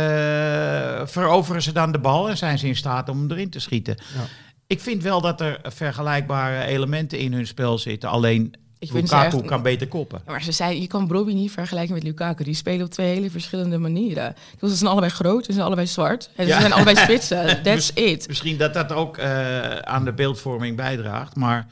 veroveren 1.05 1.61
ze 1.61 1.71
dan 1.71 1.91
de 1.91 1.99
bal 1.99 2.29
en 2.29 2.37
zijn 2.37 2.59
ze 2.59 2.67
in 2.67 2.75
staat 2.75 3.09
om 3.09 3.17
hem 3.19 3.31
erin 3.31 3.49
te 3.49 3.59
schieten. 3.59 3.97
Ja. 4.15 4.21
Ik 4.67 4.81
vind 4.81 5.03
wel 5.03 5.21
dat 5.21 5.41
er 5.41 5.59
vergelijkbare 5.63 6.63
elementen 6.63 7.19
in 7.19 7.33
hun 7.33 7.47
spel 7.47 7.77
zitten. 7.77 8.09
Alleen 8.09 8.53
Ik 8.79 8.91
Lukaku 8.91 9.37
echt- 9.37 9.45
kan 9.45 9.61
beter 9.61 9.87
koppen. 9.87 10.21
Ja, 10.25 10.31
Maar 10.31 10.41
ze 10.43 10.51
zei, 10.51 10.81
je 10.81 10.87
kan 10.87 11.07
Bobby 11.07 11.33
niet 11.33 11.51
vergelijken 11.51 11.93
met 11.93 12.03
Lukaku. 12.03 12.43
Die 12.43 12.53
spelen 12.53 12.85
op 12.85 12.91
twee 12.91 13.13
hele 13.15 13.29
verschillende 13.29 13.77
manieren. 13.77 14.35
Dus 14.59 14.69
ze 14.69 14.75
zijn 14.75 14.89
allebei 14.91 15.11
groot, 15.11 15.45
ze 15.45 15.51
zijn 15.53 15.65
allebei 15.65 15.87
zwart. 15.87 16.29
En 16.35 16.43
ze 16.45 16.49
Ja. 16.51 16.59
zijn 16.59 16.73
allebei 16.73 16.95
spitsen. 16.95 17.45
That's 17.63 17.91
it. 17.93 18.27
Misschien 18.27 18.57
dat 18.57 18.73
dat 18.73 18.91
ook 18.91 19.17
eh, 19.17 19.61
aan 19.77 20.05
de 20.05 20.13
beeldvorming 20.13 20.75
bijdraagt. 20.75 21.35
Maar 21.35 21.67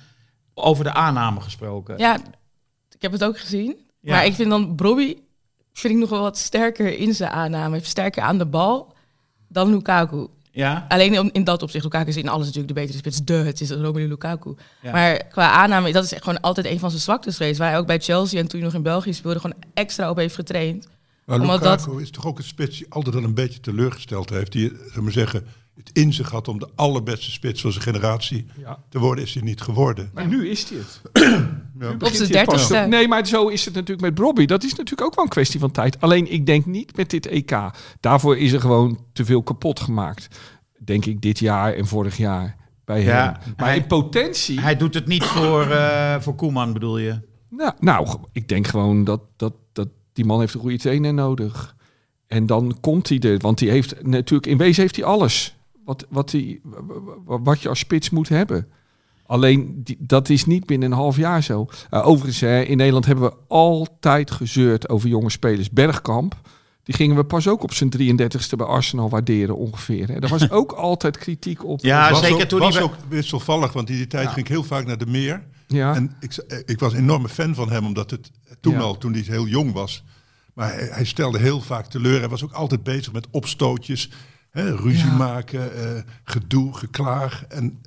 over 0.54 0.84
de 0.84 0.93
aanname 0.93 1.41
gesproken. 1.41 1.97
Ja, 1.97 2.17
ik 2.95 3.01
heb 3.01 3.12
het 3.12 3.23
ook 3.23 3.39
gezien. 3.39 3.75
Ja. 3.99 4.12
Maar 4.12 4.25
ik 4.25 4.34
vind 4.34 4.49
dan 4.49 4.75
Bobby 4.75 5.15
vind 5.73 5.93
ik 5.93 5.99
nog 5.99 6.10
wel 6.10 6.21
wat 6.21 6.38
sterker 6.38 6.97
in 6.97 7.13
zijn 7.13 7.31
aanname. 7.31 7.79
Sterker 7.84 8.23
aan 8.23 8.38
de 8.38 8.45
bal 8.45 8.93
dan 9.47 9.69
Lukaku. 9.69 10.27
Ja? 10.51 10.86
Alleen 10.88 11.13
in, 11.13 11.31
in 11.31 11.43
dat 11.43 11.63
opzicht. 11.63 11.84
Lukaku 11.84 12.10
is 12.10 12.17
in 12.17 12.27
alles 12.27 12.45
natuurlijk 12.45 12.73
de 12.73 12.79
betere 12.79 12.97
spits. 12.97 13.23
De, 13.23 13.34
het 13.34 13.62
is 13.62 13.71
Romelu 13.71 14.08
Lukaku. 14.08 14.55
Ja. 14.81 14.91
Maar 14.91 15.23
qua 15.27 15.51
aanname, 15.51 15.91
dat 15.91 16.03
is 16.03 16.13
echt 16.13 16.23
gewoon 16.23 16.41
altijd 16.41 16.65
een 16.65 16.79
van 16.79 16.89
zijn 16.89 17.01
zwaktes 17.01 17.38
geweest. 17.38 17.58
Waar 17.60 17.69
hij 17.69 17.77
ook 17.77 17.88
bij 17.88 17.99
Chelsea 17.99 18.39
en 18.39 18.47
toen 18.47 18.60
hij 18.60 18.67
nog 18.67 18.77
in 18.77 18.84
België 18.84 19.13
speelde, 19.13 19.39
gewoon 19.39 19.58
extra 19.73 20.10
op 20.10 20.17
heeft 20.17 20.36
getraind. 20.36 20.88
Maar 21.25 21.39
Omdat 21.39 21.62
Lukaku 21.62 22.01
is 22.01 22.12
toch 22.12 22.25
ook 22.25 22.38
een 22.38 22.43
spits 22.43 22.77
die 22.77 22.86
altijd 22.89 23.15
al 23.15 23.23
een 23.23 23.34
beetje 23.34 23.60
teleurgesteld 23.60 24.29
heeft. 24.29 24.51
Die, 24.51 24.71
zeg 24.93 25.01
maar 25.01 25.12
zeggen, 25.12 25.45
het 25.75 25.89
in 25.93 26.13
zich 26.13 26.29
had 26.29 26.47
om 26.47 26.60
de 26.60 26.69
allerbeste 26.75 27.31
spits 27.31 27.62
van 27.62 27.71
zijn 27.71 27.84
generatie 27.84 28.45
Ja. 28.58 28.79
te 28.89 28.99
worden, 28.99 29.23
is 29.23 29.34
hij 29.34 29.43
niet 29.43 29.62
geworden. 29.62 30.10
Maar 30.13 30.27
nu 30.27 30.49
is 30.49 30.69
hij 30.69 30.77
het. 30.77 31.01
Op 31.81 31.97
pas 31.97 32.17
dertigste. 32.27 32.73
te- 32.73 32.79
Nee, 32.79 33.07
maar 33.07 33.27
zo 33.27 33.47
is 33.47 33.65
het 33.65 33.73
natuurlijk 33.73 34.01
met 34.01 34.15
Bobby. 34.15 34.45
Dat 34.45 34.63
is 34.63 34.69
natuurlijk 34.71 35.01
ook 35.01 35.15
wel 35.15 35.23
een 35.23 35.29
kwestie 35.29 35.59
van 35.59 35.71
tijd. 35.71 36.01
Alleen 36.01 36.31
ik 36.31 36.45
denk 36.45 36.65
niet 36.65 36.95
met 36.97 37.09
dit 37.09 37.25
EK. 37.27 37.55
Daarvoor 37.99 38.38
is 38.38 38.51
er 38.51 38.61
gewoon 38.61 38.99
te 39.13 39.25
veel 39.25 39.43
kapot 39.43 39.79
gemaakt. 39.79 40.27
Denk 40.79 41.05
ik 41.05 41.21
dit 41.21 41.39
jaar 41.39 41.73
en 41.73 41.88
vorig 41.88 42.17
jaar 42.17 42.55
bij 42.85 43.03
Ja, 43.03 43.39
hem. 43.43 43.53
Maar 43.57 43.67
hij- 43.67 43.77
in 43.77 43.88
potentie... 43.88 44.59
Hij 44.59 44.77
doet 44.77 44.93
het 44.93 45.07
niet 45.07 45.23
voor, 45.23 45.61
eh, 45.69 46.15
voor 46.19 46.35
Koeman, 46.35 46.73
bedoel 46.73 46.97
je? 46.97 47.19
Nou, 47.49 47.71
nou, 47.79 48.07
ik 48.31 48.47
denk 48.47 48.67
gewoon 48.67 49.03
dat, 49.03 49.21
dat, 49.35 49.53
dat 49.73 49.88
die 50.13 50.25
man 50.25 50.39
heeft 50.39 50.53
een 50.53 50.59
goede 50.59 50.77
trainer 50.77 51.13
nodig. 51.13 51.75
En 52.27 52.45
dan 52.45 52.77
komt 52.81 53.09
hij 53.09 53.19
er. 53.19 53.38
Want 53.38 53.57
die 53.57 53.69
heeft 53.69 54.03
natuurlijk... 54.03 54.45
In 54.51 54.57
wezen 54.57 54.81
heeft 54.81 54.95
hij 54.95 55.05
alles. 55.05 55.55
Wat, 55.85 56.05
wat, 56.09 56.31
hij, 56.31 56.59
wat 57.25 57.61
je 57.61 57.69
als 57.69 57.79
spits 57.79 58.09
moet 58.09 58.29
hebben. 58.29 58.67
Alleen, 59.27 59.81
die, 59.83 59.97
dat 59.99 60.29
is 60.29 60.45
niet 60.45 60.65
binnen 60.65 60.91
een 60.91 60.97
half 60.97 61.17
jaar 61.17 61.43
zo. 61.43 61.67
Uh, 61.91 62.07
overigens, 62.07 62.39
hè, 62.39 62.61
in 62.61 62.77
Nederland 62.77 63.05
hebben 63.05 63.23
we 63.29 63.35
altijd 63.47 64.31
gezeurd 64.31 64.89
over 64.89 65.09
jonge 65.09 65.29
spelers. 65.29 65.69
Bergkamp, 65.69 66.35
die 66.83 66.95
gingen 66.95 67.15
we 67.15 67.23
pas 67.23 67.47
ook 67.47 67.63
op 67.63 67.73
zijn 67.73 67.91
33ste 67.97 68.55
bij 68.57 68.65
Arsenal 68.67 69.09
waarderen 69.09 69.57
ongeveer. 69.57 70.07
Hè. 70.07 70.19
Daar 70.19 70.29
was 70.29 70.49
ook 70.59 70.71
altijd 70.71 71.17
kritiek 71.17 71.65
op. 71.65 71.79
Ja, 71.83 72.09
was 72.09 72.19
zeker 72.19 72.35
ook, 72.35 72.41
toen 72.41 72.59
was 72.59 72.73
hij... 72.73 72.83
ook 72.83 72.95
wisselvallig, 73.07 73.73
want 73.73 73.89
in 73.89 73.95
die 73.95 74.07
tijd 74.07 74.27
ging 74.27 74.39
ik 74.39 74.47
heel 74.47 74.63
vaak 74.63 74.85
naar 74.85 74.97
de 74.97 75.05
meer. 75.05 75.43
Ja. 75.67 75.95
En 75.95 76.15
ik, 76.19 76.33
eh, 76.33 76.57
ik 76.65 76.79
was 76.79 76.93
een 76.93 76.99
enorme 76.99 77.29
fan 77.29 77.55
van 77.55 77.71
hem, 77.71 77.85
omdat 77.85 78.11
het 78.11 78.31
toen 78.59 78.73
Ja. 78.73 78.79
al, 78.79 78.97
toen 78.97 79.13
hij 79.13 79.23
heel 79.25 79.47
jong 79.47 79.73
was. 79.73 80.03
Maar 80.53 80.73
hij, 80.73 80.88
hij 80.91 81.05
stelde 81.05 81.39
heel 81.39 81.61
vaak 81.61 81.85
teleur. 81.85 82.19
Hij 82.19 82.29
was 82.29 82.43
ook 82.43 82.51
altijd 82.51 82.83
bezig 82.83 83.13
met 83.13 83.27
opstootjes, 83.31 84.09
hè, 84.49 84.75
ruzie 84.75 85.05
Ja. 85.09 85.15
maken, 85.15 85.75
eh, 85.75 86.01
gedoe, 86.23 86.73
geklaag. 86.73 87.45
En 87.47 87.81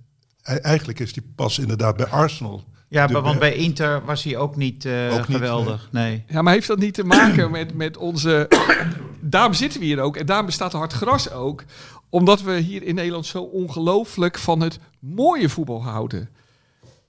eigenlijk 0.57 0.99
is 0.99 1.15
hij 1.15 1.25
pas 1.35 1.59
inderdaad 1.59 1.97
bij 1.97 2.07
Arsenal. 2.07 2.65
Ja, 2.89 3.07
maar 3.07 3.23
want 3.23 3.39
bij 3.39 3.55
Inter 3.55 4.05
was 4.05 4.25
hij 4.25 4.37
ook 4.37 4.57
niet, 4.57 4.85
eh, 4.85 5.13
Ook 5.13 5.29
niet, 5.29 5.37
geweldig. 5.37 5.89
Nee. 5.93 6.25
Ja, 6.29 6.43
maar 6.43 6.53
heeft 6.53 6.67
dat 6.67 6.79
niet 6.79 6.95
te 6.95 7.05
maken 7.05 7.51
met, 7.59 7.75
met 7.75 7.97
onze... 7.97 8.49
daarom 9.21 9.53
zitten 9.53 9.81
we 9.81 9.87
hier 9.87 10.01
ook. 10.01 10.17
En 10.17 10.27
daarom 10.27 10.47
bestaat 10.47 10.73
Hard 10.73 10.93
Gras 10.93 11.31
ook. 11.31 11.65
Omdat 12.11 12.43
we 12.43 12.59
hier 12.59 12.83
in 12.83 12.95
Nederland 12.95 13.27
zo 13.27 13.43
ongelooflijk 13.43 14.39
van 14.39 14.61
het 14.61 14.79
mooie 14.99 15.49
voetbal 15.49 15.83
houden. 15.83 16.29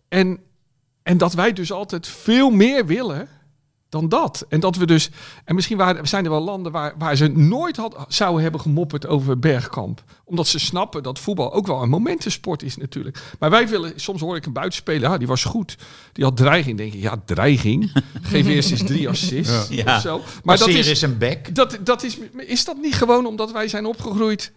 En, 0.08 0.40
en 1.04 1.18
dat 1.18 1.34
wij 1.34 1.54
dus 1.54 1.72
altijd 1.72 2.08
veel 2.08 2.50
meer 2.50 2.86
willen 2.86 3.28
dan 3.90 4.10
dat. 4.10 4.46
En 4.50 4.60
dat 4.60 4.76
we 4.76 4.86
dus... 4.86 5.10
En 5.46 5.56
misschien 5.56 5.78
waren, 5.78 6.08
zijn 6.08 6.26
er 6.26 6.32
wel 6.32 6.42
landen 6.42 6.72
waar, 6.72 6.94
waar 6.98 7.16
ze 7.16 7.28
nooit 7.28 7.78
had, 7.78 8.06
zouden 8.08 8.42
hebben 8.42 8.62
gemopperd 8.62 9.08
over 9.08 9.40
Bergkamp. 9.40 10.04
Omdat 10.24 10.48
ze 10.48 10.60
snappen 10.60 11.04
dat 11.04 11.20
voetbal 11.20 11.54
ook 11.54 11.68
wel 11.68 11.82
een 11.82 11.90
momentensport 11.90 12.64
is 12.64 12.78
natuurlijk. 12.78 13.22
Maar 13.40 13.50
wij 13.50 13.68
willen... 13.68 13.94
Soms 13.96 14.22
hoor 14.22 14.36
ik 14.36 14.46
een 14.46 14.54
buitenspeler, 14.54 15.10
ah, 15.10 15.18
die 15.18 15.28
was 15.28 15.44
goed. 15.44 15.78
Die 16.14 16.24
had 16.24 16.38
dreiging. 16.38 16.78
denk 16.78 16.94
ik, 16.94 17.02
ja, 17.02 17.22
dreiging. 17.26 17.92
Geef 18.22 18.46
eerst 18.48 18.72
eens 18.72 18.84
drie 18.84 19.10
assists 19.10 19.68
Ja. 19.70 19.96
of 19.96 20.02
zo. 20.02 20.22
Maar 20.44 20.58
dat 20.58 20.68
is, 20.68 20.76
is, 20.76 20.88
is 20.88 21.02
een 21.02 21.18
bek. 21.18 21.56
dat, 21.56 21.78
dat 21.84 22.04
is... 22.04 22.18
Is 22.38 22.66
dat 22.66 22.78
niet 22.78 22.96
gewoon 22.96 23.26
omdat 23.26 23.52
wij 23.52 23.68
zijn 23.68 23.86
opgegroeid 23.86 24.52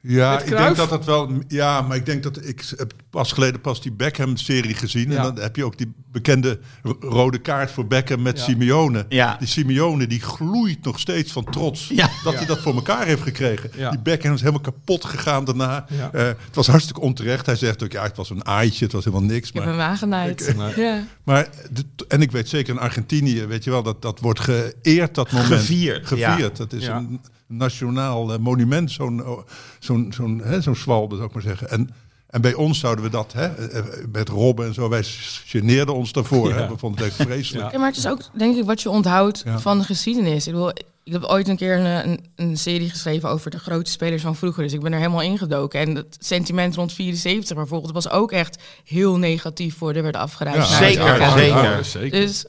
Ja, 0.00 0.40
ik 0.40 0.48
denk 0.56 0.76
dat 0.76 0.88
dat 0.88 1.04
wel. 1.04 1.30
Ja, 1.48 1.82
maar 1.82 1.96
ik 1.96 2.06
denk 2.06 2.22
dat 2.22 2.44
ik 2.46 2.62
heb 2.76 2.92
pas 3.10 3.32
geleden 3.32 3.60
pas 3.60 3.82
die 3.82 3.92
Beckham-serie 3.92 4.74
gezien. 4.74 5.10
Ja. 5.10 5.16
En 5.16 5.22
dan 5.22 5.38
heb 5.38 5.56
je 5.56 5.64
ook 5.64 5.78
die 5.78 5.92
bekende 6.12 6.58
ro- 6.82 6.96
rode 7.00 7.38
kaart 7.38 7.70
voor 7.70 7.86
Beckham 7.86 8.22
met 8.22 8.38
Ja. 8.38 8.44
Simeone. 8.44 9.06
Ja. 9.08 9.36
Die 9.38 9.48
Simeone 9.48 10.06
die 10.06 10.20
gloeit 10.20 10.84
nog 10.84 10.98
steeds 11.00 11.32
van 11.32 11.44
trots 11.50 11.88
Ja. 11.88 12.10
dat 12.24 12.34
hij 12.34 12.46
dat 12.46 12.58
voor 12.58 12.74
elkaar 12.74 13.06
heeft 13.06 13.22
gekregen. 13.22 13.70
Ja. 13.76 13.90
Die 13.90 13.98
Beckham 14.00 14.32
is 14.34 14.40
helemaal 14.40 14.60
kapot 14.60 15.04
gegaan 15.04 15.44
daarna. 15.44 15.86
Ja. 15.88 16.10
Eh, 16.12 16.26
het 16.26 16.54
was 16.54 16.66
hartstikke 16.66 17.00
onterecht. 17.00 17.46
Hij 17.46 17.56
zegt 17.56 17.82
ook, 17.82 17.92
ja, 17.92 18.02
het 18.02 18.16
was 18.16 18.30
een 18.30 18.46
aaitje, 18.46 18.84
het 18.84 18.92
was 18.94 19.04
helemaal 19.04 19.26
niks. 19.26 19.48
Ik 19.48 19.54
heb 19.54 19.64
Maar, 19.64 19.72
hem 19.72 19.82
aangenaaid. 19.82 20.54
Nee. 20.56 20.80
Ja. 20.86 21.02
maar 21.24 21.48
de- 21.70 21.84
en 22.08 22.22
ik 22.22 22.30
weet 22.32 22.48
zeker 22.48 22.74
in 22.74 22.80
Argentinië, 22.80 23.46
weet 23.46 23.64
je 23.64 23.70
wel, 23.70 23.82
dat, 23.82 24.02
dat 24.02 24.20
wordt 24.20 24.40
geëerd, 24.40 25.14
dat 25.14 25.32
moment. 25.32 25.52
Gevierd, 25.52 26.06
Gevierd. 26.06 26.56
Dat 26.56 26.72
is 26.72 26.84
Ja. 26.84 26.96
een 26.96 27.20
nationaal 27.48 28.32
eh, 28.32 28.38
monument, 28.38 28.90
zo'n 28.90 29.26
oh, 29.26 29.38
zo'n 29.78 30.12
zo'n 30.14 30.40
hè, 30.44 30.60
zo'n 30.60 30.76
zwalbe, 30.76 31.14
zou 31.14 31.26
ik 31.28 31.34
maar 31.34 31.42
zeggen. 31.42 31.70
En, 31.70 31.90
en 32.26 32.40
bij 32.40 32.54
ons 32.54 32.78
zouden 32.78 33.04
we 33.04 33.10
dat, 33.10 33.32
hè, 33.32 33.46
eh, 33.68 33.84
met 34.12 34.28
Robben 34.28 34.66
en 34.66 34.74
zo, 34.74 34.88
wij 34.88 35.02
geneerden 35.44 35.94
ons 35.94 36.12
daarvoor. 36.12 36.48
Ja. 36.48 36.54
Hè, 36.54 36.68
we 36.68 36.76
vonden 36.78 37.04
het 37.04 37.08
echt 37.12 37.28
vreselijk. 37.28 37.64
Ja. 37.64 37.72
Ja, 37.72 37.78
maar 37.78 37.88
het 37.88 37.96
is 37.96 38.06
ook, 38.06 38.20
denk 38.38 38.56
ik, 38.56 38.64
wat 38.64 38.82
je 38.82 38.90
onthoudt 38.90 39.42
Ja. 39.44 39.58
van 39.58 39.78
de 39.78 39.84
geschiedenis. 39.84 40.46
Ik 40.46 40.52
bedoel, 40.52 40.72
ik 41.04 41.12
heb 41.12 41.22
ooit 41.24 41.48
een 41.48 41.56
keer 41.56 41.78
een, 41.78 42.08
een, 42.08 42.24
een 42.36 42.56
serie 42.56 42.90
geschreven 42.90 43.28
over 43.28 43.50
de 43.50 43.58
grote 43.58 43.90
spelers 43.90 44.22
van 44.22 44.36
vroeger. 44.36 44.62
Dus 44.62 44.72
ik 44.72 44.80
ben 44.80 44.92
er 44.92 44.98
helemaal 44.98 45.22
ingedoken. 45.22 45.80
En 45.80 45.94
het 45.94 46.16
sentiment 46.20 46.74
rond 46.74 46.92
74 46.92 47.56
bijvoorbeeld 47.56 47.92
was 47.92 48.10
ook 48.10 48.32
echt 48.32 48.62
heel 48.84 49.16
negatief 49.16 49.76
voor 49.76 49.94
er 49.94 50.02
werd 50.02 50.16
afgereisd. 50.16 50.70
Zeker, 50.70 51.16
zeker. 51.16 51.46
Ja, 51.46 51.82
zeker. 51.82 52.20
Dus 52.20 52.44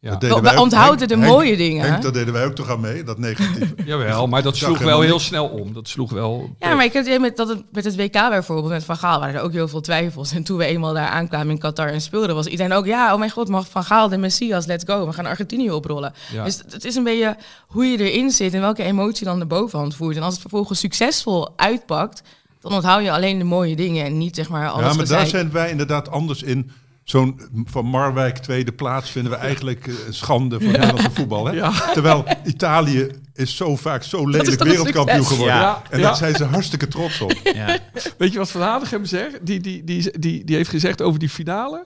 Ja. 0.00 0.18
We, 0.18 0.34
ook. 0.34 0.58
onthouden 0.58 1.08
de 1.08 1.14
Henk- 1.16 1.26
mooie 1.26 1.46
Henk- 1.46 1.58
dingen. 1.58 1.90
Henk, 1.90 2.02
dat 2.02 2.14
deden 2.14 2.32
wij 2.32 2.44
ook 2.44 2.54
toch 2.54 2.70
aan 2.70 2.80
mee, 2.80 3.04
dat 3.04 3.18
negatieve. 3.18 3.74
Jawel, 3.84 4.26
maar 4.26 4.42
dat 4.42 4.56
sloeg 4.56 4.78
wel 4.78 5.00
heel 5.00 5.18
snel 5.18 5.46
om. 5.46 5.72
Dat 5.72 5.88
sloeg 5.88 6.10
wel... 6.10 6.56
Ja, 6.58 6.74
maar 6.74 6.84
ik 6.84 6.92
heb 6.92 7.06
het 7.06 7.20
met, 7.20 7.36
dat 7.36 7.48
het, 7.48 7.62
met 7.72 7.84
het 7.84 7.96
WK 7.96 8.12
bijvoorbeeld, 8.12 8.68
met 8.68 8.84
Van 8.84 8.96
Gaal, 8.96 9.20
waren 9.20 9.34
er 9.34 9.40
ook 9.40 9.52
heel 9.52 9.68
veel 9.68 9.80
twijfels. 9.80 10.32
En 10.32 10.42
toen 10.42 10.58
we 10.58 10.64
eenmaal 10.64 10.92
daar 10.94 11.08
aankwamen 11.08 11.50
in 11.50 11.58
Qatar 11.58 11.88
en 11.88 12.00
speelden, 12.00 12.34
was 12.34 12.46
iedereen 12.46 12.72
ook, 12.72 12.86
ja, 12.86 13.12
oh 13.12 13.18
mijn 13.18 13.30
god, 13.30 13.48
mag 13.48 13.68
Van 13.68 13.84
Gaal 13.84 14.08
de 14.08 14.16
Messias, 14.16 14.66
let's 14.66 14.84
go. 14.86 15.06
We 15.06 15.12
gaan 15.12 15.26
Argentinië 15.26 15.70
oprollen. 15.70 16.12
Ja. 16.32 16.44
Dus 16.44 16.62
het 16.68 16.84
is 16.84 16.94
een 16.94 17.04
beetje 17.04 17.36
hoe 17.66 17.84
je 17.84 18.10
erin 18.10 18.30
zit 18.30 18.54
en 18.54 18.60
welke 18.60 18.82
emotie 18.82 19.24
dan 19.24 19.38
de 19.38 19.46
bovenhand 19.46 19.94
voert. 19.94 20.16
En 20.16 20.22
als 20.22 20.32
het 20.32 20.40
vervolgens 20.40 20.80
succesvol 20.80 21.48
uitpakt, 21.56 22.22
dan 22.60 22.72
onthoud 22.72 23.02
je 23.02 23.12
alleen 23.12 23.38
de 23.38 23.44
mooie 23.44 23.76
dingen 23.76 24.04
en 24.04 24.18
niet 24.18 24.36
zeg 24.36 24.48
maar 24.48 24.68
alles 24.68 24.90
ja, 24.90 24.96
maar 24.96 25.06
daar 25.06 25.26
zijn 25.26 25.50
wij 25.52 25.70
inderdaad 25.70 26.10
anders 26.10 26.42
in. 26.42 26.70
Zo'n 27.08 27.40
van 27.64 27.84
Marwijk 27.86 28.38
tweede 28.38 28.72
plaats 28.72 29.10
vinden 29.10 29.32
we 29.32 29.38
eigenlijk 29.38 29.86
eh, 29.86 29.94
schande 30.10 30.54
voor 30.60 30.68
het 30.68 30.76
Nederlandse 30.78 31.10
voetbal. 31.10 31.46
Hè? 31.46 31.52
Ja. 31.52 31.72
Terwijl 31.92 32.24
Italië 32.44 33.10
is 33.34 33.56
zo 33.56 33.76
vaak 33.76 34.02
zo 34.02 34.26
lelijk 34.28 34.62
wereldkampioen 34.62 35.26
geworden. 35.26 35.54
Ja. 35.56 35.82
En 35.90 35.98
Ja. 35.98 36.04
daar 36.06 36.16
zijn 36.16 36.34
ze 36.34 36.44
hartstikke 36.44 36.88
trots 36.88 37.20
op. 37.20 37.32
Ja. 37.42 37.78
Weet 38.18 38.32
je 38.32 38.38
wat 38.38 38.50
Van 38.50 38.60
Hanegem 38.60 39.04
zegt? 39.04 39.46
Die, 39.46 39.60
die, 39.60 39.84
die, 39.84 40.18
die, 40.18 40.44
die 40.44 40.56
heeft 40.56 40.70
gezegd 40.70 41.02
over 41.02 41.18
die 41.18 41.28
finale. 41.28 41.84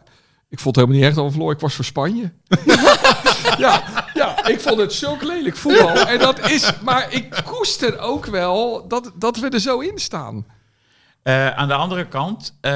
Ik 0.49 0.59
vond 0.59 0.77
het 0.77 0.85
helemaal 0.85 0.97
niet 0.97 1.07
echt 1.17 1.17
al 1.25 1.31
verloren. 1.31 1.55
Ik 1.55 1.61
was 1.61 1.75
voor 1.75 1.85
Spanje. 1.85 2.33
ja, 3.59 3.83
ja, 4.15 4.47
ik 4.47 4.61
vond 4.61 4.79
het 4.81 4.93
zulk 4.93 5.23
lelijk 5.23 5.57
voetbal. 5.57 6.07
En 6.07 6.19
dat 6.19 6.51
is, 6.51 6.73
maar 6.85 7.07
ik 7.13 7.43
koester 7.45 7.99
ook 7.99 8.27
wel 8.27 8.89
dat, 8.89 9.13
dat 9.15 9.37
we 9.39 9.49
er 9.49 9.61
zo 9.61 9.79
in 9.79 9.99
staan. 9.99 10.47
Eh, 11.23 11.49
aan 11.51 11.69
de 11.69 11.75
andere 11.75 12.07
kant, 12.09 12.55
eh, 12.61 12.73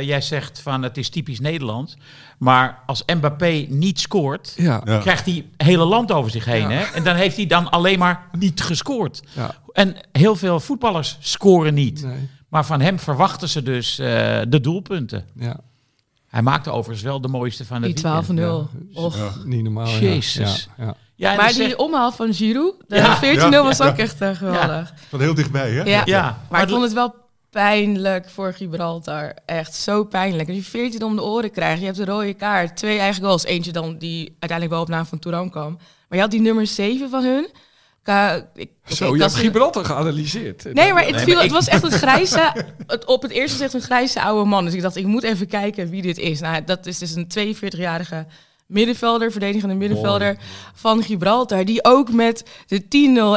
jij 0.00 0.20
zegt 0.20 0.60
van 0.60 0.82
het 0.82 0.96
is 0.96 1.08
typisch 1.08 1.40
Nederland. 1.40 1.96
Maar 2.38 2.78
als 2.86 3.02
Mbappé 3.06 3.66
niet 3.68 4.00
scoort, 4.00 4.52
Ja, 4.56 4.80
Ja. 4.84 4.98
krijgt 4.98 5.24
hij 5.26 5.46
het 5.56 5.66
hele 5.66 5.84
land 5.84 6.12
over 6.12 6.30
zich 6.30 6.44
heen. 6.44 6.68
Ja. 6.70 6.76
Hè? 6.76 6.82
En 6.94 7.04
dan 7.04 7.14
heeft 7.16 7.36
hij 7.36 7.46
dan 7.46 7.70
alleen 7.70 7.98
maar 7.98 8.28
niet 8.38 8.60
gescoord. 8.62 9.22
ja. 9.32 9.54
En 9.72 9.96
heel 10.12 10.36
veel 10.36 10.60
voetballers 10.60 11.16
scoren 11.20 11.74
niet. 11.74 12.02
Nee, 12.04 12.28
Maar 12.48 12.64
van 12.66 12.80
hem 12.80 12.98
verwachten 12.98 13.48
ze 13.48 13.62
dus 13.62 13.98
eh, 13.98 14.06
de 14.48 14.60
doelpunten. 14.60 15.24
ja. 15.34 15.56
Hij 16.28 16.42
maakte 16.42 16.70
overigens 16.70 17.02
wel 17.02 17.20
de 17.20 17.28
mooiste 17.28 17.64
van 17.64 17.82
het 17.82 17.94
Die 17.96 18.02
weekend. 18.04 18.24
12-0. 18.24 18.68
Och. 18.94 19.16
Ja. 19.16 19.30
Niet 19.44 19.62
normaal. 19.62 19.88
Jezus. 19.88 20.68
Ja, 20.76 20.84
ja. 20.84 20.94
Ja, 21.14 21.30
en 21.30 21.36
Maar 21.36 21.46
die 21.46 21.56
zegt- 21.56 21.76
omhaal 21.76 22.12
van 22.12 22.34
Giroud, 22.34 22.74
de 22.88 22.96
Ja. 22.96 23.16
14-0 23.16 23.50
Ja. 23.60 23.62
was 23.62 23.78
Ja. 23.78 23.86
ook 23.86 23.96
echt 23.96 24.16
geweldig. 24.16 24.92
Van 25.08 25.20
heel 25.20 25.34
dichtbij, 25.34 25.70
hè? 25.70 25.82
Ja. 25.82 26.02
ja, 26.04 26.38
Maar 26.50 26.62
ik 26.62 26.68
vond 26.68 26.82
het 26.82 26.92
wel 26.92 27.14
pijnlijk 27.50 28.30
voor 28.30 28.52
Gibraltar. 28.52 29.34
Echt 29.46 29.74
zo 29.74 30.04
pijnlijk. 30.04 30.48
Als 30.48 30.56
je 30.56 30.62
14 30.62 31.02
om 31.02 31.16
de 31.16 31.22
oren 31.22 31.50
krijgt, 31.50 31.78
je 31.80 31.86
hebt 31.86 31.98
een 31.98 32.06
rode 32.06 32.34
kaart, 32.34 32.76
twee 32.76 32.98
eigen 32.98 33.22
goals. 33.22 33.44
Eentje 33.44 33.72
dan 33.72 33.98
die 33.98 34.26
uiteindelijk 34.28 34.70
wel 34.70 34.80
op 34.80 34.88
naam 34.88 35.06
van 35.06 35.18
Touran 35.18 35.50
kwam. 35.50 35.72
Maar 36.08 36.18
je 36.18 36.20
had 36.20 36.30
die 36.30 36.40
nummer 36.40 36.66
7 36.66 37.10
van 37.10 37.24
hun. 37.24 37.48
Ka- 38.02 38.50
ik, 38.54 38.70
Zo, 38.84 39.16
je 39.16 39.22
hebt 39.22 39.34
Gibraltar 39.34 39.84
geanalyseerd. 39.84 40.64
Nee, 40.72 40.92
maar 40.92 41.04
het, 41.04 41.14
Nee, 41.14 41.24
viel, 41.24 41.34
maar 41.34 41.42
het 41.42 41.52
was 41.52 41.68
echt 41.68 41.82
een 41.82 41.90
grijze... 41.90 42.52
Het, 42.86 43.04
op 43.04 43.22
het 43.22 43.30
eerste 43.30 43.64
echt 43.64 43.74
een 43.74 43.80
grijze 43.80 44.22
oude 44.22 44.48
man. 44.48 44.64
Dus 44.64 44.74
ik 44.74 44.82
dacht, 44.82 44.96
ik 44.96 45.06
moet 45.06 45.22
even 45.22 45.46
kijken 45.46 45.90
wie 45.90 46.02
dit 46.02 46.18
is. 46.18 46.40
Nou, 46.40 46.64
dat 46.64 46.86
is 46.86 46.98
dus 46.98 47.14
een 47.14 47.56
42-jarige 47.56 48.26
middenvelder, 48.68 49.30
verdedigende 49.30 49.74
middenvelder 49.74 50.36
van 50.74 51.02
Gibraltar. 51.02 51.64
Die 51.64 51.84
ook 51.84 52.12
met 52.12 52.44
de 52.66 52.82
10-0 52.82 52.88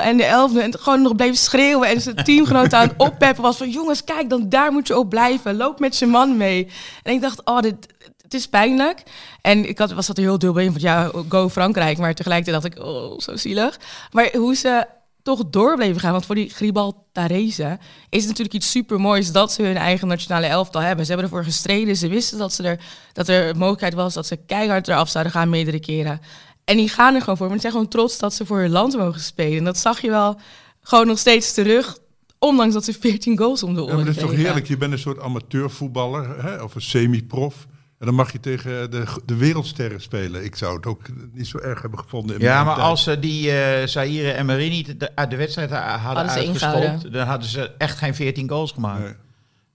en 0.04 0.18
de 0.18 0.50
11-0 0.54 0.62
en 0.62 0.80
gewoon 0.80 1.02
nog 1.02 1.16
bleef 1.16 1.36
schreeuwen. 1.36 1.90
En 1.90 2.02
zijn 2.02 2.16
teamgenoten 2.16 2.78
aan 2.78 2.88
het 2.88 2.98
oppeppen 3.08 3.44
was 3.44 3.58
van... 3.58 3.70
Jongens, 3.70 4.04
kijk, 4.04 4.30
dan 4.30 4.50
daar 4.50 4.72
moet 4.72 4.88
je 4.88 4.98
op 4.98 5.10
blijven. 5.10 5.58
Loop 5.58 5.80
met 5.80 5.98
je 5.98 6.06
man 6.06 6.38
mee. 6.38 6.68
En 7.04 7.14
ik 7.14 7.22
dacht, 7.22 7.46
oh, 7.46 7.60
dit, 7.60 7.76
het 8.22 8.34
is 8.34 8.48
pijnlijk. 8.48 9.04
En 9.42 9.70
ik 9.70 9.78
had, 9.78 9.92
was 9.92 10.08
dat 10.08 10.18
er 10.18 10.24
heel 10.24 10.40
dubbel 10.40 10.64
in 10.64 10.72
van, 10.72 10.82
ja, 10.82 11.12
go 11.30 11.50
Frankrijk. 11.50 11.98
Maar 11.98 12.16
tegelijkertijd 12.16 12.62
dacht 12.62 12.76
ik, 12.76 12.84
oh, 12.86 13.20
zo 13.20 13.36
zielig. 13.36 13.80
Maar 14.12 14.30
hoe 14.36 14.56
ze 14.56 14.86
toch 15.24 15.50
door 15.50 15.76
bleven 15.76 16.02
gaan. 16.02 16.12
Want 16.12 16.26
voor 16.26 16.36
die 16.36 16.50
Gibraltarese 16.50 17.80
is 18.10 18.20
het 18.20 18.28
natuurlijk 18.28 18.56
iets 18.56 18.72
supermoois 18.72 19.32
dat 19.32 19.52
ze 19.52 19.64
hun 19.64 19.78
eigen 19.78 20.08
nationale 20.08 20.46
elftal 20.46 20.82
hebben. 20.82 21.06
Ze 21.06 21.12
hebben 21.12 21.30
ervoor 21.30 21.46
gestreden. 21.46 21.96
Ze 21.96 22.08
wisten 22.08 22.38
dat, 22.38 22.54
ze 22.54 22.64
er, 22.64 22.80
dat 23.14 23.28
er 23.28 23.58
mogelijkheid 23.58 23.94
was 23.94 24.14
dat 24.14 24.28
ze 24.28 24.36
keihard 24.36 24.88
eraf 24.88 25.10
zouden 25.10 25.34
gaan 25.34 25.50
meerdere 25.50 25.80
keren. 25.80 26.22
En 26.64 26.78
die 26.78 26.90
gaan 26.90 27.16
er 27.16 27.22
gewoon 27.22 27.38
voor. 27.38 27.46
Maar 27.48 27.56
ze 27.56 27.62
zijn 27.62 27.74
gewoon 27.74 27.88
trots 27.88 28.18
dat 28.18 28.34
ze 28.34 28.46
voor 28.46 28.60
hun 28.60 28.72
land 28.72 28.98
mogen 28.98 29.22
spelen. 29.22 29.58
En 29.58 29.64
dat 29.64 29.78
zag 29.78 30.02
je 30.02 30.10
wel 30.10 30.40
gewoon 30.82 31.08
nog 31.08 31.18
steeds 31.18 31.54
terug. 31.54 31.98
Ondanks 32.40 32.74
dat 32.74 32.86
ze 32.86 32.94
14 32.94 33.38
goals 33.38 33.64
om 33.64 33.74
de 33.74 33.80
Ja, 33.80 33.86
oren 33.86 33.96
maar 33.96 34.06
dat 34.06 34.16
is 34.16 34.22
toch 34.22 34.32
heerlijk? 34.32 34.68
Je 34.68 34.78
bent 34.78 34.92
een 34.92 35.00
soort 35.00 35.20
amateurvoetballer 35.20 36.44
hè? 36.44 36.64
of 36.64 36.76
een 36.76 36.82
semi-prof. 36.82 37.68
En 38.02 38.08
dan 38.08 38.16
mag 38.16 38.32
je 38.32 38.40
tegen 38.40 38.92
de, 38.92 39.04
de 39.26 39.36
wereldsterren 39.36 40.02
spelen. 40.02 40.44
Ik 40.44 40.56
zou 40.56 40.76
het 40.76 40.86
ook 40.86 41.02
niet 41.34 41.48
zo 41.48 41.58
erg 41.58 41.82
hebben 41.82 42.00
gevonden. 42.00 42.36
In 42.36 42.42
Ja, 42.42 42.54
mijn 42.54 42.66
maar 42.66 42.76
tijd. 42.76 42.88
als 42.88 43.04
ze 43.04 43.20
die 43.20 43.52
eh 43.52 43.88
Zaire 43.88 44.32
en 44.32 44.46
Marie 44.46 44.70
niet 44.70 45.00
de, 45.00 45.10
uit 45.16 45.30
de 45.30 45.36
wedstrijd 45.36 45.70
ha- 45.70 45.98
hadden, 45.98 46.44
ingehouden. 46.44 47.12
dan 47.12 47.28
hadden 47.28 47.50
ze 47.50 47.72
echt 47.78 47.98
geen 47.98 48.16
14 48.16 48.50
goals 48.50 48.72
gemaakt. 48.72 49.04
Nee. 49.04 49.14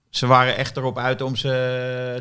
Ze 0.09 0.25
waren 0.27 0.57
echt 0.57 0.77
erop 0.77 0.97
uit 0.97 1.21
om 1.21 1.35
ze 1.35 1.47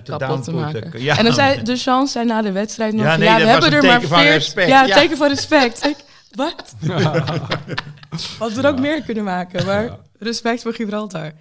te 0.05 0.11
kapot 0.11 0.45
te 0.45 0.51
downputten. 0.53 0.83
maken. 0.85 1.03
Ja. 1.03 1.19
En 1.19 1.25
dan 1.25 1.33
zei 1.33 1.63
de 1.63 1.77
chance 1.77 2.13
zei 2.13 2.25
na 2.27 2.43
de 2.43 2.53
wedstrijd 2.53 2.93
nog... 2.95 3.05
Ja, 3.07 3.19
we 3.19 3.25
hebben 3.27 3.73
er 3.73 3.83
maar 3.83 3.93
teken 3.95 4.09
van 4.09 4.19
14. 4.19 4.33
respect. 4.39 4.69
Ja, 4.69 4.85
Ja. 4.85 4.95
teken 4.95 5.17
van 5.17 5.29
respect. 5.29 5.85
Ik, 5.87 5.97
wat? 6.45 6.75
Hadden 8.39 8.57
we 8.57 8.63
er 8.63 8.69
ook 8.75 8.81
meer 8.81 9.03
kunnen 9.03 9.25
maken. 9.25 9.67
Maar 9.67 9.97
respect 10.19 10.63
voor 10.63 10.73
Gibraltar. 10.75 11.33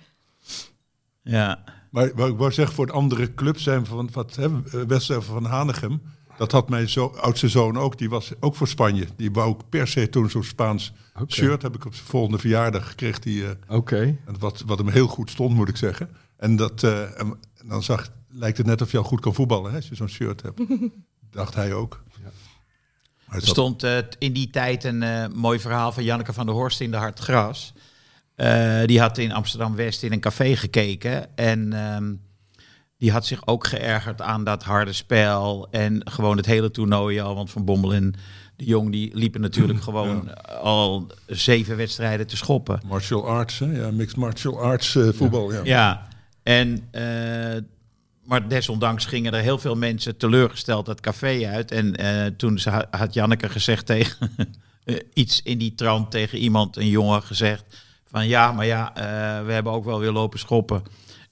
Ja. 1.21 1.59
Maar 1.95 2.11
wat 2.15 2.29
ik 2.29 2.37
wou 2.37 2.51
zeggen, 2.51 2.75
voor 2.75 2.85
het 2.85 2.95
andere 2.95 3.33
club 3.33 3.59
zijn 3.59 3.85
van 3.85 4.09
wat 4.11 4.39
Wester 4.87 5.21
van 5.21 5.45
Hanegem. 5.45 6.01
Dat 6.37 6.51
had 6.51 6.69
mijn 6.69 6.89
zo, 6.89 7.05
oudste 7.07 7.49
zoon 7.49 7.77
ook. 7.77 7.97
Die 7.97 8.09
was 8.09 8.31
ook 8.39 8.55
voor 8.55 8.67
Spanje. 8.67 9.07
Die 9.15 9.31
wou 9.31 9.49
ook 9.49 9.69
per 9.69 9.87
se 9.87 10.09
toen 10.09 10.29
zo'n 10.29 10.43
Spaans 10.43 10.93
shirt. 11.27 11.61
Heb 11.61 11.75
ik 11.75 11.85
op 11.85 11.95
zijn 11.95 12.07
volgende 12.07 12.37
verjaardag 12.37 12.87
gekregen. 12.89 13.21
Die, 13.21 13.45
eh, 13.45 13.77
Oké. 13.77 14.17
en 14.25 14.39
wat, 14.39 14.63
wat 14.65 14.77
hem 14.77 14.87
heel 14.87 15.07
goed 15.07 15.29
stond, 15.29 15.55
moet 15.55 15.69
ik 15.69 15.77
zeggen. 15.77 16.09
En 16.37 16.55
dat, 16.55 16.83
eh, 16.83 17.19
en 17.19 17.39
dan 17.65 17.83
zag, 17.83 18.09
lijkt 18.29 18.57
het 18.57 18.67
net 18.67 18.81
of 18.81 18.91
je 18.91 18.97
al 18.97 19.03
goed 19.03 19.19
kan 19.19 19.33
voetballen 19.33 19.71
hè, 19.71 19.77
als 19.77 19.87
je 19.87 19.95
zo'n 19.95 20.09
shirt 20.09 20.41
hebt. 20.41 20.61
Dacht 21.31 21.55
hij 21.55 21.73
ook. 21.73 22.03
Maar 23.25 23.37
Er 23.37 23.47
stond 23.47 23.83
eh, 23.83 23.97
in 24.17 24.33
die 24.33 24.49
tijd 24.49 24.83
een 24.83 25.03
eh, 25.03 25.27
mooi 25.27 25.59
verhaal 25.59 25.91
van 25.91 26.03
Janneke 26.03 26.33
van 26.33 26.45
der 26.45 26.55
Horst 26.55 26.81
in 26.81 26.91
de 26.91 26.97
Hart 26.97 27.19
Gras. 27.19 27.73
Eh, 28.35 28.83
die 28.85 28.99
had 28.99 29.17
in 29.17 29.31
Amsterdam-West 29.31 30.03
in 30.03 30.11
een 30.11 30.19
café 30.19 30.55
gekeken. 30.55 31.37
En 31.37 31.73
ehm, 31.73 32.13
die 32.97 33.11
had 33.11 33.25
zich 33.25 33.47
ook 33.47 33.67
geërgerd 33.67 34.21
aan 34.21 34.43
dat 34.43 34.63
harde 34.63 34.93
spel. 34.93 35.67
En 35.71 36.01
gewoon 36.11 36.37
het 36.37 36.45
hele 36.45 36.71
toernooi 36.71 37.19
al. 37.19 37.35
Want 37.35 37.51
Van 37.51 37.65
Bommel 37.65 37.93
en 37.93 38.13
de 38.55 38.65
Jong 38.65 38.91
die 38.91 39.15
liepen 39.15 39.41
natuurlijk 39.41 39.81
gewoon 39.89 40.43
al 40.45 41.07
zeven 41.27 41.77
wedstrijden 41.77 42.27
te 42.27 42.37
schoppen. 42.37 42.81
Martial 42.85 43.27
arts, 43.27 43.59
hè? 43.59 43.65
Ja, 43.65 43.91
mixed 43.91 44.17
martial 44.17 44.59
arts 44.59 44.95
eh, 44.95 45.09
voetbal. 45.13 45.53
Ja. 45.53 45.61
Ja, 45.63 46.07
en, 46.45 46.87
eh, 46.91 47.61
maar 48.23 48.47
desondanks 48.47 49.05
gingen 49.05 49.33
er 49.33 49.41
heel 49.41 49.57
veel 49.57 49.75
mensen 49.75 50.17
teleurgesteld 50.17 50.85
dat 50.85 51.01
café 51.01 51.47
uit. 51.47 51.71
En 51.71 51.95
eh, 51.95 52.25
toen 52.37 52.59
had 52.89 53.13
Janneke 53.13 53.49
gezegd 53.49 53.85
tegen 53.85 54.31
eh, 54.83 54.95
iets 55.13 55.41
in 55.43 55.57
die 55.57 55.75
trant 55.75 56.11
tegen 56.11 56.37
iemand, 56.37 56.77
een 56.77 56.87
jongen, 56.87 57.21
gezegd 57.21 57.84
van 58.15 58.27
ja, 58.27 58.51
maar 58.51 58.65
ja, 58.65 58.95
eh, 58.95 59.45
we 59.45 59.51
hebben 59.51 59.73
ook 59.73 59.85
wel 59.85 59.99
weer 59.99 60.11
lopen 60.11 60.39
schoppen. 60.39 60.83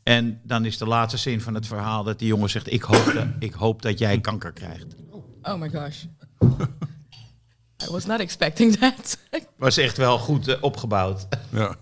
En 0.03 0.39
dan 0.43 0.65
is 0.65 0.77
de 0.77 0.85
laatste 0.85 1.17
zin 1.17 1.41
van 1.41 1.53
het 1.53 1.67
verhaal 1.67 2.03
dat 2.03 2.19
die 2.19 2.27
jongen 2.27 2.49
zegt, 2.49 2.71
ik 2.73 2.81
hoop 2.81 3.13
dat, 3.13 3.27
ik 3.39 3.53
hoop 3.53 3.81
dat 3.81 3.99
jij 3.99 4.21
kanker 4.21 4.51
krijgt. 4.51 4.95
Oh 5.41 5.59
my 5.59 5.69
gosh. 5.69 6.03
I 7.87 7.91
was 7.91 8.05
not 8.05 8.19
expecting 8.19 8.75
that. 8.75 9.17
Was 9.57 9.77
echt 9.77 9.97
wel 9.97 10.17
goed 10.17 10.47
eh, 10.47 10.57
opgebouwd. 10.61 11.27
Ja. 11.51 11.75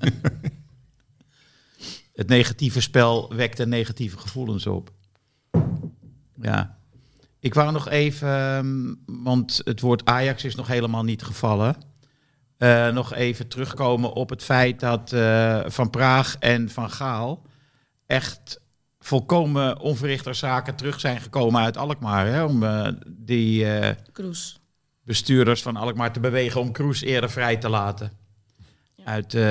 het 2.21 2.27
negatieve 2.27 2.81
spel 2.81 3.35
wekte 3.35 3.65
negatieve 3.65 4.17
gevoelens 4.17 4.67
op. 4.67 4.91
Ja. 6.41 6.77
Ik 7.39 7.53
wou 7.53 7.71
nog 7.71 7.89
even, 7.89 8.27
ehm, 8.27 8.93
want 9.23 9.61
het 9.63 9.81
woord 9.81 10.05
Ajax 10.05 10.43
is 10.43 10.55
nog 10.55 10.67
helemaal 10.67 11.03
niet 11.03 11.23
gevallen. 11.23 11.90
Eh, 12.62 12.89
nog 12.89 13.13
even 13.13 13.47
terugkomen 13.47 14.13
op 14.13 14.30
het 14.30 14.43
feit 14.43 14.80
dat 14.80 15.13
eh, 15.13 15.60
Van 15.65 15.89
Praag 15.89 16.36
en 16.39 16.69
Van 16.69 16.89
Gaal 16.89 17.45
echt 18.06 18.62
volkomen 19.00 19.80
onverrichter 19.80 20.36
zaken 20.36 20.76
terug 20.76 21.00
zijn 21.00 21.21
gekomen 21.21 21.62
uit 21.62 21.77
Alkmaar. 21.77 22.27
Hè, 22.27 22.44
om 22.44 22.63
eh, 22.63 22.88
die 23.08 23.73
eh, 23.73 23.96
bestuurders 25.04 25.62
van 25.62 25.75
Alkmaar 25.75 26.13
te 26.13 26.19
bewegen 26.19 26.62
om 26.62 26.71
Kroes 26.71 27.02
eerder 27.02 27.29
vrij 27.29 27.58
te 27.58 27.69
laten. 27.69 28.12
Uit, 29.04 29.33
eh, 29.33 29.42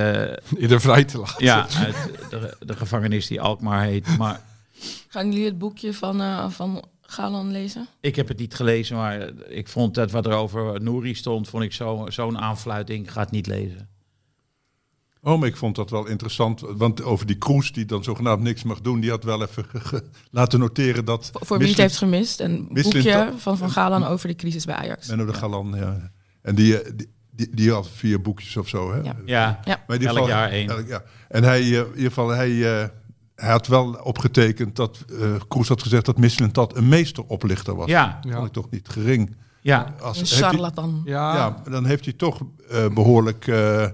de 0.69 0.81
vrij 0.81 1.05
te 1.05 1.19
laten. 1.19 1.45
ja, 1.45 1.67
uit 1.77 1.97
de, 2.31 2.57
de 2.61 2.77
gevangenis 2.77 3.27
die 3.27 3.41
Alkmaar 3.41 3.85
heet. 3.85 4.17
Maar 4.19 4.41
Gaan 5.09 5.33
jullie 5.33 5.47
het 5.47 5.59
boekje 5.59 5.95
van, 5.95 6.21
eh, 6.21 6.51
van 6.51 6.85
Galan 7.11 7.51
lezen? 7.51 7.87
ik 8.01 8.17
heb 8.17 8.29
het 8.29 8.39
niet 8.39 8.55
gelezen, 8.55 8.97
maar 8.97 9.31
ik 9.49 9.69
vond 9.69 9.95
dat 9.95 10.11
wat 10.11 10.27
er 10.27 10.33
over 10.33 10.83
Nouri 10.83 11.15
stond, 11.15 11.49
vond 11.49 11.63
ik 11.63 11.73
zo- 11.73 12.07
zo'n 12.09 12.39
aanfluiting. 12.39 13.05
Ik 13.05 13.11
ga 13.11 13.21
het 13.21 13.31
niet 13.31 13.47
lezen. 13.47 13.89
Oh, 15.23 15.39
maar 15.39 15.49
ik 15.49 15.57
vond 15.57 15.77
dat 15.77 15.91
wel 15.91 16.07
interessant. 16.07 16.61
Want 16.61 17.03
over 17.03 17.27
die 17.27 17.37
Kroes, 17.37 17.73
die 17.73 17.85
dan 17.85 18.05
zogenaamd 18.05 18.43
niks 18.43 18.63
mag 18.63 18.81
doen, 18.81 19.01
die 19.01 19.11
had 19.11 19.25
wel 19.25 19.43
even 19.43 19.67
laten 20.31 20.59
noteren 20.61 21.05
dat. 21.05 21.31
Voor 21.33 21.59
wie 21.59 21.69
het 21.69 21.77
heeft 21.77 21.97
gemist, 21.97 22.41
een 22.41 22.69
boekje 22.71 23.33
van 23.37 23.59
Van 23.59 23.71
Galan 23.71 24.05
over 24.05 24.29
de 24.29 24.35
crisis 24.35 24.65
bij 24.65 24.75
Ajax. 24.75 25.09
Menno 25.09 25.25
de 25.27 25.35
Galan, 25.35 25.73
ja. 25.77 26.11
En 26.43 26.55
die, 26.55 26.81
eh, 26.83 26.93
die, 26.97 27.13
die, 27.31 27.49
die 27.55 27.71
had 27.73 27.89
vier 27.89 28.21
boekjes 28.21 28.57
of 28.57 28.69
zo, 28.69 28.93
hè? 28.93 28.97
Ja. 29.01 29.17
Ja, 29.25 29.61
Ja. 29.65 29.85
Maar 29.87 29.97
in 29.97 30.03
ieder 30.03 30.17
elk 30.17 30.29
jaar 30.29 30.51
één. 30.51 30.69
elk 30.69 30.89
jaar. 30.89 31.05
En 31.29 31.43
hij, 31.45 31.61
eh, 31.61 31.67
in 31.79 31.87
ieder 31.95 32.09
geval, 32.09 32.29
hij, 32.29 32.81
eh, 32.83 32.89
hij 33.41 33.51
had 33.51 33.67
wel 33.67 33.93
opgetekend 34.03 34.77
dat 34.77 35.05
uh, 35.11 35.35
Kroes 35.49 35.69
had 35.69 35.83
gezegd 35.83 36.05
dat 36.07 36.19
Michelin 36.19 36.53
dat 36.53 36.77
een 36.77 36.89
meesteroplichter 36.89 37.75
was. 37.77 37.89
Ja, 37.89 38.19
Dat 38.23 38.33
vond 38.33 38.47
ik 38.47 38.53
toch 38.53 38.71
niet 38.71 38.89
gering. 38.89 39.37
ja. 39.61 39.95
Als, 40.01 40.21
Een 40.21 40.39
hij- 40.39 40.49
charlatan. 40.49 41.03
Ja, 41.05 41.35
ja, 41.35 41.63
dan 41.71 41.85
heeft 41.87 42.05
hij 42.05 42.15
toch 42.15 42.41
eh, 42.71 42.87
behoorlijk 42.95 43.47
eh, 43.47 43.87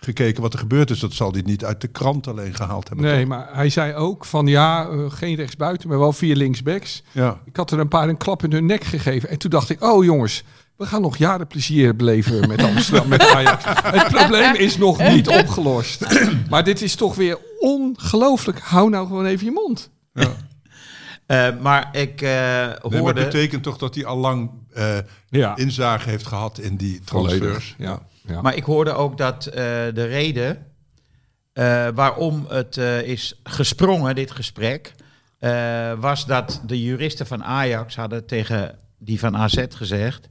gekeken 0.00 0.42
wat 0.42 0.52
er 0.52 0.58
gebeurd 0.58 0.90
is. 0.90 1.00
Dat 1.00 1.12
zal 1.12 1.32
hij 1.32 1.42
niet 1.42 1.64
uit 1.64 1.80
de 1.80 1.88
krant 1.88 2.26
alleen 2.26 2.54
gehaald 2.54 2.88
hebben. 2.88 3.06
nee, 3.06 3.18
toch? 3.20 3.28
maar 3.28 3.48
hij 3.52 3.68
zei 3.68 3.94
ook 3.94 4.24
van 4.24 4.46
ja, 4.46 4.88
geen 5.08 5.34
rechtsbuiten, 5.36 5.88
maar 5.88 5.98
wel 5.98 6.12
vier 6.12 6.36
linksbacks. 6.36 7.02
Ja. 7.12 7.40
Ik 7.44 7.56
had 7.56 7.70
er 7.70 7.78
een 7.78 7.88
paar 7.88 8.08
een 8.08 8.16
klap 8.16 8.44
in 8.44 8.52
hun 8.52 8.66
nek 8.66 8.84
gegeven. 8.84 9.28
En 9.28 9.38
toen 9.38 9.50
dacht 9.50 9.70
ik, 9.70 9.82
oh 9.82 10.04
jongens, 10.04 10.44
we 10.76 10.86
gaan 10.86 11.02
nog 11.02 11.16
jaren 11.16 11.46
plezier 11.46 11.96
beleven 11.96 12.48
met 12.48 12.62
Amsterdam, 12.62 13.08
met 13.08 13.22
Ajax. 13.34 13.64
Het 13.66 14.08
probleem 14.08 14.54
is 14.54 14.76
nog 14.76 14.98
niet 14.98 15.28
opgelost. 15.28 16.06
Maar 16.50 16.64
dit 16.64 16.82
is 16.82 16.94
toch 16.94 17.14
weer 17.14 17.38
ongelooflijk. 17.60 18.58
Hou 18.60 18.90
nou 18.90 19.06
gewoon 19.06 19.26
even 19.26 19.44
je 19.44 19.52
mond. 19.52 19.90
Eh, 21.26 21.48
maar 21.60 21.88
ik 21.92 22.22
eh, 22.22 22.30
Nee, 22.30 22.66
maar 22.66 22.78
het 22.82 22.94
hoorde... 22.94 23.24
betekent 23.24 23.62
toch 23.62 23.78
dat 23.78 23.94
hij 23.94 24.04
al 24.04 24.16
lang 24.16 24.50
eh, 24.72 24.96
Ja, 25.28 25.56
inzage 25.56 26.08
heeft 26.08 26.26
gehad 26.26 26.58
in 26.58 26.76
die 26.76 27.00
transfers. 27.04 27.74
Ja, 27.78 27.98
ja. 28.26 28.40
Maar 28.40 28.54
ik 28.56 28.64
hoorde 28.64 28.92
ook 28.92 29.18
dat 29.18 29.46
eh, 29.46 29.54
de 29.94 30.04
reden 30.04 30.66
eh, 31.52 31.88
waarom 31.94 32.44
het 32.48 32.76
eh, 32.76 33.02
is 33.02 33.40
gesprongen, 33.42 34.14
dit 34.14 34.30
gesprek, 34.30 34.94
eh, 35.38 35.92
was 35.98 36.26
dat 36.26 36.62
de 36.66 36.82
juristen 36.82 37.26
van 37.26 37.44
Ajax 37.44 37.96
hadden 37.96 38.26
tegen 38.26 38.78
die 38.98 39.18
van 39.18 39.36
AZ 39.36 39.64
gezegd. 39.68 40.28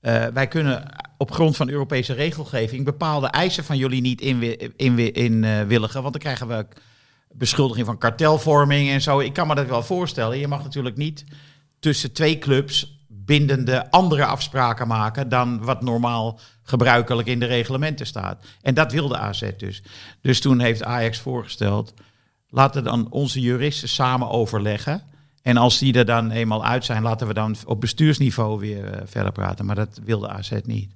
Eh, 0.00 0.26
wij 0.26 0.48
kunnen 0.48 0.94
op 1.16 1.30
grond 1.30 1.56
van 1.56 1.68
Europese 1.68 2.12
regelgeving 2.12 2.84
bepaalde 2.84 3.26
eisen 3.26 3.64
van 3.64 3.76
jullie 3.76 4.00
niet 4.00 4.20
inwilligen, 4.20 4.72
in, 4.76 5.14
in, 5.14 5.44
eh, 5.44 5.62
willigen, 5.62 6.00
want 6.00 6.12
dan 6.12 6.22
krijgen 6.22 6.48
we 6.48 6.66
beschuldiging 7.32 7.86
van 7.86 7.98
kartelvorming 7.98 8.90
en 8.90 9.00
zo. 9.00 9.20
Ik 9.20 9.32
kan 9.32 9.46
me 9.46 9.54
dat 9.54 9.66
wel 9.66 9.82
voorstellen. 9.82 10.38
Je 10.38 10.48
mag 10.48 10.62
natuurlijk 10.62 10.96
niet 10.96 11.24
tussen 11.78 12.12
twee 12.12 12.38
clubs 12.38 12.98
bindende 13.08 13.90
andere 13.90 14.24
afspraken 14.24 14.86
maken 14.86 15.28
dan 15.28 15.64
wat 15.64 15.82
normaal 15.82 16.40
gebruikelijk 16.62 17.28
in 17.28 17.40
de 17.40 17.46
reglementen 17.46 18.06
staat. 18.06 18.44
En 18.62 18.74
dat 18.74 18.92
wilde 18.92 19.16
AZ 19.16 19.50
dus. 19.56 19.82
Dus 20.20 20.40
toen 20.40 20.60
heeft 20.60 20.84
Ajax 20.84 21.18
voorgesteld, 21.18 21.94
laten 22.48 22.84
dan 22.84 23.10
onze 23.10 23.40
juristen 23.40 23.88
samen 23.88 24.30
overleggen. 24.30 25.02
En 25.48 25.56
als 25.56 25.78
die 25.78 25.92
er 25.92 26.04
dan 26.04 26.30
eenmaal 26.30 26.64
uit 26.64 26.84
zijn, 26.84 27.02
laten 27.02 27.26
we 27.26 27.34
dan 27.34 27.56
op 27.64 27.80
bestuursniveau 27.80 28.58
weer 28.58 28.84
eh, 28.84 29.00
verder 29.04 29.32
praten. 29.32 29.66
Maar 29.66 29.74
dat 29.74 30.00
wilde 30.04 30.28
AZ 30.28 30.52
niet. 30.64 30.90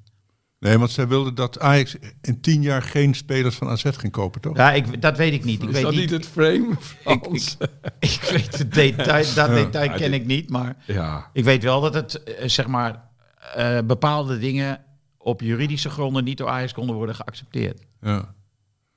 Nee, 0.58 0.78
want 0.78 0.90
zij 0.90 1.08
wilden 1.08 1.34
dat 1.34 1.60
Ajax 1.60 1.96
in 2.20 2.40
tien 2.40 2.62
jaar 2.62 2.82
geen 2.82 3.14
spelers 3.14 3.54
van 3.56 3.68
AZ 3.68 3.84
ging 3.92 4.12
kopen, 4.12 4.40
toch? 4.40 4.56
Ja, 4.56 4.72
ik, 4.72 5.02
dat 5.02 5.16
weet 5.16 5.32
ik 5.32 5.44
niet. 5.44 5.62
Ik 5.62 5.68
is 5.68 5.74
weet 5.74 5.82
dat 5.82 5.94
niet, 5.94 6.10
het 6.10 6.26
frame, 6.26 6.70
ik, 7.04 7.26
ik, 7.26 7.56
ik 8.10 8.20
weet 8.30 8.58
het 8.58 8.74
detail, 8.74 9.34
dat 9.34 9.48
detail 9.48 9.90
ken 9.90 10.12
ik 10.12 10.26
niet, 10.26 10.50
maar 10.50 10.76
ja, 10.86 11.30
ik 11.32 11.44
weet 11.44 11.62
wel 11.62 11.80
dat 11.80 11.94
het, 11.94 12.22
eh, 12.22 12.48
zeg 12.48 12.66
maar, 12.66 13.08
eh, 13.54 13.78
bepaalde 13.84 14.38
dingen 14.38 14.80
op 15.18 15.40
juridische 15.40 15.90
gronden 15.90 16.24
niet 16.24 16.38
door 16.38 16.48
Ajax 16.48 16.72
konden 16.72 16.96
worden 16.96 17.14
geaccepteerd. 17.14 17.80
Ja. 18.00 18.34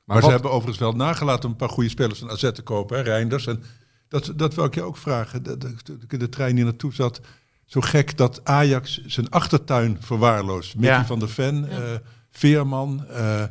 Maar, 0.03 0.15
wat- 0.15 0.23
ze 0.23 0.29
hebben 0.31 0.51
overigens 0.51 0.79
wel 0.79 0.93
nagelaten 0.93 1.45
om 1.45 1.51
een 1.51 1.57
paar 1.57 1.69
goede 1.69 1.89
spelers 1.89 2.19
van 2.19 2.29
AZ 2.29 2.51
te 2.51 2.61
kopen, 2.63 2.97
hè, 2.97 3.03
Reinders. 3.03 3.47
En 3.47 3.63
dat, 4.07 4.33
dat 4.35 4.53
wil 4.55 4.65
ik 4.65 4.75
je 4.75 4.81
ook 4.81 4.97
vragen. 4.97 5.43
Toen 5.83 5.99
ik 6.03 6.13
in 6.13 6.19
de 6.19 6.29
trein 6.29 6.55
hier 6.55 6.65
naartoe 6.65 6.93
zat, 6.93 7.21
zo 7.65 7.81
gek 7.81 8.17
dat 8.17 8.41
Ajax 8.43 9.05
zijn 9.05 9.29
achtertuin 9.29 9.97
verwaarloost. 9.99 10.75
Mickey 10.75 10.89
Ja. 10.97 11.05
van 11.05 11.19
der 11.19 11.29
Ven, 11.29 11.69
eh, 11.69 11.77
Veerman, 12.31 13.05
eh 13.07 13.43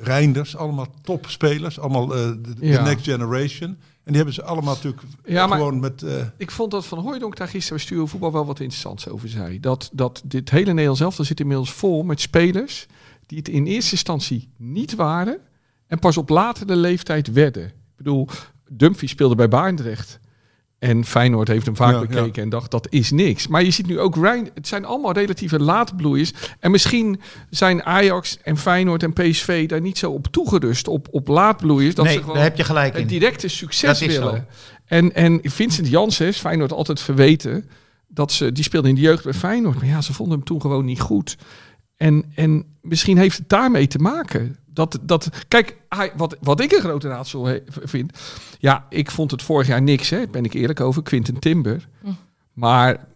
Reinders, 0.00 0.56
allemaal 0.56 0.86
topspelers. 1.02 1.78
Allemaal 1.80 2.14
eh, 2.16 2.30
de, 2.42 2.66
Ja. 2.66 2.82
next 2.84 3.04
generation. 3.04 3.68
En 3.70 3.78
die 4.04 4.16
hebben 4.16 4.34
ze 4.34 4.42
allemaal 4.42 4.74
natuurlijk 4.74 5.02
Ja, 5.24 5.46
maar- 5.46 5.58
gewoon 5.58 5.80
met... 5.80 6.04
Ik 6.36 6.50
vond 6.50 6.70
dat 6.70 6.86
Van 6.86 6.98
Hooijdonk 6.98 7.36
daar 7.36 7.48
gisteren 7.48 7.76
bij 7.76 7.86
Studio 7.86 8.06
Voetbal 8.06 8.32
wel 8.32 8.46
wat 8.46 8.60
interessants 8.60 9.08
over 9.08 9.28
zei. 9.28 9.60
Dat, 9.60 9.90
dat 9.92 10.22
dit 10.24 10.50
hele 10.50 10.70
Nederlands 10.70 11.00
elftal 11.00 11.24
zit 11.24 11.40
inmiddels 11.40 11.72
vol 11.72 12.02
met 12.02 12.20
spelers 12.20 12.86
die 13.26 13.38
het 13.38 13.48
in 13.48 13.66
eerste 13.66 13.92
instantie 13.92 14.48
niet 14.56 14.94
waren 14.94 15.38
en 15.86 15.98
pas 15.98 16.16
op 16.16 16.28
latere 16.28 16.76
leeftijd 16.76 17.32
werden. 17.32 17.64
Ik 17.66 17.72
bedoel, 17.96 18.28
Dumfries 18.76 19.10
speelde 19.10 19.34
bij 19.34 19.48
Baarndrecht. 19.48 20.20
En 20.82 21.04
Feyenoord 21.04 21.48
heeft 21.48 21.66
hem 21.66 21.76
vaak 21.76 21.92
Ja, 21.92 22.00
bekeken 22.00 22.42
en 22.42 22.48
dacht 22.48 22.70
dat 22.70 22.86
is 22.90 23.10
niks. 23.10 23.46
Maar 23.46 23.62
je 23.64 23.70
ziet 23.70 23.86
nu 23.86 24.00
ook 24.00 24.16
Rijn, 24.16 24.50
het 24.54 24.68
zijn 24.68 24.84
allemaal 24.84 25.12
relatieve 25.12 25.58
laatbloeiers. 25.58 26.32
En 26.60 26.70
misschien 26.70 27.20
zijn 27.50 27.82
Ajax 27.82 28.38
en 28.42 28.56
Feyenoord 28.56 29.02
en 29.02 29.12
PSV 29.12 29.68
daar 29.68 29.80
niet 29.80 29.98
zo 29.98 30.10
op 30.10 30.26
toegerust, 30.26 30.88
op, 30.88 31.08
op 31.10 31.28
laatbloeiers. 31.28 31.94
Dat 31.94 32.04
nee, 32.04 32.14
ze 32.14 32.20
gewoon 32.20 32.34
daar 32.34 32.44
heb 32.44 32.56
je 32.56 32.64
gelijk 32.64 32.96
het 32.96 33.08
directe 33.08 33.48
succes 33.48 34.00
willen. 34.00 34.46
En, 34.84 35.14
en 35.14 35.40
Vincent 35.42 35.88
Janssen 35.88 36.26
is 36.26 36.38
Feyenoord 36.38 36.72
altijd 36.72 37.00
verweten. 37.00 37.68
Dat 38.08 38.32
ze, 38.32 38.52
die 38.52 38.64
speelde 38.64 38.88
in 38.88 38.94
de 38.94 39.00
jeugd 39.00 39.24
bij 39.24 39.34
Feyenoord. 39.34 39.76
Maar 39.76 39.86
ja, 39.86 40.00
ze 40.00 40.12
vonden 40.12 40.36
hem 40.36 40.46
toen 40.46 40.60
gewoon 40.60 40.84
niet 40.84 41.00
goed. 41.00 41.36
En, 41.96 42.32
en 42.34 42.64
misschien 42.80 43.18
heeft 43.18 43.38
het 43.38 43.48
daarmee 43.48 43.86
te 43.86 43.98
maken. 43.98 44.56
Dat, 44.74 44.98
dat, 45.02 45.28
kijk, 45.48 45.76
hij, 45.88 46.12
wat, 46.16 46.36
wat 46.40 46.60
ik 46.60 46.72
een 46.72 46.80
grote 46.80 47.08
raadsel 47.08 47.44
he- 47.46 47.62
vind. 47.66 48.18
Ja, 48.58 48.86
ik 48.88 49.10
vond 49.10 49.30
het 49.30 49.42
vorig 49.42 49.66
jaar 49.66 49.82
niks, 49.82 50.10
hè, 50.10 50.26
ben 50.26 50.44
ik 50.44 50.52
eerlijk 50.52 50.80
over. 50.80 51.02
Quinten 51.02 51.38
Timber. 51.38 51.88
Hm. 52.02 52.08
Maar 52.52 53.06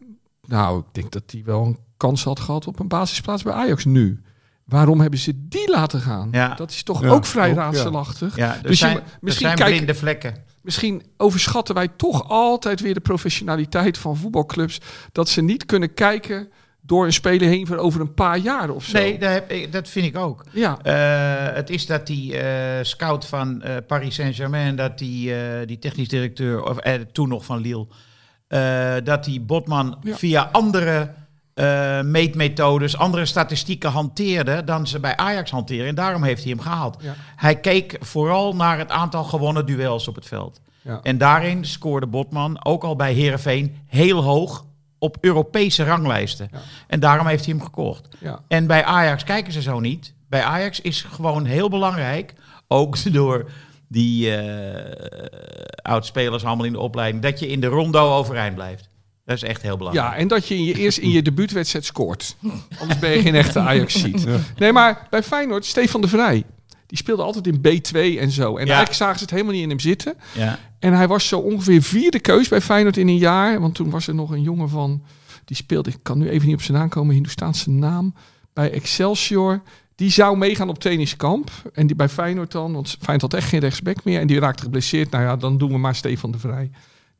nou, 0.46 0.78
ik 0.78 0.84
denk 0.92 1.12
dat 1.12 1.22
hij 1.26 1.42
wel 1.44 1.64
een 1.64 1.78
kans 1.96 2.24
had 2.24 2.40
gehad 2.40 2.66
op 2.66 2.78
een 2.80 2.88
basisplaats 2.88 3.42
bij 3.42 3.52
Ajax 3.52 3.84
nu. 3.84 4.20
Waarom 4.64 5.00
hebben 5.00 5.18
ze 5.18 5.48
die 5.48 5.70
laten 5.70 6.00
gaan? 6.00 6.28
Ja. 6.32 6.54
Dat 6.54 6.70
is 6.70 6.82
toch 6.82 7.02
Ja, 7.02 7.08
ook 7.08 7.26
vrij 7.26 7.50
ook, 7.50 7.56
raadselachtig. 7.56 8.36
Ja, 8.36 8.54
er 8.56 8.62
Dus 8.62 8.78
zijn, 8.78 8.96
er 8.96 9.02
misschien 9.20 9.46
zijn 9.46 9.58
kijk- 9.58 9.74
blinde 9.74 9.94
vlekken. 9.94 10.44
Misschien 10.62 11.02
overschatten 11.16 11.74
wij 11.74 11.88
toch 11.88 12.28
altijd 12.28 12.80
weer 12.80 12.94
de 12.94 13.00
professionaliteit 13.00 13.98
van 13.98 14.16
voetbalclubs. 14.16 14.80
Dat 15.12 15.28
ze 15.28 15.40
niet 15.42 15.66
kunnen 15.66 15.94
kijken 15.94 16.48
door 16.86 17.04
een 17.04 17.12
speler 17.12 17.48
heen 17.48 17.66
voor 17.66 17.76
over 17.76 18.00
een 18.00 18.14
paar 18.14 18.38
jaar 18.38 18.70
of 18.70 18.84
zo. 18.84 18.98
Nee, 18.98 19.18
dat, 19.18 19.30
heb 19.30 19.50
ik- 19.50 19.72
dat 19.72 19.88
vind 19.88 20.06
ik 20.06 20.16
ook. 20.16 20.44
Ja, 20.52 20.78
Eh, 20.82 21.54
het 21.54 21.70
is 21.70 21.86
dat 21.86 22.06
die 22.06 22.38
eh, 22.38 22.84
scout 22.84 23.26
van 23.26 23.62
eh, 23.62 23.74
Paris 23.86 24.14
Saint-Germain, 24.14 24.76
dat 24.76 24.98
die, 24.98 25.32
die 25.66 25.78
technisch 25.78 26.08
directeur, 26.08 26.62
of 26.64 26.76
toen 27.12 27.28
nog 27.28 27.44
van 27.44 27.60
Lille, 27.60 27.86
dat 29.04 29.24
die 29.24 29.40
Botman 29.40 29.98
Ja. 30.02 30.14
via 30.16 30.48
andere 30.52 31.10
meetmethodes, 32.04 32.96
andere 32.96 33.26
statistieken 33.26 33.90
hanteerde 33.90 34.64
dan 34.64 34.86
ze 34.86 35.00
bij 35.00 35.16
Ajax 35.16 35.50
hanteren. 35.50 35.86
En 35.86 35.94
daarom 35.94 36.22
heeft 36.22 36.42
hij 36.42 36.50
hem 36.52 36.60
gehaald. 36.60 36.96
Ja. 37.02 37.14
Hij 37.36 37.60
keek 37.60 37.96
vooral 38.00 38.54
naar 38.56 38.78
het 38.78 38.90
aantal 38.90 39.24
gewonnen 39.24 39.66
duels 39.66 40.08
op 40.08 40.14
het 40.14 40.26
veld. 40.26 40.60
ja. 40.82 41.00
En 41.02 41.18
daarin 41.18 41.64
scoorde 41.64 42.06
Botman, 42.06 42.64
ook 42.64 42.84
al 42.84 42.96
bij 42.96 43.12
Herenveen, 43.12 43.76
heel 43.86 44.22
hoog 44.22 44.64
op 44.98 45.16
Europese 45.20 45.84
ranglijsten. 45.84 46.48
Ja. 46.52 46.58
En 46.86 47.00
daarom 47.00 47.26
heeft 47.26 47.44
hij 47.44 47.54
hem 47.54 47.64
gekocht. 47.64 48.08
ja. 48.18 48.40
En 48.48 48.66
bij 48.66 48.84
Ajax 48.84 49.24
kijken 49.24 49.52
ze 49.52 49.62
zo 49.62 49.80
niet. 49.80 50.14
Bij 50.28 50.42
Ajax 50.42 50.80
is 50.80 51.02
gewoon 51.02 51.44
heel 51.44 51.68
belangrijk, 51.68 52.34
ook 52.68 52.96
door 53.12 53.50
die 53.88 54.36
eh 54.36 55.24
oud-spelers 55.82 56.44
allemaal 56.44 56.66
in 56.66 56.72
de 56.72 56.78
opleiding, 56.80 57.22
dat 57.22 57.38
je 57.38 57.48
in 57.48 57.60
de 57.60 57.66
rondo 57.66 58.16
overeind 58.16 58.54
blijft. 58.54 58.88
Dat 59.24 59.36
is 59.36 59.42
echt 59.42 59.62
heel 59.62 59.76
belangrijk. 59.76 60.12
ja, 60.12 60.16
en 60.16 60.28
dat 60.28 60.48
je 60.48 60.54
in 60.54 60.64
je, 60.64 60.74
eerst 60.74 60.98
in 60.98 61.10
je 61.10 61.22
debuutwedstrijd 61.22 61.84
scoort. 61.84 62.36
Anders 62.80 62.98
ben 62.98 63.10
je 63.10 63.20
geen 63.20 63.34
echte 63.34 63.58
ajax 63.58 64.00
ziet. 64.00 64.26
Nee, 64.56 64.72
maar 64.72 65.06
bij 65.10 65.22
Feyenoord, 65.22 65.64
Stefan 65.64 66.00
de 66.00 66.08
Vrij. 66.08 66.44
Die 66.86 66.98
speelde 66.98 67.22
altijd 67.22 67.46
in 67.46 67.58
B2 67.58 68.18
en 68.18 68.30
zo. 68.30 68.50
En 68.50 68.66
eigenlijk 68.66 68.92
zagen 68.92 69.16
ze 69.16 69.22
het 69.22 69.30
helemaal 69.30 69.52
niet 69.52 69.62
in 69.62 69.68
hem 69.68 69.80
zitten. 69.80 70.14
Ja. 70.34 70.58
En 70.78 70.92
hij 70.92 71.08
was 71.08 71.28
zo 71.28 71.38
ongeveer 71.38 71.82
vierde 71.82 72.20
keus 72.20 72.48
bij 72.48 72.60
Feyenoord 72.60 72.96
in 72.96 73.08
een 73.08 73.18
jaar. 73.18 73.60
Want 73.60 73.74
toen 73.74 73.90
was 73.90 74.06
er 74.06 74.14
nog 74.14 74.30
een 74.30 74.42
jongen 74.42 74.68
van... 74.68 75.02
Die 75.44 75.56
speelde, 75.56 75.90
ik 75.90 75.98
kan 76.02 76.18
nu 76.18 76.28
even 76.28 76.46
niet 76.46 76.56
op 76.56 76.62
zijn 76.62 76.78
naam 76.78 76.88
komen, 76.88 77.14
Hindoestaanse 77.14 77.70
naam. 77.70 78.14
Bij 78.52 78.70
Excelsior. 78.70 79.62
Die 79.94 80.10
zou 80.10 80.36
meegaan 80.36 80.68
op 80.68 80.78
trainingskamp. 80.78 81.50
En 81.72 81.86
die 81.86 81.96
bij 81.96 82.08
Feyenoord 82.08 82.52
dan, 82.52 82.72
want 82.72 82.88
Feyenoord 82.88 83.32
had 83.32 83.40
echt 83.40 83.48
geen 83.48 83.60
rechtsback 83.60 84.04
meer. 84.04 84.20
En 84.20 84.26
die 84.26 84.40
raakte 84.40 84.62
geblesseerd. 84.62 85.10
Nou 85.10 85.24
ja, 85.24 85.36
dan 85.36 85.58
doen 85.58 85.70
we 85.70 85.78
maar 85.78 85.94
Stefan 85.94 86.30
de 86.30 86.38
Vrij. 86.38 86.70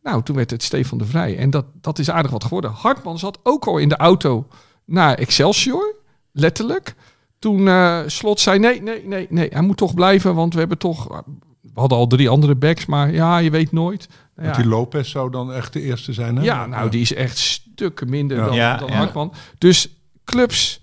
Nou, 0.02 0.22
toen 0.22 0.36
werd 0.36 0.50
het 0.50 0.62
Stefan 0.62 0.98
de 0.98 1.04
Vrij. 1.04 1.38
En 1.38 1.50
dat, 1.50 1.64
dat 1.80 1.98
is 1.98 2.10
aardig 2.10 2.30
wat 2.30 2.44
geworden. 2.44 2.70
Hartman 2.70 3.18
zat 3.18 3.38
ook 3.42 3.66
al 3.66 3.78
in 3.78 3.88
de 3.88 3.96
auto 3.96 4.48
naar 4.84 5.14
Excelsior. 5.14 5.94
Letterlijk. 6.32 6.94
Toen 7.38 7.68
eh, 7.68 8.00
Slot 8.06 8.40
zei, 8.40 8.58
nee, 8.58 8.82
nee, 8.82 9.06
nee, 9.06 9.26
nee. 9.30 9.48
Hij 9.52 9.62
moet 9.62 9.76
toch 9.76 9.94
blijven, 9.94 10.34
want 10.34 10.52
we 10.52 10.58
hebben 10.58 10.78
toch... 10.78 11.22
We 11.60 11.80
hadden 11.82 11.98
al 11.98 12.06
drie 12.06 12.28
andere 12.28 12.54
backs, 12.54 12.86
maar 12.86 13.12
ja, 13.12 13.38
je 13.38 13.50
weet 13.50 13.72
nooit. 13.72 14.08
Nou 14.08 14.20
Want 14.48 14.56
ja. 14.56 14.62
die 14.62 14.70
Lopez 14.70 15.10
zou 15.10 15.30
dan 15.30 15.52
echt 15.52 15.72
de 15.72 15.80
eerste 15.82 16.12
zijn. 16.12 16.36
Hè? 16.36 16.42
Ja, 16.42 16.66
nou, 16.66 16.90
die 16.90 17.00
is 17.00 17.14
echt 17.14 17.38
stukken 17.38 18.10
minder 18.10 18.36
Ja. 18.36 18.44
dan, 18.46 18.54
Ja, 18.54 18.76
dan 18.76 18.88
ja. 18.88 18.94
Hartman. 18.94 19.32
Dus 19.58 19.88
clubs, 20.24 20.80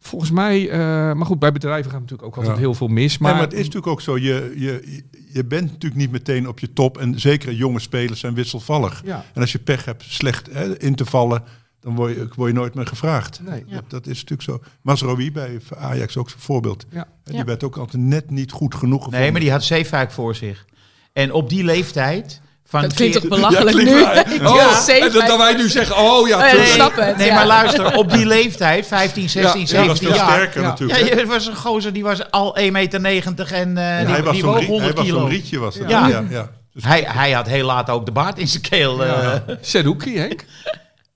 volgens 0.00 0.30
mij... 0.30 0.68
eh, 0.70 0.78
maar 1.12 1.26
goed, 1.26 1.38
bij 1.38 1.52
bedrijven 1.52 1.90
gaat 1.90 2.00
natuurlijk 2.00 2.28
ook 2.28 2.36
altijd 2.36 2.54
Ja. 2.54 2.60
heel 2.62 2.74
veel 2.74 2.88
mis. 2.88 3.18
Maar, 3.18 3.30
Maar, 3.30 3.40
maar 3.40 3.48
het 3.50 3.58
is 3.58 3.64
natuurlijk 3.64 3.92
ook 3.92 4.00
zo, 4.00 4.18
je, 4.18 4.52
je, 4.56 5.02
je 5.32 5.44
bent 5.44 5.64
natuurlijk 5.70 6.00
niet 6.00 6.10
meteen 6.10 6.48
op 6.48 6.58
je 6.58 6.72
top. 6.72 6.98
En 6.98 7.20
zeker 7.20 7.52
jonge 7.52 7.80
spelers 7.80 8.20
zijn 8.20 8.34
wisselvallig. 8.34 9.02
Ja. 9.04 9.24
En 9.34 9.40
als 9.40 9.52
je 9.52 9.58
pech 9.58 9.84
hebt 9.84 10.02
slecht 10.08 10.48
hè, 10.52 10.78
in 10.80 10.94
te 10.94 11.04
vallen, 11.04 11.42
dan 11.86 11.94
word 11.94 12.14
je, 12.14 12.28
word 12.36 12.50
je 12.50 12.56
nooit 12.58 12.74
meer 12.74 12.86
gevraagd. 12.86 13.40
Nee. 13.42 13.64
Dat, 13.70 13.82
dat 13.88 14.06
is 14.06 14.24
natuurlijk 14.24 14.42
zo. 14.42 14.60
Masrowi 14.82 15.32
bij 15.32 15.60
Ajax 15.78 16.16
ook 16.16 16.30
zo'n 16.30 16.40
voorbeeld. 16.40 16.84
Ja. 16.90 17.06
Die 17.24 17.36
Ja. 17.36 17.44
werd 17.44 17.64
ook 17.64 17.76
altijd 17.76 18.02
net 18.02 18.30
niet 18.30 18.50
goed 18.52 18.74
genoeg 18.74 18.96
gevonden. 18.98 19.20
Nee, 19.20 19.30
maar 19.32 19.40
die 19.40 19.50
had 19.50 19.64
Zeefuik 19.64 20.10
voor 20.10 20.34
zich. 20.34 20.64
En 21.12 21.32
op 21.32 21.48
die 21.48 21.64
leeftijd... 21.64 22.40
Van 22.68 22.82
Dat 22.82 22.92
klinkt 22.94 23.14
toch 23.20 23.28
belachelijk 23.28 23.76
nu? 23.76 23.90
Oh, 24.46 24.88
en 24.88 25.12
dat, 25.12 25.26
dat 25.26 25.38
wij 25.38 25.54
nu 25.54 25.68
zeggen, 25.68 25.96
oh 25.96 26.28
ja, 26.28 26.40
het. 26.40 27.16
Nee, 27.16 27.26
ja. 27.26 27.34
maar 27.34 27.46
luister, 27.46 27.96
op 27.96 28.12
die 28.12 28.26
leeftijd, 28.26 28.86
15, 28.86 29.30
16, 29.30 29.60
Ja, 29.60 29.66
Ja, 29.66 29.78
die 29.80 29.88
was 29.88 29.98
17 29.98 30.06
veel 30.08 30.16
jaar... 30.16 30.30
sterker 30.30 30.60
Ja. 30.62 30.68
natuurlijk. 30.68 31.14
Ja, 31.18 31.26
was 31.26 31.46
een 31.46 31.56
gozer, 31.56 31.92
die 31.92 32.02
was 32.02 32.30
al 32.30 32.56
1,90 32.60 32.70
meter 32.70 33.52
en 33.52 33.76
eh 33.78 33.98
die, 33.98 34.06
hij 34.06 34.22
was 34.22 34.32
die 34.32 34.42
zo'n 34.42 34.50
woog 34.50 34.58
rie- 34.58 34.66
hij 34.68 34.76
100 34.76 34.94
was 34.96 35.04
kilo. 35.06 35.26
rietje. 35.26 35.58
Was 35.58 35.76
dat. 35.78 35.88
Ja. 35.88 36.08
Ja. 36.08 36.24
Ja, 36.30 36.50
Dus- 36.72 36.84
Hij, 36.84 37.04
hij 37.08 37.32
had 37.32 37.46
heel 37.46 37.66
laat 37.66 37.90
ook 37.90 38.06
de 38.06 38.12
baard 38.12 38.38
in 38.38 38.48
zijn 38.48 38.62
keel. 38.62 39.04
eh 39.04 39.34
Seruki, 39.60 40.18
Henk. 40.18 40.44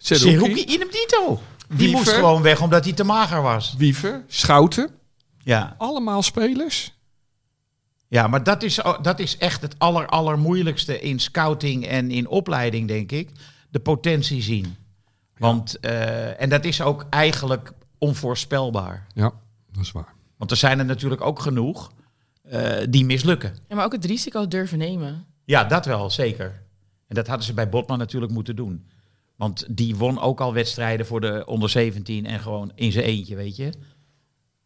Seruki 0.02 0.38
Seruki. 0.38 0.62
in 0.74 0.80
hem 0.80 0.90
dito. 0.90 1.40
Die 1.68 1.76
Wiever. 1.78 1.96
moest 1.96 2.10
gewoon 2.10 2.42
weg 2.42 2.60
omdat 2.62 2.84
hij 2.84 2.92
te 2.92 3.04
mager 3.04 3.42
was. 3.42 3.74
Wiever, 3.78 4.24
Schouten. 4.26 4.90
Ja, 5.38 5.74
Allemaal 5.78 6.22
spelers. 6.22 6.94
ja 8.08 8.26
maar 8.26 8.42
dat 8.44 8.62
is, 8.62 8.80
dat 9.02 9.18
is 9.18 9.36
echt 9.36 9.62
het 9.62 9.74
aller, 9.78 10.06
allermoeilijkste 10.06 11.00
in 11.00 11.18
scouting 11.18 11.86
en 11.86 12.10
in 12.10 12.28
opleiding, 12.28 12.88
denk 12.88 13.12
ik. 13.12 13.30
De 13.70 13.80
potentie 13.80 14.42
zien. 14.42 14.76
Want, 15.38 15.80
eh, 15.80 16.40
en 16.40 16.48
dat 16.48 16.64
is 16.64 16.80
ook 16.82 17.06
eigenlijk 17.10 17.72
onvoorspelbaar. 17.98 19.06
Ja, 19.14 19.32
dat 19.72 19.82
is 19.84 19.92
waar. 19.92 20.14
Want 20.36 20.50
er 20.50 20.56
zijn 20.56 20.78
er 20.78 20.84
natuurlijk 20.84 21.20
ook 21.20 21.40
genoeg 21.40 21.92
eh, 22.42 22.72
die 22.88 23.04
mislukken. 23.04 23.56
Ja, 23.68 23.76
maar 23.76 23.84
ook 23.84 23.92
het 23.92 24.04
risico 24.04 24.48
durven 24.48 24.78
nemen. 24.78 25.24
Ja, 25.44 25.64
dat 25.64 25.84
wel, 25.86 26.10
zeker. 26.10 26.62
En 27.08 27.14
dat 27.14 27.26
hadden 27.26 27.46
ze 27.46 27.54
bij 27.54 27.68
Botman 27.68 27.98
natuurlijk 27.98 28.32
moeten 28.32 28.56
doen. 28.56 28.86
Want 29.40 29.66
die 29.70 29.96
won 29.96 30.20
ook 30.20 30.40
al 30.40 30.52
wedstrijden 30.52 31.06
voor 31.06 31.20
de 31.20 31.42
onder 31.46 31.68
17 31.68 32.26
en 32.26 32.40
gewoon 32.40 32.72
in 32.74 32.92
zijn 32.92 33.04
eentje, 33.04 33.36
weet 33.36 33.56
je. 33.56 33.72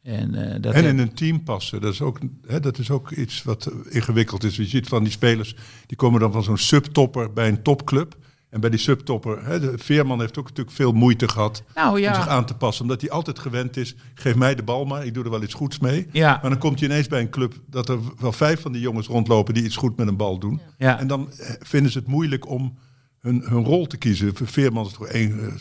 En, 0.02 0.34
eh, 0.34 0.60
dat 0.60 0.74
En 0.74 0.84
in 0.84 0.98
een 0.98 1.14
team 1.14 1.42
passen, 1.42 1.80
dat 1.80 1.92
is 1.92 2.00
ook, 2.00 2.18
hè, 2.46 2.60
dat 2.60 2.78
is 2.78 2.90
ook 2.90 3.10
iets 3.10 3.42
wat 3.42 3.70
ingewikkeld 3.88 4.44
is. 4.44 4.56
Je 4.56 4.64
ziet 4.64 4.88
van 4.88 5.02
die 5.02 5.12
spelers, 5.12 5.56
die 5.86 5.96
komen 5.96 6.20
dan 6.20 6.32
van 6.32 6.42
zo'n 6.42 6.58
subtopper 6.58 7.32
bij 7.32 7.48
een 7.48 7.62
topclub. 7.62 8.16
En 8.50 8.60
bij 8.60 8.70
die 8.70 8.78
subtopper, 8.78 9.44
hè, 9.46 9.60
de 9.60 9.78
Veerman 9.78 10.20
heeft 10.20 10.38
ook 10.38 10.48
natuurlijk 10.48 10.76
veel 10.76 10.92
moeite 10.92 11.28
gehad 11.28 11.62
nou 11.74 12.06
om 12.06 12.14
zich 12.14 12.28
aan 12.28 12.46
te 12.46 12.54
passen. 12.54 12.82
Omdat 12.82 13.00
hij 13.00 13.10
altijd 13.10 13.38
gewend 13.38 13.76
is, 13.76 13.94
geef 14.14 14.34
mij 14.34 14.54
de 14.54 14.62
bal 14.62 14.84
maar, 14.84 15.06
ik 15.06 15.14
doe 15.14 15.24
er 15.24 15.30
wel 15.30 15.42
iets 15.42 15.54
goeds 15.54 15.78
mee. 15.78 16.06
ja, 16.12 16.38
Maar 16.42 16.50
dan 16.50 16.58
komt 16.58 16.80
hij 16.80 16.88
ineens 16.88 17.06
bij 17.06 17.20
een 17.20 17.30
club 17.30 17.54
dat 17.66 17.88
er 17.88 17.98
wel 18.18 18.32
vijf 18.32 18.60
van 18.60 18.72
die 18.72 18.80
jongens 18.80 19.06
rondlopen 19.06 19.54
die 19.54 19.64
iets 19.64 19.76
goed 19.76 19.96
met 19.96 20.08
een 20.08 20.16
bal 20.16 20.38
doen. 20.38 20.60
ja. 20.78 20.98
En 20.98 21.06
dan 21.06 21.32
eh, 21.32 21.54
vinden 21.60 21.92
ze 21.92 21.98
het 21.98 22.08
moeilijk 22.08 22.48
om 22.48 22.78
hun, 23.24 23.42
hun 23.48 23.64
rol 23.64 23.86
te 23.86 23.96
kiezen. 23.96 24.36
Voor 24.36 24.46
Veerman 24.46 24.86
is 24.86 24.92
toch 24.92 25.06
één 25.06 25.40
eh, 25.46 25.52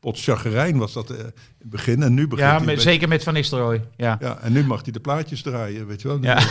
pot 0.00 0.20
chagrijn 0.20 0.78
was 0.78 0.92
dat 0.92 1.10
eh, 1.10 1.18
in 1.18 1.24
het 1.58 1.70
begin. 1.70 2.02
En 2.02 2.14
nu 2.14 2.28
begint 2.28 2.48
ja 2.48 2.58
met- 2.58 2.82
zeker 2.82 3.08
met 3.08 3.22
Van 3.22 3.34
Nistelrooy. 3.34 3.84
Ja. 3.96 4.16
ja, 4.20 4.38
en 4.38 4.52
nu 4.52 4.64
mag 4.64 4.82
hij 4.82 4.92
de 4.92 5.00
plaatjes 5.00 5.42
draaien, 5.42 5.86
weet 5.86 6.02
je 6.02 6.08
wel. 6.08 6.18
Ja. 6.22 6.42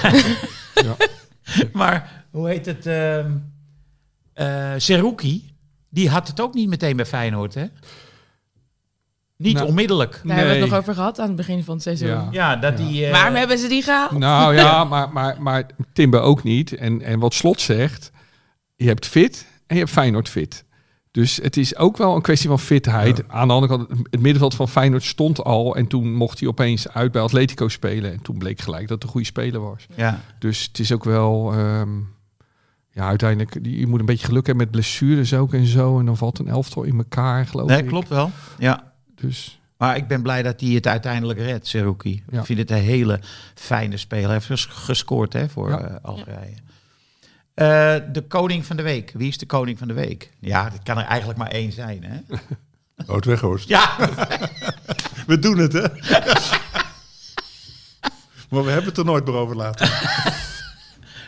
Ja. 0.74 0.96
maar 1.74 2.26
hoe 2.32 2.48
heet 2.50 2.66
het? 2.66 2.86
ehm 2.86 3.32
eh, 4.34 4.74
Seruki, 4.78 5.54
die 5.90 6.10
had 6.10 6.28
het 6.28 6.42
ook 6.42 6.54
niet 6.54 6.70
meteen 6.70 6.96
bij 6.96 7.06
Feyenoord, 7.06 7.54
hè? 7.54 7.66
Niet 9.38 9.54
Nou, 9.56 9.68
onmiddellijk. 9.68 10.12
Daar 10.12 10.22
hebben 10.24 10.44
we 10.44 10.50
het 10.50 10.60
Nee. 10.60 10.70
nog 10.70 10.78
over 10.80 10.94
gehad 10.94 11.20
aan 11.20 11.28
het 11.28 11.36
begin 11.36 11.64
van 11.64 11.74
het 11.74 11.84
seizoen. 11.84 12.08
Ja. 12.08 12.28
Ja, 12.32 12.56
dat 12.56 12.80
Ja. 12.80 12.86
die... 12.86 13.06
eh, 13.06 13.12
Waarom 13.12 13.36
hebben 13.36 13.58
ze 13.58 13.68
die 13.68 13.84
gehaald? 13.84 14.12
Nou 14.12 14.56
ja, 14.56 14.84
maar, 14.94 15.10
maar, 15.14 15.42
maar 15.42 15.66
Timber 15.94 16.22
ook 16.22 16.44
niet. 16.44 16.76
En, 16.76 17.02
en 17.02 17.20
wat 17.20 17.34
Slot 17.34 17.62
zegt, 17.62 18.12
je 18.76 18.88
hebt 18.88 19.08
fit 19.08 19.48
en 19.72 19.78
je 19.78 19.84
hebt 19.84 19.96
Feyenoord 19.96 20.30
fit. 20.30 20.66
Dus 21.12 21.36
het 21.44 21.58
is 21.58 21.76
ook 21.78 21.98
wel 21.98 22.16
een 22.16 22.22
kwestie 22.22 22.50
van 22.50 22.60
fitheid. 22.60 23.24
Aan 23.28 23.48
de 23.48 23.54
andere 23.54 23.78
kant, 23.78 23.90
het 24.10 24.20
middenveld 24.22 24.56
van 24.56 24.68
Feyenoord 24.68 25.04
stond 25.04 25.44
al. 25.44 25.76
En 25.76 25.88
toen 25.88 26.14
mocht 26.14 26.40
hij 26.40 26.48
opeens 26.50 26.90
uit 26.90 27.12
bij 27.12 27.22
Atletico 27.22 27.68
spelen. 27.68 28.12
En 28.12 28.22
toen 28.22 28.38
bleek 28.38 28.62
gelijk 28.62 28.82
dat 28.88 28.92
het 28.96 29.04
een 29.04 29.10
goede 29.10 29.26
speler 29.26 29.62
was. 29.62 29.86
Ja. 29.96 30.20
Dus 30.40 30.64
het 30.64 30.80
is 30.80 30.92
ook 30.92 31.04
wel... 31.04 31.54
ehm, 31.54 31.90
ja, 32.94 33.08
uiteindelijk, 33.08 33.58
je 33.62 33.88
moet 33.88 34.00
een 34.00 34.06
beetje 34.06 34.26
geluk 34.26 34.46
hebben 34.46 34.64
met 34.64 34.72
blessures 34.76 35.34
ook 35.34 35.54
en 35.54 35.66
zo. 35.66 36.00
En 36.00 36.06
dan 36.06 36.18
valt 36.18 36.40
een 36.40 36.48
elftal 36.48 36.84
in 36.84 36.98
elkaar, 36.98 37.46
geloof 37.48 37.68
Nee, 37.68 37.82
ik. 37.82 37.88
klopt 37.88 38.08
wel. 38.10 38.32
Ja. 38.58 38.94
Dus 39.16 39.60
Maar 39.78 39.96
ik 39.98 40.08
ben 40.08 40.22
blij 40.22 40.44
dat 40.44 40.62
hij 40.62 40.70
het 40.70 40.88
uiteindelijk 40.88 41.40
redt, 41.40 41.68
Seruki. 41.68 42.24
Ja. 42.32 42.40
Ik 42.40 42.46
vind 42.46 42.60
het 42.60 42.72
een 42.72 42.78
hele 42.78 43.20
fijne 43.56 43.98
speler. 43.98 44.24
Hij 44.26 44.34
heeft 44.34 44.46
ges- 44.46 44.66
gescoord 44.66 45.34
hè, 45.34 45.50
voor 45.50 45.70
Ja. 45.70 45.80
eh, 45.82 45.96
Algerije. 46.02 46.54
Eh, 47.54 47.96
de 48.12 48.22
koning 48.28 48.66
van 48.66 48.76
de 48.78 48.84
week. 48.84 49.12
Wie 49.14 49.28
is 49.28 49.38
de 49.38 49.46
koning 49.46 49.78
van 49.78 49.88
de 49.88 49.94
week? 49.94 50.32
Ja, 50.40 50.70
dat 50.70 50.84
kan 50.84 50.98
er 50.98 51.06
eigenlijk 51.06 51.40
maar 51.40 51.52
één 51.52 51.72
zijn. 51.72 52.04
Hè? 52.04 52.36
Houd 53.08 53.26
weg, 53.26 53.40
Horst. 53.40 53.68
Ja, 53.68 53.90
We 55.28 55.40
doen 55.40 55.58
het, 55.58 55.74
hè? 55.74 55.82
maar 58.50 58.64
we 58.64 58.70
hebben 58.70 58.86
het 58.86 58.98
er 58.98 59.06
nooit 59.06 59.26
meer 59.26 59.36
over 59.36 59.56
laten. 59.56 59.90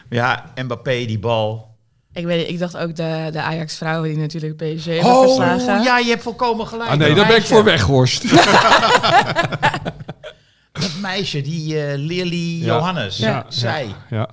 ja, 0.09 0.51
Mbappé, 0.55 1.05
die 1.05 1.19
bal. 1.19 1.71
Ik, 2.13 2.25
weet, 2.25 2.49
ik 2.49 2.59
dacht 2.59 2.77
ook 2.77 2.95
de, 2.95 3.29
de 3.31 3.41
Ajax-vrouwen 3.41 4.09
die 4.09 4.17
natuurlijk 4.17 4.55
PSG 4.55 4.85
hebben 4.85 5.05
Oh, 5.11 5.23
verslagen. 5.23 5.83
ja, 5.83 5.97
je 5.97 6.09
hebt 6.09 6.23
volkomen 6.23 6.67
gelijk. 6.67 6.89
ah, 6.89 6.97
nee, 6.97 7.07
Dat 7.07 7.17
daar 7.17 7.27
ben 7.27 7.37
ik 7.37 7.45
voor 7.45 7.63
weg, 7.63 7.81
Horst. 7.81 8.29
Dat 10.71 10.95
meisje, 11.01 11.41
die 11.41 11.85
eh 11.85 11.97
Lily 11.97 12.59
Ja. 12.59 12.65
Johannes. 12.75 13.17
Ja. 13.17 13.45
Zij. 13.47 13.87
ja. 14.09 14.29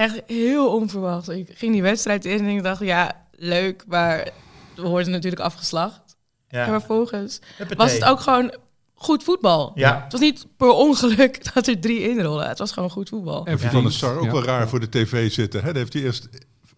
Echt 0.00 0.22
heel 0.26 0.74
onverwacht. 0.74 1.28
Ik 1.28 1.48
ging 1.54 1.72
die 1.72 1.82
wedstrijd 1.82 2.24
in 2.24 2.38
en 2.38 2.46
ik 2.48 2.62
dacht, 2.62 2.80
ja, 2.80 3.26
leuk, 3.32 3.84
maar 3.88 4.28
we 4.76 4.82
worden 4.88 5.12
natuurlijk 5.12 5.42
afgeslacht. 5.42 6.00
Ja. 6.48 6.64
En 6.64 6.70
vervolgens 6.70 7.40
Huppatee. 7.56 7.76
was 7.76 7.92
het 7.92 8.04
ook 8.04 8.20
gewoon 8.20 8.54
goed 8.94 9.24
voetbal. 9.24 9.72
Ja. 9.74 10.00
Het 10.02 10.12
was 10.12 10.20
niet 10.20 10.46
per 10.56 10.70
ongeluk 10.70 11.40
dat 11.54 11.66
er 11.66 11.80
drie 11.80 12.08
inrollen. 12.08 12.48
Het 12.48 12.58
was 12.58 12.72
gewoon 12.72 12.90
goed 12.90 13.08
voetbal. 13.08 13.46
En 13.46 13.58
Van 13.58 13.82
der 13.82 13.92
Sar 13.92 14.16
ook 14.18 14.24
Ja. 14.24 14.32
wel 14.32 14.44
raar 14.44 14.68
voor 14.68 14.80
de 14.80 14.88
tv 14.88 15.32
zitten. 15.32 15.60
Hè? 15.60 15.66
Dan 15.66 15.76
heeft 15.76 15.92
hij 15.92 16.02
eerst 16.02 16.28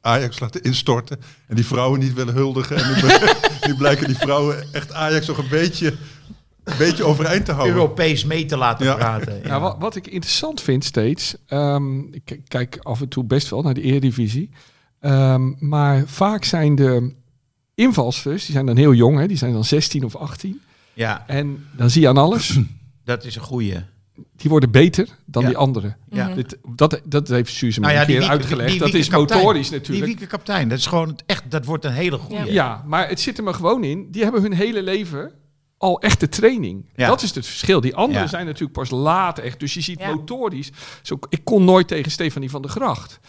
Ajax 0.01 0.41
laten 0.41 0.63
instorten. 0.63 1.21
En 1.49 1.57
die 1.57 1.67
vrouwen 1.67 2.01
niet 2.01 2.13
willen 2.13 2.35
huldigen. 2.35 2.77
En 2.77 2.95
nu 3.67 3.75
blijken 3.83 4.07
die 4.07 4.17
vrouwen 4.17 4.67
echt 4.73 4.93
Ajax 4.93 5.27
nog 5.27 5.39
een 5.39 5.49
beetje, 5.49 5.95
een 6.65 6.77
beetje 6.79 7.05
overeind 7.05 7.45
te 7.45 7.53
houden. 7.53 7.75
Europees 7.77 8.25
mee 8.25 8.45
te 8.45 8.57
laten 8.57 8.87
Ja. 8.87 8.95
praten. 8.95 9.41
Ja. 9.43 9.49
Nou, 9.49 9.61
wat, 9.63 9.77
wat 9.79 9.97
ik 9.97 10.07
interessant 10.07 10.61
vind 10.61 10.85
steeds, 10.85 11.35
ehm, 11.47 11.99
ik 12.13 12.41
kijk 12.49 12.79
af 12.83 13.01
en 13.01 13.09
toe 13.09 13.25
best 13.25 13.51
wel 13.51 13.63
naar 13.63 13.75
de 13.75 13.83
Eredivisie, 13.83 14.51
Ehm, 15.01 15.53
maar 15.59 16.03
vaak 16.07 16.45
zijn 16.45 16.75
de 16.75 17.15
invalsters, 17.75 18.45
die 18.45 18.55
zijn 18.55 18.67
dan 18.67 18.77
heel 18.77 18.95
jong, 18.95 19.19
hè, 19.19 19.27
die 19.27 19.37
zijn 19.37 19.53
dan 19.53 19.65
16 19.65 20.05
of 20.05 20.17
18. 20.17 20.61
ja, 20.95 21.25
En 21.27 21.67
dan 21.77 21.91
zie 21.91 22.01
je 22.03 22.09
aan 22.09 22.17
alles, 22.17 22.59
dat 23.05 23.25
is 23.25 23.37
een 23.37 23.43
goeie. 23.43 23.77
die 24.37 24.51
worden 24.51 24.71
beter 24.71 25.09
dan 25.27 25.43
Ja. 25.43 25.49
die 25.49 25.57
anderen. 25.57 25.97
Ja. 26.11 26.35
Dit, 26.35 26.59
dat, 26.77 27.01
dat 27.05 27.29
heeft 27.29 27.53
Suze 27.53 27.81
me 27.81 27.87
Nou 27.87 27.97
ja, 27.99 28.01
een 28.03 28.07
die 28.07 28.17
keer 28.19 28.29
wieke- 28.29 28.43
uitgelegd. 28.43 28.71
die 28.71 28.79
dat 28.81 28.95
is 28.95 29.09
motorisch 29.11 29.69
Die 29.69 29.79
natuurlijk. 29.79 30.07
wieke 30.07 30.27
kapitein, 30.27 30.69
dat 30.69 30.79
is 30.79 30.87
gewoon 30.87 31.19
echt, 31.27 31.51
dat 31.51 31.65
wordt 31.65 31.85
een 31.85 31.93
hele 31.93 32.19
goeie. 32.19 32.53
Ja, 32.53 32.83
maar 32.87 33.09
het 33.09 33.21
zit 33.21 33.39
er 33.39 33.45
maar 33.45 33.55
gewoon 33.55 33.85
in. 33.85 34.09
Die 34.11 34.23
hebben 34.23 34.43
hun 34.43 34.53
hele 34.53 34.83
leven 34.83 35.33
al 35.83 36.01
echte 36.01 36.29
training. 36.29 36.85
Ja. 36.95 37.07
Dat 37.07 37.23
is 37.23 37.35
het 37.35 37.47
verschil. 37.47 37.81
Die 37.81 37.97
anderen 37.97 38.23
Ja. 38.23 38.29
zijn 38.29 38.47
natuurlijk 38.47 38.73
pas 38.73 38.91
laat 38.91 39.39
echt. 39.39 39.61
Dus 39.61 39.75
je 39.75 39.81
ziet 39.81 40.01
Ja. 40.01 40.15
motorisch. 40.15 40.71
Zo, 41.03 41.19
ik 41.29 41.41
kon 41.45 41.65
nooit 41.65 41.89
tegen 41.89 42.11
Stefanie 42.11 42.51
van 42.51 42.63
der 42.63 42.71
Gracht. 42.71 43.21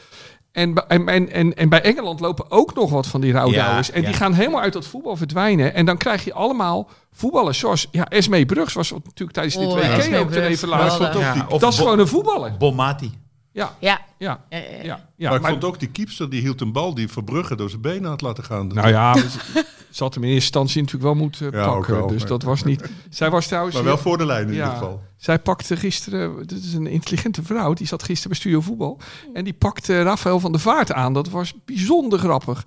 En, 0.51 0.73
bij- 0.73 0.83
en, 0.87 1.07
en, 1.07 1.31
en, 1.31 1.53
en 1.53 1.69
bij 1.69 1.81
Engeland 1.81 2.19
lopen 2.19 2.51
ook 2.51 2.73
nog 2.75 2.89
wat 2.89 3.07
van 3.07 3.21
die 3.21 3.31
rouwdouwers. 3.31 3.87
Ja, 3.87 3.93
en 3.93 4.03
die 4.05 4.13
gaan 4.13 4.33
helemaal 4.33 4.61
uit 4.61 4.73
dat 4.73 4.87
voetbal 4.87 5.15
verdwijnen. 5.15 5.73
En 5.73 5.85
dan 5.85 5.97
krijg 5.97 6.23
je 6.23 6.33
allemaal 6.33 6.89
voetballers 7.11 7.59
zoals... 7.59 7.87
Ja, 7.91 8.05
Esmee 8.07 8.45
Brugs 8.45 8.73
was 8.73 8.91
natuurlijk 8.91 9.31
tijdens 9.31 9.55
dit 9.55 9.67
Oh, 9.67 9.73
WK 9.73 9.83
ook 10.15 11.49
of 11.49 11.59
Dat 11.59 11.71
is 11.73 11.77
gewoon 11.79 11.99
een 11.99 12.07
voetballer. 12.07 12.55
Bonmati. 12.57 13.11
Ja, 13.53 13.75
Ja. 13.79 14.01
ja, 14.17 14.43
Ja, 14.49 14.57
ja, 14.83 14.83
ja. 14.83 15.27
maar 15.29 15.35
ik 15.35 15.41
maar- 15.41 15.51
vond 15.51 15.63
ook 15.63 15.79
die 15.79 15.89
keepster, 15.89 16.29
die 16.29 16.41
hield 16.41 16.61
een 16.61 16.71
bal 16.71 16.93
die 16.93 17.07
Verbrugge 17.07 17.55
door 17.55 17.69
zijn 17.69 17.81
benen 17.81 18.09
had 18.09 18.21
laten 18.21 18.43
gaan. 18.43 18.67
Nou 18.67 18.87
ja, 18.87 19.17
ze- 19.17 19.65
ze 19.91 20.03
had 20.03 20.13
hem 20.13 20.23
in 20.23 20.29
eerste 20.29 20.43
instantie 20.45 20.81
natuurlijk 20.81 21.13
wel 21.13 21.23
moeten 21.23 21.51
Ja, 21.51 21.65
pakken. 21.65 21.93
wel, 21.95 22.07
dus 22.07 22.19
maar- 22.19 22.27
dat 22.27 22.43
was 22.43 22.63
niet... 22.63 22.89
Zij 23.09 23.29
was 23.29 23.47
trouwens... 23.47 23.75
maar 23.75 23.83
wel 23.83 23.97
voor 23.97 24.17
de 24.17 24.25
lijn 24.25 24.47
in 24.47 24.53
Ja. 24.53 24.59
ieder 24.63 24.73
geval. 24.77 25.01
Zij 25.17 25.39
pakte 25.39 25.77
gisteren, 25.77 26.47
dit 26.47 26.63
is 26.63 26.73
een 26.73 26.87
intelligente 26.87 27.43
vrouw, 27.43 27.73
die 27.73 27.87
zat 27.87 28.03
gisteren 28.03 28.29
bij 28.29 28.37
Studio 28.39 28.61
Voetbal. 28.61 28.99
En 29.33 29.43
die 29.43 29.53
pakte 29.53 30.01
Rafael 30.03 30.39
van 30.39 30.51
der 30.51 30.61
Vaart 30.61 30.91
aan. 30.93 31.13
Dat 31.13 31.29
was 31.29 31.53
bijzonder 31.65 32.19
grappig. 32.19 32.63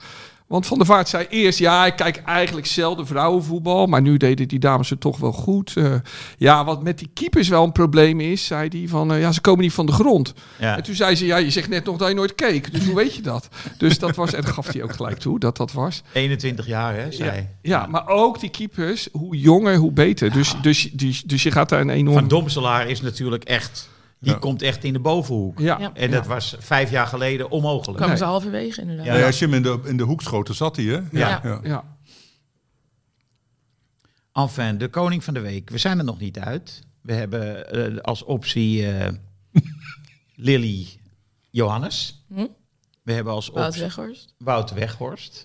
Want 0.47 0.66
Van 0.66 0.78
der 0.78 0.86
Vaart 0.86 1.09
zei 1.09 1.26
eerst, 1.28 1.59
ja, 1.59 1.86
ik 1.86 1.97
kijk 1.97 2.16
eigenlijk 2.16 2.66
zelden 2.66 3.07
vrouwenvoetbal. 3.07 3.86
Maar 3.86 4.03
nu 4.03 4.16
deden 4.16 4.49
die 4.49 4.59
dames 4.59 4.90
het 4.90 5.01
toch 5.01 5.18
wel 5.18 5.32
goed. 5.32 5.76
Eh, 5.76 5.94
ja, 6.36 6.64
wat 6.64 6.82
met 6.82 6.99
die 6.99 7.11
keepers 7.14 7.49
wel 7.49 7.64
een 7.64 7.72
probleem 7.72 8.20
is, 8.20 8.47
zei 8.47 8.68
hij 8.68 8.88
van, 8.88 9.12
eh, 9.12 9.20
ja, 9.20 9.32
ze 9.32 9.40
komen 9.40 9.62
niet 9.62 9.72
van 9.72 9.86
de 9.86 9.92
grond. 9.92 10.34
Ja. 10.59 10.76
En 10.76 10.82
toen 10.82 10.94
zei 10.94 11.14
ze, 11.14 11.26
ja, 11.26 11.36
je 11.36 11.51
zegt 11.51 11.68
net 11.68 11.84
nog 11.84 11.97
dat 11.97 12.09
je 12.09 12.14
nooit 12.14 12.34
keek. 12.34 12.72
Dus 12.72 12.84
hoe 12.84 12.94
weet 12.94 13.14
je 13.14 13.22
dat? 13.22 13.49
Dus 13.78 13.99
dat 13.99 14.16
was, 14.16 14.32
en 14.32 14.42
dat 14.42 14.51
gaf 14.51 14.72
hij 14.72 14.82
ook 14.82 14.92
gelijk 14.92 15.18
toe, 15.18 15.38
dat 15.38 15.57
dat 15.57 15.72
was. 15.72 16.03
21 16.12 16.66
jaar, 16.66 16.94
hè, 16.94 17.12
zij. 17.12 17.51
Ja, 17.62 17.86
maar 17.86 18.09
ook 18.09 18.40
die 18.40 18.51
keepers, 18.51 19.09
hoe 19.12 19.36
jonger, 19.36 19.76
hoe 19.76 19.92
beter. 19.92 20.32
Dus, 20.32 20.55
dus, 20.62 20.90
dus, 20.92 21.22
dus 21.22 21.42
je 21.42 21.51
gaat 21.51 21.68
daar 21.68 21.80
een 21.80 21.90
enorm... 21.90 22.18
Van 22.18 22.28
Domselaar 22.28 22.88
is 22.88 23.01
natuurlijk 23.01 23.44
echt... 23.44 23.88
Die 24.19 24.33
Ja. 24.33 24.39
komt 24.39 24.62
echt 24.62 24.85
in 24.85 24.93
de 24.93 24.99
bovenhoek. 25.01 25.59
Ja. 25.59 25.95
En 25.95 26.11
dat 26.11 26.27
was 26.27 26.57
vijf 26.59 26.91
jaar 26.91 27.07
geleden 27.07 27.51
onmogelijk. 27.51 27.97
Kwamen 27.97 28.09
Nee. 28.09 28.17
ze 28.17 28.25
halverwege 28.25 28.81
inderdaad. 28.81 29.07
Ja. 29.07 29.27
Als 29.27 29.39
je 29.39 29.45
hem 29.45 29.55
in 29.55 29.62
de, 29.62 29.81
in 29.85 29.97
de 29.97 30.03
hoek 30.03 30.23
schoot, 30.23 30.47
dan 30.47 30.55
zat 30.55 30.77
hij, 30.77 30.85
hè? 30.85 31.01
Ja. 31.11 31.41
ja. 31.43 31.61
ja. 31.62 31.97
Enfin, 34.33 34.79
de 34.79 34.89
koning 34.89 35.25
van 35.25 35.35
de 35.35 35.41
week. 35.41 35.71
We 35.71 35.79
zijn 35.79 35.99
er 35.99 36.05
nog 36.05 36.19
niet 36.19 36.39
uit. 36.39 36.83
We 37.03 37.12
hebben 37.12 37.71
eh, 37.97 38.01
als 38.03 38.23
optie 38.25 38.93
eh, 38.93 39.12
Lily 40.35 40.87
Johannes. 41.51 42.25
Hm? 42.29 42.47
We 43.03 43.12
hebben 43.12 43.33
als 43.33 43.49
Wout 43.49 43.67
optie 43.67 43.83
Weghorst. 43.83 44.35
Wout 44.39 44.71
Weghorst. 44.73 45.45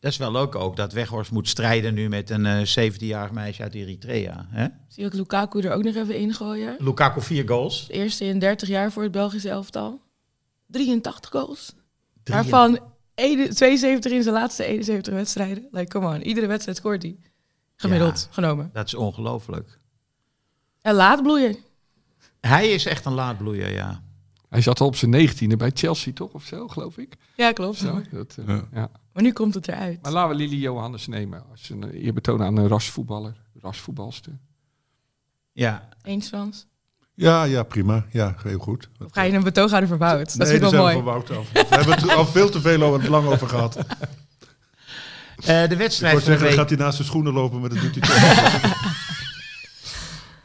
Dat 0.00 0.10
is 0.12 0.16
wel 0.18 0.32
leuk 0.32 0.54
ook, 0.54 0.76
dat 0.76 0.92
Weghorst 0.92 1.30
moet 1.30 1.48
strijden 1.48 1.94
nu 1.94 2.08
met 2.08 2.30
een 2.30 2.46
eh 2.46 2.90
17-jarig 2.92 3.32
meisje 3.32 3.62
uit 3.62 3.74
Eritrea. 3.74 4.46
Hè? 4.50 4.66
Zie 4.88 5.02
je 5.02 5.04
ook 5.08 5.14
Lukaku 5.14 5.60
er 5.60 5.72
ook 5.72 5.82
nog 5.82 5.94
even 5.94 6.16
ingooien? 6.16 6.76
Lukaku 6.78 7.20
vier 7.20 7.48
goals. 7.48 7.86
De 7.86 7.92
eerste 7.92 8.24
in 8.24 8.38
30 8.38 8.68
jaar 8.68 8.92
voor 8.92 9.02
het 9.02 9.12
Belgische 9.12 9.48
elftal. 9.48 10.00
83 10.66 11.30
goals. 11.30 11.74
Drie- 12.22 12.36
Waarvan 12.36 12.78
ene- 13.14 13.48
72 13.48 14.12
in 14.12 14.22
zijn 14.22 14.34
laatste 14.34 14.64
71 14.64 15.12
wedstrijden. 15.14 15.68
Like, 15.70 15.88
come 15.98 16.14
on. 16.14 16.22
Iedere 16.22 16.46
wedstrijd 16.46 16.76
scoort 16.76 17.02
hij. 17.02 17.18
Gemiddeld 17.76 18.28
genomen. 18.30 18.70
Dat 18.72 18.86
is 18.86 18.94
ongelooflijk. 18.94 19.78
En 20.82 20.94
laat 20.94 21.22
bloeien. 21.22 21.56
Hij 22.40 22.70
is 22.70 22.86
echt 22.86 23.04
een 23.04 23.12
laadbloeier, 23.12 23.72
ja. 23.72 24.02
Hij 24.48 24.60
zat 24.60 24.80
al 24.80 24.86
op 24.86 24.96
zijn 24.96 25.10
negentiende 25.10 25.56
bij 25.56 25.70
Chelsea, 25.74 26.12
toch? 26.12 26.32
Of 26.32 26.44
zo, 26.44 26.68
geloof 26.68 26.98
ik. 26.98 27.16
Ja, 27.36 27.52
klopt. 27.52 27.76
Zo, 27.78 28.02
dat, 28.10 28.36
eh, 28.38 28.46
Ja. 28.48 28.68
ja. 28.72 28.90
Maar 29.16 29.24
nu 29.24 29.32
komt 29.32 29.54
het 29.54 29.68
eruit. 29.68 30.02
Maar 30.02 30.12
laten 30.12 30.36
we 30.36 30.42
Lily 30.42 30.56
Johannes 30.56 31.06
nemen. 31.06 31.44
Als 31.50 31.70
een 31.70 31.90
eerbetoon 31.90 32.42
aan 32.42 32.56
een 32.56 32.68
rasvoetballer. 32.68 33.36
Rasvoetbalster. 33.60 34.32
Ja, 35.52 35.88
Eens 36.02 36.28
Frans. 36.28 36.66
Ja, 37.14 37.44
ja, 37.44 37.62
prima. 37.62 38.06
Ja, 38.10 38.34
heel 38.42 38.58
goed. 38.58 38.88
Of 39.04 39.12
ga 39.12 39.22
je 39.22 39.32
een 39.32 39.42
betoog 39.42 39.68
houden 39.68 39.88
voor 39.88 39.98
Wout? 39.98 40.36
Dat 40.36 40.48
nee, 40.48 40.58
vind 40.58 40.62
ik 40.62 40.70
daar 40.70 40.80
wel 40.80 40.86
zijn 40.90 40.98
we 40.98 41.02
mooi. 41.10 41.24
van 41.24 41.34
Wout 41.34 41.46
af. 41.46 41.52
We 41.68 41.76
hebben 41.76 41.94
het 41.94 42.08
al 42.10 42.26
veel 42.26 42.50
te 42.50 42.60
veel 42.60 42.82
over, 42.82 43.10
lang 43.10 43.26
over 43.26 43.48
gehad. 43.48 43.76
Ik 43.78 43.84
Eh, 45.44 45.68
de 45.68 45.76
wedstrijd 45.76 46.12
wou 46.12 46.24
van 46.24 46.32
de 46.32 46.38
zeggen, 46.38 46.38
dan 46.38 46.38
week. 46.48 46.54
gaat 46.58 46.68
hij 46.68 46.78
naast 46.78 46.96
zijn 46.96 47.08
schoenen 47.08 47.32
lopen, 47.32 47.60
maar 47.60 47.68
dat 47.68 47.78
doet 47.80 47.94
hij 47.94 48.00
toch. 48.00 48.72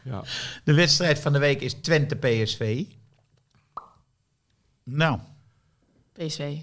Ja. 0.04 0.24
De 0.64 0.74
wedstrijd 0.74 1.20
van 1.20 1.34
de 1.34 1.40
week 1.40 1.62
is 1.62 1.74
Twente 1.74 2.16
PSV. 2.16 2.84
Nou, 4.84 5.20
PSV. 6.14 6.58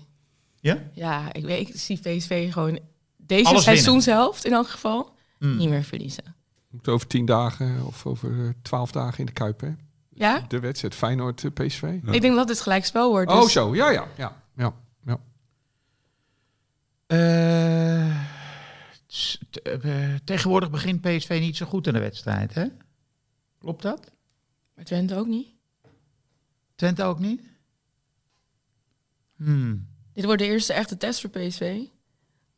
Ja? 0.60 0.82
Ja, 0.92 1.32
ik, 1.32 1.44
weet, 1.44 1.68
ik 1.68 1.76
zie 1.76 1.98
PSV 1.98 2.52
gewoon 2.52 2.78
deze 3.16 3.44
Alles 3.48 3.64
seizoenshelft 3.64 4.44
in 4.44 4.52
elk 4.52 4.68
geval 4.68 5.16
Mm. 5.38 5.56
niet 5.56 5.68
meer 5.68 5.82
verliezen. 5.84 6.34
Moet 6.70 6.88
over 6.88 7.06
tien 7.06 7.26
dagen 7.26 7.86
of 7.86 8.06
over 8.06 8.44
eh, 8.44 8.48
twaalf 8.62 8.92
dagen 8.92 9.18
in 9.18 9.26
de 9.26 9.32
Kuip, 9.32 9.60
hè? 9.60 9.70
Ja? 10.08 10.44
De 10.48 10.60
wedstrijd 10.60 10.94
Feyenoord-PSV. 10.94 11.82
Ik 12.10 12.20
denk 12.20 12.34
dat 12.36 12.48
het 12.48 12.60
gelijk 12.60 12.84
spel 12.84 13.10
wordt. 13.10 13.30
Oh, 13.30 13.40
dus- 13.42 13.52
zo. 13.52 13.74
Ja, 13.74 13.90
ja, 13.90 14.06
ja. 14.16 14.42
ja, 14.56 14.74
ja. 15.06 15.18
Eh, 17.06 18.10
eh, 19.62 20.14
tegenwoordig 20.24 20.70
begint 20.70 21.00
PSV 21.00 21.38
niet 21.40 21.56
zo 21.56 21.66
goed 21.66 21.86
in 21.86 21.92
de 21.92 21.98
wedstrijd, 21.98 22.54
hè? 22.54 22.66
Klopt 23.58 23.82
dat? 23.82 24.10
Maar 24.74 24.84
Twente 24.84 25.14
ook 25.16 25.26
niet. 25.26 25.48
Twente 26.74 27.02
ook 27.04 27.18
niet? 27.18 27.42
Hmm. 29.36 29.87
Dit 30.18 30.26
wordt 30.26 30.42
de 30.42 30.48
eerste 30.48 30.72
echte 30.72 30.96
test 30.96 31.20
voor 31.20 31.30
PSV. 31.30 31.78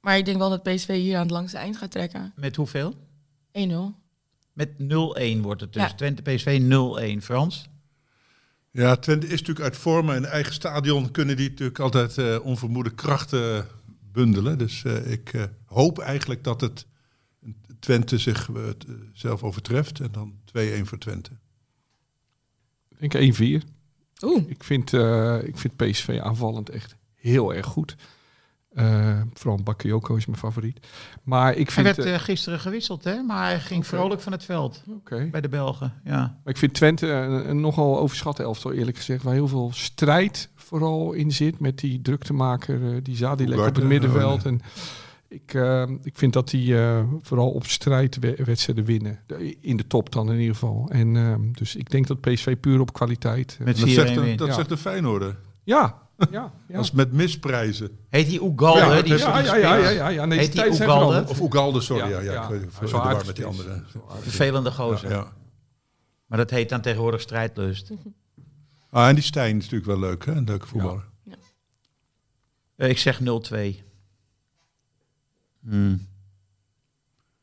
Maar 0.01 0.17
ik 0.19 0.25
denk 0.25 0.39
wel 0.39 0.49
dat 0.51 0.63
PSV 0.63 0.87
hier 0.95 1.17
aan 1.17 1.23
het 1.23 1.31
langste 1.31 1.57
eind 1.59 1.77
gaat 1.77 1.91
trekken. 1.91 2.33
1-0. 2.37 2.41
Met 2.41 2.57
hoeveel? 2.57 2.95
Met 4.53 4.71
0-1 4.73 5.41
wordt 5.41 5.61
het 5.61 5.73
dus. 5.73 5.83
Ja. 5.83 5.95
Twente 5.95 6.23
PSV 6.23 6.61
0-1. 7.19 7.23
Frans? 7.23 7.69
Ja, 8.71 8.97
Twente 8.97 9.27
is 9.27 9.31
natuurlijk 9.41 9.61
uit 9.61 9.77
vorm. 9.77 10.11
In 10.11 10.25
eigen 10.25 10.53
stadion 10.53 11.11
kunnen 11.11 11.37
die 11.37 11.49
natuurlijk 11.49 11.79
altijd 11.79 12.19
eh, 12.19 12.39
onvermoede 12.43 12.95
krachten 12.95 13.67
bundelen. 14.13 14.59
Dus 14.59 14.85
eh, 14.85 15.11
ik 15.13 15.33
eh, 15.33 15.45
hoop 15.67 15.99
eigenlijk 15.99 16.45
dat 16.45 16.61
het 16.61 16.87
Twente 17.79 18.19
zich 18.19 18.51
t- 18.79 18.87
zelf 19.13 19.43
overtreft. 19.43 20.01
En 20.01 20.13
dan 20.13 20.35
2-1 20.59 20.81
voor 20.83 20.99
Twente. 20.99 21.31
Ik 22.99 23.11
denk 23.11 23.35
1-4. 23.63 23.67
Oeh, 24.23 24.49
Ik 24.51 24.65
vind, 24.65 24.93
eh, 24.93 25.43
ik 25.43 25.59
vind 25.59 25.77
PSV 25.77 26.19
aanvallend 26.23 26.69
echt 26.69 26.99
heel 27.21 27.55
erg 27.55 27.67
goed. 27.67 27.97
Eh, 28.75 29.21
vooral 29.33 29.63
Bakayoko 29.63 30.15
is 30.15 30.27
mijn 30.27 30.39
favoriet. 30.39 30.87
Maar 31.23 31.51
ik 31.55 31.71
Hij 31.71 31.85
vind, 31.85 31.97
werd 31.97 32.09
eh, 32.09 32.15
eh, 32.15 32.21
gisteren 32.21 32.61
gewisseld, 32.61 33.05
hè? 33.05 33.23
Maar 33.23 33.45
hij 33.49 33.61
ging 33.61 33.87
vrolijk 33.87 34.21
van 34.21 34.33
het 34.33 34.45
veld 34.45 34.83
oké. 34.89 35.29
bij 35.31 35.41
de 35.41 35.49
Belgen. 35.49 35.93
Ja. 36.05 36.17
Maar 36.19 36.53
ik 36.53 36.57
vind 36.57 36.75
Twente 36.75 37.07
een, 37.07 37.51
een 37.51 37.61
nogal 37.61 37.99
overschatte 37.99 38.43
elftal, 38.43 38.73
eerlijk 38.73 38.97
gezegd. 38.97 39.23
Waar 39.23 39.35
heel 39.35 39.49
veel 39.49 39.71
strijd 39.75 40.49
vooral 40.55 41.13
in 41.13 41.33
zit. 41.33 41.59
Met 41.61 41.79
die 41.79 42.03
druktemaker, 42.03 42.91
eh 42.95 42.97
die 43.03 43.17
Zadilek 43.17 43.59
op 43.69 43.75
het 43.75 43.85
middenveld. 43.85 44.41
oh. 44.41 44.47
En 44.47 44.61
ik, 45.29 45.53
ik 46.03 46.19
vind 46.19 46.33
dat 46.33 46.49
die 46.51 46.79
eh, 46.79 47.03
vooral 47.21 47.51
op 47.51 47.67
strijd 47.67 48.19
we- 48.19 48.43
wedstrijden 48.45 48.85
winnen. 48.85 49.19
In 49.61 49.77
de 49.77 49.87
top 49.87 50.13
dan 50.13 50.33
in 50.33 50.39
ieder 50.39 50.55
geval. 50.55 50.89
En 50.93 51.17
eh, 51.17 51.35
dus 51.53 51.77
ik 51.77 51.91
denk 51.91 52.07
dat 52.07 52.21
PSV 52.21 52.57
puur 52.57 52.81
op 52.81 52.93
kwaliteit... 52.93 53.59
Met 53.63 53.79
Dat 53.81 53.89
4-1 53.89 53.93
zegt, 53.93 54.15
de, 54.15 54.35
dat 54.35 54.49
Ja. 54.49 54.55
zegt 54.55 54.69
de 54.69 54.77
Feyenoorder. 54.77 55.37
ja, 55.65 56.09
ja, 56.31 56.53
ja. 56.69 56.79
Als 56.79 56.91
met 56.91 57.13
misprijzen. 57.13 57.99
Heet 58.09 58.27
die 58.27 58.43
Oegal, 58.43 58.77
Ja, 58.77 59.03
Die, 59.03 59.17
ja, 59.17 59.39
ja, 59.39 59.55
ja, 59.57 59.89
ja, 59.89 60.09
ja. 60.09 60.25
Nee, 60.25 60.39
Heet 60.39 60.53
de 60.57 60.63
die 60.63 60.73
Ugalde? 60.83 61.25
Of 61.29 61.41
Oegalde, 61.41 61.81
sorry. 61.81 62.11
Ja, 62.11 62.21
Ja, 62.21 62.33
ja, 62.33 62.43
ik 62.43 62.49
weet- 62.49 63.27
met 63.27 63.37
die 63.37 63.45
andere. 63.45 63.83
Vervelende 64.21 64.69
Ja, 64.69 64.75
gozer. 64.75 65.11
ja. 65.11 65.33
Maar 66.27 66.39
dat 66.39 66.51
heet 66.51 66.69
dan 66.69 66.81
tegenwoordig 66.81 67.21
strijdlust. 67.21 67.91
Ah, 68.93 69.09
en 69.09 69.15
die 69.15 69.25
Stijn 69.25 69.57
is 69.57 69.63
natuurlijk 69.71 69.87
wel 69.91 69.99
leuk, 70.11 70.25
hè? 70.27 70.33
Een 70.33 70.45
leuke 70.45 70.67
voetballer. 70.67 71.05
Eh, 72.77 72.89
ik 72.89 72.99
zeg 72.99 73.21
0-2. 73.21 73.83
Hmm. 75.61 76.07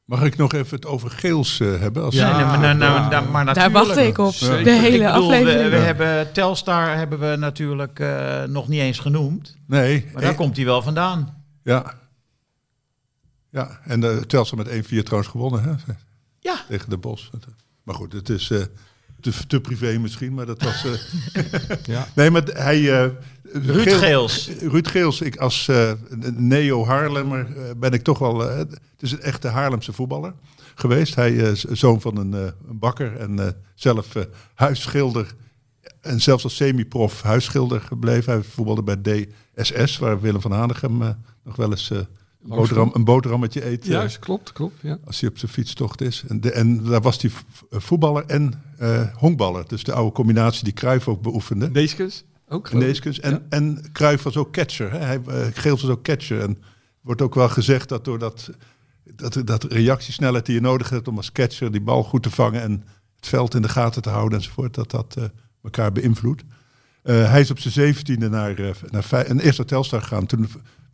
Mag 0.08 0.24
ik 0.24 0.38
nog 0.38 0.54
even 0.54 0.76
het 0.76 0.86
over 0.86 1.10
Geels 1.10 1.60
eh, 1.60 1.80
hebben? 1.80 2.04
Als 2.04 2.16
Ja, 2.16 2.30
Ja, 2.30 2.36
nee, 2.38 2.46
maar, 2.46 2.60
nou, 2.60 2.78
nou, 2.78 2.94
ja. 2.94 3.10
nou, 3.10 3.30
maar 3.30 3.54
daar 3.54 3.72
wacht 3.72 3.98
ik 3.98 4.18
op. 4.18 4.34
Zeker. 4.34 4.64
De 4.64 4.72
hele 4.72 5.06
bedoel, 5.06 5.30
we, 5.30 5.36
aflevering. 5.36 5.70
we 5.70 5.76
hebben 5.76 6.32
Telstar 6.34 6.96
hebben 6.96 7.20
we 7.20 7.36
natuurlijk 7.36 8.00
eh, 8.00 8.44
nog 8.44 8.68
niet 8.68 8.80
eens 8.80 9.00
genoemd. 9.00 9.58
Nee, 9.66 10.06
Maar 10.14 10.22
daar 10.22 10.36
komt 10.36 10.56
hij 10.56 10.66
wel 10.66 10.82
vandaan. 10.82 11.44
ja. 11.64 11.94
Ja, 13.52 13.80
en 13.84 14.00
de 14.00 14.24
Telstar 14.28 14.58
met 14.58 14.86
1-4 14.86 15.04
trouwens 15.04 15.32
gewonnen, 15.32 15.64
hè? 15.64 15.94
Ja. 16.40 16.56
Tegen 16.68 16.90
de 16.90 16.98
Bos. 16.98 17.30
Maar 17.84 17.96
goed, 17.96 18.14
het 18.14 18.30
is 18.30 18.50
eh, 18.50 18.62
te, 19.20 19.32
te 19.48 19.62
privé 19.62 19.98
misschien, 19.98 20.34
maar 20.34 20.46
dat 20.46 20.62
was... 20.64 20.86
eh, 20.86 21.42
Ja. 21.96 22.08
Nee, 22.16 22.32
maar 22.32 22.44
hij... 22.44 23.04
eh, 23.04 23.10
Ruud 23.54 23.82
Geel- 23.88 23.98
Geels. 23.98 24.50
Ruud 24.60 24.88
Geels, 24.88 25.22
ik 25.22 25.36
als 25.38 25.68
eh, 25.68 25.92
neo-Haarlemmer 26.36 27.48
eh, 27.58 27.64
ben 27.78 27.92
ik 27.92 28.04
toch 28.04 28.20
wel... 28.20 28.50
eh, 28.50 28.58
het 28.58 28.80
is 29.00 29.12
een 29.12 29.22
echte 29.22 29.48
Haarlemse 29.48 29.94
voetballer 29.94 30.34
geweest. 30.76 31.16
Hij 31.16 31.34
is 31.36 31.64
zoon 31.64 32.02
van 32.02 32.18
een, 32.18 32.34
eh, 32.34 32.42
een 32.70 32.80
bakker 32.80 33.16
en 33.18 33.40
eh, 33.40 33.48
zelf 33.76 34.16
eh, 34.16 34.24
huisschilder. 34.54 35.34
En 36.02 36.22
zelfs 36.22 36.44
als 36.44 36.56
semi-prof 36.56 37.22
huisschilder 37.22 37.82
gebleven. 37.82 38.34
Hij 38.34 38.44
voetbalde 38.44 38.84
bij 38.84 39.26
DSS, 39.56 39.98
waar 39.98 40.22
Willem 40.22 40.42
van 40.42 40.52
Hanegem 40.52 41.02
eh, 41.02 41.10
nog 41.44 41.56
wel 41.56 41.70
eens 41.72 41.92
eh, 41.92 41.98
een, 41.98 42.06
boterham, 42.42 42.90
een 42.94 43.04
boterhammetje 43.04 43.66
eet. 43.66 43.84
eh, 43.84 43.90
Juist, 43.90 44.20
klopt, 44.20 44.52
klopt. 44.52 44.76
Ja. 44.82 44.98
als 45.06 45.20
hij 45.20 45.30
op 45.30 45.38
zijn 45.38 45.52
fietstocht 45.52 46.02
is. 46.02 46.24
En, 46.28 46.42
de, 46.42 46.52
en 46.52 46.84
daar 46.84 47.02
was 47.02 47.22
hij 47.22 47.30
v- 47.32 47.42
voetballer 47.70 48.26
en 48.26 48.62
eh 48.78 49.16
honkballer. 49.16 49.68
Dus 49.68 49.84
de 49.84 49.94
oude 49.94 50.12
combinatie 50.12 50.64
die 50.64 50.74
Cruijff 50.74 51.08
ook 51.08 51.22
beoefende. 51.22 51.70
Neeskens? 51.70 52.24
Ook 52.50 52.68
geneeskunst. 52.68 53.20
En, 53.20 53.46
en 53.50 53.84
Cruijff 53.94 54.24
was 54.24 54.38
ook 54.38 54.52
catcher. 54.52 54.92
Hè? 54.92 54.98
Hij, 54.98 55.22
eh, 55.28 55.46
Geels 55.54 55.82
was 55.82 55.92
ook 55.92 56.04
catcher. 56.04 56.40
En 56.42 56.58
wordt 57.02 57.22
ook 57.22 57.36
wel 57.36 57.50
gezegd 57.50 57.90
dat 57.90 58.06
door 58.06 58.20
dat, 58.20 58.50
dat, 59.16 59.42
dat 59.46 59.64
reactiesnelheid 59.64 60.46
die 60.46 60.56
je 60.56 60.62
nodig 60.62 60.90
hebt 60.90 61.08
om 61.08 61.18
als 61.18 61.32
catcher 61.32 61.72
die 61.72 61.82
bal 61.82 62.04
goed 62.04 62.24
te 62.24 62.30
vangen 62.32 62.62
en 62.62 62.84
het 63.16 63.28
veld 63.28 63.54
in 63.56 63.62
de 63.62 63.70
gaten 63.70 64.02
te 64.02 64.10
houden 64.10 64.38
enzovoort, 64.38 64.74
dat 64.74 64.92
dat 64.92 65.16
eh, 65.18 65.24
elkaar 65.64 65.92
beïnvloedt. 65.92 66.44
Eh, 67.04 67.30
hij 67.30 67.42
is 67.42 67.52
op 67.52 67.60
zijn 67.60 67.74
zeventiende 67.74 68.30
naar, 68.30 68.60
eh, 68.60 68.70
naar 68.90 69.04
Fey- 69.04 69.30
een 69.30 69.40
eerste 69.40 69.66
Telstar 69.66 70.02
gegaan. 70.02 70.26
Toen 70.26 70.48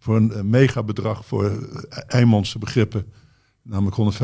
voor 0.04 0.16
een 0.16 0.32
eh, 0.34 0.41
mega 0.41 0.84
bedrag 0.84 1.26
voor 1.26 1.51
uh, 1.51 1.58
Eimondse 2.08 2.60
begrippen. 2.60 3.06
Namelijk 3.62 4.16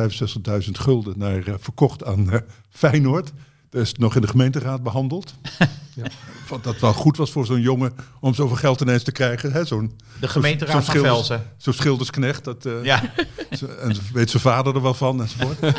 165.000 0.66 0.72
gulden 0.72 1.20
naar, 1.20 1.48
eh, 1.48 1.54
verkocht 1.60 2.04
aan 2.06 2.32
eh, 2.32 2.40
Feyenoord. 2.70 3.32
Dat 3.70 3.82
is 3.82 3.94
nog 3.94 4.16
in 4.16 4.22
de 4.22 4.28
gemeenteraad 4.28 4.84
behandeld. 4.84 5.34
Ja. 5.96 6.06
Wat 6.50 6.64
dat 6.64 6.80
wel 6.80 6.94
goed 6.94 7.18
was 7.18 7.32
voor 7.32 7.46
zo'n 7.46 7.62
jongen 7.62 7.94
om 8.20 8.34
zoveel 8.34 8.56
geld 8.56 8.82
ineens 8.82 9.04
te 9.04 9.12
krijgen. 9.12 9.52
Hè? 9.52 9.66
Zo'n 9.66 9.92
De 10.20 10.28
gemeenteraad 10.28 10.86
van 10.86 10.96
Velsen. 10.96 11.44
zo'n 11.58 11.74
schildersknecht. 11.74 12.44
Dat, 12.44 12.66
eh, 12.66 12.84
Ja, 12.84 13.14
zo- 13.58 13.66
En 13.66 13.96
weet 14.14 14.30
zijn 14.30 14.42
vader 14.44 14.76
er 14.76 14.82
wel 14.82 14.94
van 14.94 15.22
enzovoort. 15.22 15.60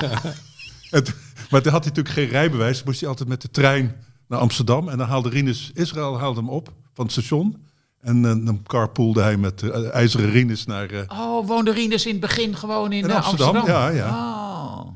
En 0.91 1.05
t- 1.05 1.15
maar 1.51 1.63
toen 1.63 1.73
had 1.73 1.85
hij 1.85 1.93
natuurlijk 1.95 2.09
geen 2.15 2.29
rijbewijs. 2.29 2.77
Dan 2.77 2.87
moest 2.87 3.01
hij 3.01 3.09
altijd 3.09 3.29
met 3.29 3.43
de 3.43 3.51
trein 3.51 3.97
naar 4.29 4.39
Amsterdam. 4.39 4.89
En 4.89 4.99
dan 4.99 5.09
haalde 5.09 5.29
Rinus 5.29 5.71
Israël 5.75 6.19
haalde 6.19 6.41
hem 6.41 6.49
op 6.49 6.73
van 6.95 7.05
het 7.05 7.13
station. 7.13 7.57
En 8.01 8.17
eh, 8.25 8.47
dan 8.47 8.63
carpoolde 8.67 9.21
hij 9.23 9.37
met 9.37 9.63
eh, 9.63 9.95
IJzeren 9.95 10.31
Rinus 10.31 10.67
naar... 10.67 10.91
eh, 10.91 11.01
Oh, 11.21 11.47
woonde 11.47 11.73
Rinus 11.73 12.05
in 12.07 12.13
het 12.13 12.21
begin 12.21 12.57
gewoon 12.57 12.93
in, 12.93 13.05
In 13.05 13.11
Amsterdam, 13.11 13.57
Amsterdam? 13.57 13.81
ja, 13.81 13.89
ja. 13.89 14.09
Oh. 14.11 14.87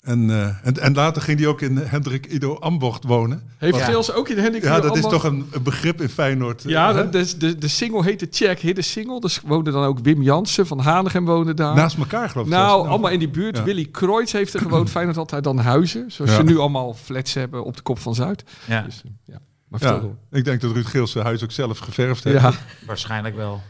en, 0.00 0.30
eh, 0.30 0.46
en, 0.66 0.78
en 0.80 0.94
later 0.94 1.22
ging 1.22 1.38
hij 1.38 1.48
ook 1.48 1.60
in 1.60 1.76
Hendrik 1.76 2.26
Ido 2.26 2.54
Ambocht 2.58 3.04
wonen. 3.04 3.42
Heeft 3.58 3.76
Ja. 3.76 3.84
Geels 3.84 4.12
ook 4.12 4.28
in 4.28 4.34
de 4.34 4.40
Hendrik 4.40 4.62
Ja, 4.62 4.78
Ido 4.78 4.86
dat 4.88 4.96
is 4.96 5.02
toch 5.02 5.24
een, 5.24 5.48
een 5.50 5.62
begrip 5.62 6.00
in 6.00 6.08
Feyenoord. 6.08 6.62
Ja, 6.66 6.94
hè? 6.94 7.08
de, 7.10 7.36
de, 7.38 7.58
de, 7.58 7.68
single 7.68 8.04
heette 8.04 8.26
Check 8.30 8.58
Hidden 8.58 8.84
Single. 8.84 9.20
Dus 9.20 9.40
woonde 9.40 9.70
dan 9.70 9.84
ook 9.84 9.98
Wim 10.02 10.22
Jansen 10.22 10.66
van 10.66 10.78
Hanegem 10.80 11.24
woonde 11.24 11.54
daar. 11.54 11.74
Naast 11.74 11.96
elkaar 11.98 12.28
geloof 12.30 12.46
ik. 12.46 12.52
nou, 12.52 12.88
allemaal 12.88 13.10
in 13.10 13.18
die 13.18 13.30
buurt. 13.30 13.56
Ja. 13.56 13.62
Willy 13.64 13.84
Kreutz 13.90 14.32
heeft 14.32 14.54
er 14.54 14.60
gewoond. 14.60 14.90
Feyenoord 14.96 15.16
had 15.16 15.30
daar 15.30 15.42
dan 15.42 15.58
huizen. 15.58 16.10
Zoals 16.12 16.30
Ja. 16.30 16.36
ze 16.36 16.42
nu 16.42 16.58
allemaal 16.58 16.94
flats 16.94 17.34
hebben 17.34 17.64
op 17.64 17.76
de 17.76 17.82
kop 17.82 17.98
van 17.98 18.14
Zuid. 18.14 18.44
Ja, 18.66 18.82
Dus, 18.82 19.02
ja. 19.24 19.38
Maar 19.70 19.82
Ja, 19.82 19.98
door. 19.98 20.16
ik 20.30 20.44
denk 20.44 20.60
dat 20.60 20.72
Ruud 20.72 20.86
Geels 20.86 21.10
zijn 21.10 21.24
huis 21.24 21.44
ook 21.44 21.52
zelf 21.52 21.78
geverfd 21.78 22.24
heeft. 22.24 22.40
Ja. 22.40 22.52
waarschijnlijk 22.86 23.36
wel. 23.36 23.62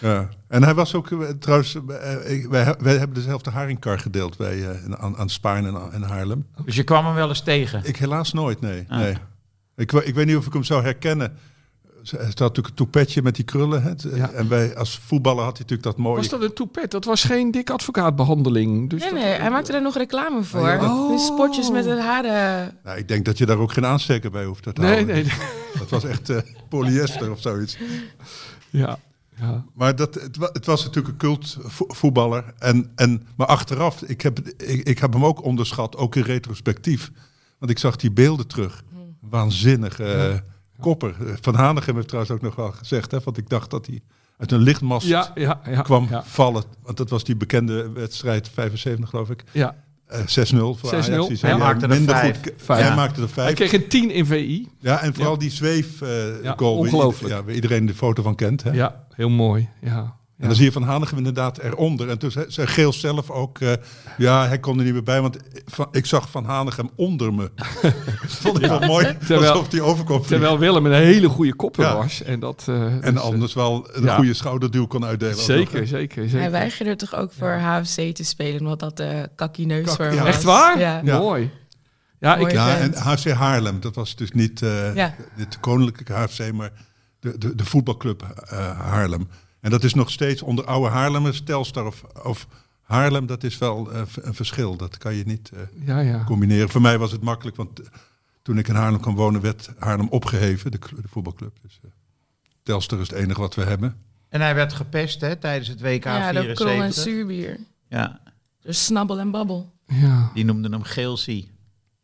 Ja. 0.00 0.28
En 0.48 0.62
hij 0.62 0.74
was 0.74 0.94
ook, 0.94 1.10
eh, 1.10 1.28
trouwens, 1.28 1.74
eh, 1.74 1.82
wij, 2.48 2.74
wij 2.78 2.96
hebben 2.96 3.14
dezelfde 3.14 3.50
haringkar 3.50 3.98
gedeeld 3.98 4.36
bij, 4.36 4.68
eh, 4.68 4.94
aan, 4.94 5.16
aan 5.16 5.28
Spaan 5.28 5.66
en, 5.66 5.92
en 5.92 6.02
Haarlem. 6.02 6.46
Dus 6.64 6.76
je 6.76 6.82
kwam 6.82 7.04
hem 7.04 7.14
wel 7.14 7.28
eens 7.28 7.42
tegen. 7.42 7.80
Ik 7.84 7.96
helaas 7.96 8.32
nooit, 8.32 8.60
nee. 8.60 8.84
Ah. 8.88 8.98
nee. 8.98 9.16
Ik, 9.76 9.92
ik 9.92 10.14
weet 10.14 10.26
niet 10.26 10.36
of 10.36 10.46
ik 10.46 10.52
hem 10.52 10.64
zou 10.64 10.82
herkennen. 10.82 11.36
Hij 12.10 12.20
had 12.26 12.38
natuurlijk 12.38 12.68
een 12.68 12.74
toepetje 12.74 13.22
met 13.22 13.34
die 13.36 13.44
krullen. 13.44 13.82
Hè. 13.82 13.90
Ja. 14.16 14.30
En 14.30 14.48
wij, 14.48 14.76
als 14.76 14.98
voetballer 14.98 15.44
had 15.44 15.52
hij 15.56 15.66
natuurlijk 15.68 15.82
dat 15.82 15.96
mooie... 15.96 16.16
Was 16.16 16.28
dat 16.28 16.42
een 16.42 16.52
toepet? 16.52 16.90
Dat 16.90 17.04
was 17.04 17.24
geen 17.24 17.50
dik 17.50 17.70
advocaatbehandeling. 17.70 18.90
Dus 18.90 19.00
Nee, 19.00 19.10
dat- 19.10 19.18
nee, 19.18 19.32
hij 19.32 19.50
maakte 19.50 19.72
daar 19.72 19.82
nog 19.82 19.96
reclame 19.96 20.42
voor. 20.44 20.60
Oh, 20.60 21.10
ja. 21.10 21.18
Spotjes 21.18 21.70
met 21.70 21.84
het 21.84 21.98
haren. 21.98 22.78
Nou, 22.84 22.98
ik 22.98 23.08
denk 23.08 23.24
dat 23.24 23.38
je 23.38 23.46
daar 23.46 23.58
ook 23.58 23.72
geen 23.72 23.86
aansteker 23.86 24.30
bij 24.30 24.44
hoeft 24.44 24.62
te 24.62 24.70
Nee, 24.74 24.86
houden. 24.92 25.14
nee. 25.14 25.24
nee. 25.24 25.32
Dat 25.78 25.90
was 25.90 26.04
echt 26.04 26.28
eh, 26.30 26.36
polyester 26.68 27.30
of 27.30 27.40
zoiets. 27.40 27.78
Ja. 28.70 28.98
ja. 29.40 29.64
Maar 29.74 29.96
dat, 29.96 30.14
het, 30.14 30.36
wa- 30.36 30.50
het 30.52 30.66
was 30.66 30.84
natuurlijk 30.84 31.08
een 31.12 31.18
cult 31.28 31.56
vo- 31.60 31.86
voetballer. 31.88 32.44
En, 32.58 32.92
en, 32.94 33.26
maar 33.36 33.46
achteraf, 33.46 34.02
ik 34.02 34.20
heb, 34.20 34.38
ik, 34.56 34.88
ik 34.88 34.98
heb 34.98 35.12
hem 35.12 35.24
ook 35.24 35.44
onderschat, 35.44 35.96
ook 35.96 36.16
in 36.16 36.22
retrospectief. 36.22 37.10
Want 37.58 37.70
ik 37.70 37.78
zag 37.78 37.96
die 37.96 38.10
beelden 38.12 38.46
terug. 38.46 38.82
Waanzinnige 39.20 40.04
eh, 40.04 40.34
kopper. 40.80 41.14
Eh, 41.26 41.32
Van 41.40 41.54
Hanegem 41.54 41.94
heeft 41.94 42.08
trouwens 42.08 42.34
ook 42.34 42.42
nog 42.42 42.54
wel 42.54 42.72
gezegd. 42.72 43.10
Hè, 43.10 43.18
want 43.24 43.38
ik 43.38 43.48
dacht 43.48 43.70
dat 43.70 43.86
hij 43.86 44.00
uit 44.38 44.52
een 44.52 44.60
lichtmast 44.60 45.06
Ja, 45.06 45.30
ja, 45.34 45.60
ja. 45.70 45.82
kwam 45.82 46.08
vallen. 46.24 46.62
Want 46.82 46.96
dat 46.96 47.10
was 47.10 47.24
die 47.24 47.36
bekende 47.36 47.90
wedstrijd, 47.92 48.48
75 48.48 49.08
geloof 49.10 49.30
ik. 49.30 49.44
ja. 49.52 49.74
Eh 50.06 50.20
6-0 50.20 50.24
voor 50.74 50.90
6-0. 50.90 50.94
Ajax. 50.94 51.40
Hij 51.40 51.56
maakte 51.56 51.86
er 51.86 52.02
vijf. 52.02 52.36
goed. 52.42 52.52
Vijf. 52.56 52.86
Hij 52.86 52.96
maakte 52.96 53.22
er 53.22 53.28
Hij 53.34 53.52
kreeg 53.52 53.72
een 53.72 53.88
10 53.88 54.10
in 54.10 54.26
VI. 54.26 54.68
Ja, 54.78 55.00
en 55.02 55.14
vooral 55.14 55.38
die 55.38 55.50
zweef 55.50 56.02
eh 56.02 56.42
Ja, 56.42 56.54
goal. 56.56 56.74
waar 56.76 56.84
ongelooflijk. 56.84 57.44
waar 57.44 57.54
iedereen 57.54 57.86
de 57.86 57.94
foto 57.94 58.22
van 58.22 58.34
kent. 58.34 58.62
Hè? 58.62 58.70
Ja, 58.70 59.04
heel 59.14 59.28
mooi. 59.28 59.68
Ja. 59.80 60.16
En 60.38 60.46
dan 60.46 60.56
zie 60.56 60.64
je 60.64 60.72
Van 60.72 60.82
Hanegem 60.82 61.18
inderdaad 61.18 61.58
eronder. 61.58 62.08
En 62.08 62.18
toen 62.18 62.30
zei, 62.30 62.66
Geel 62.66 62.92
zelf 62.92 63.30
ook, 63.30 63.58
eh, 63.58 63.72
ja, 64.18 64.46
hij 64.46 64.58
kon 64.58 64.78
er 64.78 64.84
niet 64.84 64.92
meer 64.92 65.02
bij, 65.02 65.20
want 65.20 65.36
ik 65.90 66.06
zag 66.06 66.30
Van 66.30 66.44
Hanegem 66.44 66.90
onder 66.96 67.34
me. 67.34 67.50
Vond 68.42 68.62
ik 68.62 68.68
wel 68.68 68.80
mooi, 68.80 69.16
Terwijl- 69.18 69.50
alsof 69.52 69.70
hij 69.70 69.80
vliegen. 69.80 70.22
Terwijl 70.26 70.58
Willem 70.58 70.86
een 70.86 70.92
hele 70.92 71.28
goede 71.28 71.54
kopper 71.54 71.84
Ja. 71.84 71.96
was. 71.96 72.22
En, 72.22 72.40
dat, 72.40 72.64
eh, 72.68 73.04
En 73.04 73.14
dus, 73.14 73.22
anders 73.22 73.54
wel 73.54 73.88
een 73.92 74.02
ja. 74.04 74.14
goede 74.16 74.34
schouderduw 74.34 74.86
kon 74.86 75.02
eh, 75.02 75.08
uitdelen. 75.08 75.34
ook. 75.34 75.40
Zeker, 75.40 75.86
zeker, 75.86 76.22
zeker. 76.22 76.38
Hij 76.40 76.50
weigerde 76.50 76.96
toch 76.96 77.14
ook 77.14 77.32
voor 77.38 77.52
HFC 77.52 78.14
te 78.14 78.24
spelen, 78.24 78.60
omdat 78.60 78.80
dat 78.80 78.96
de 78.96 79.28
kakkie 79.34 79.66
Kak- 79.82 79.96
voor 79.96 80.04
ja. 80.12 80.18
was. 80.18 80.26
Echt 80.26 80.42
waar? 80.42 80.78
Ja. 80.78 81.00
Ja. 81.04 81.18
Mooi. 81.18 81.50
Ja, 82.20 82.36
ik. 82.36 82.50
Ja, 82.52 82.76
en. 82.76 82.94
HFC 82.94 83.30
Haarlem, 83.30 83.80
dat 83.80 83.94
was 83.94 84.16
dus 84.16 84.30
niet 84.32 84.62
eh, 84.62 84.94
Ja. 84.94 85.14
de, 85.36 85.46
de 85.48 85.58
koninklijke 85.60 86.12
HFC, 86.12 86.52
maar 86.52 86.72
de, 87.20 87.38
de, 87.38 87.54
de 87.54 87.64
voetbalclub 87.64 88.22
eh, 88.48 88.80
Haarlem. 88.80 89.28
En 89.66 89.72
dat 89.72 89.84
is 89.84 89.94
nog 89.94 90.10
steeds 90.10 90.42
onder 90.42 90.64
oude 90.64 90.88
Haarlemmers, 90.88 91.40
Telstar 91.42 91.86
of, 91.86 92.02
of 92.22 92.46
Haarlem, 92.82 93.26
dat 93.26 93.44
is 93.44 93.58
wel 93.58 93.92
eh, 93.92 94.02
een 94.14 94.34
verschil. 94.34 94.76
Dat 94.76 94.98
kan 94.98 95.14
je 95.14 95.24
niet 95.24 95.50
eh, 95.54 95.86
ja, 95.86 96.00
ja. 96.00 96.24
combineren. 96.24 96.68
Voor 96.68 96.80
mij 96.80 96.98
was 96.98 97.12
het 97.12 97.22
makkelijk, 97.22 97.56
want 97.56 97.80
eh, 97.80 97.86
toen 98.42 98.58
ik 98.58 98.68
in 98.68 98.74
Haarlem 98.74 99.00
kwam 99.00 99.14
wonen, 99.14 99.40
werd 99.40 99.70
Haarlem 99.78 100.08
opgeheven, 100.08 100.70
de, 100.70 100.78
cl- 100.78 100.94
de 100.94 101.08
voetbalclub. 101.08 101.56
Dus 101.62 101.80
eh, 101.84 101.90
Telstar 102.62 103.00
is 103.00 103.08
het 103.10 103.18
enige 103.18 103.40
wat 103.40 103.54
we 103.54 103.62
hebben. 103.64 103.96
En 104.28 104.40
hij 104.40 104.54
werd 104.54 104.72
gepest 104.72 105.20
hè, 105.20 105.36
tijdens 105.36 105.68
het 105.68 105.80
WK 105.80 106.04
Ja, 106.04 106.32
door 106.32 106.42
kool 106.54 106.66
en 106.68 106.92
74. 106.92 107.02
zuurbier. 107.02 107.58
Ja, 107.88 108.20
Dus 108.60 108.84
snabbel 108.84 109.18
en 109.18 109.30
babbel. 109.30 109.72
ja. 109.86 110.30
die 110.34 110.44
noemden 110.44 110.72
hem 110.72 110.82
Geelsie. 110.82 111.50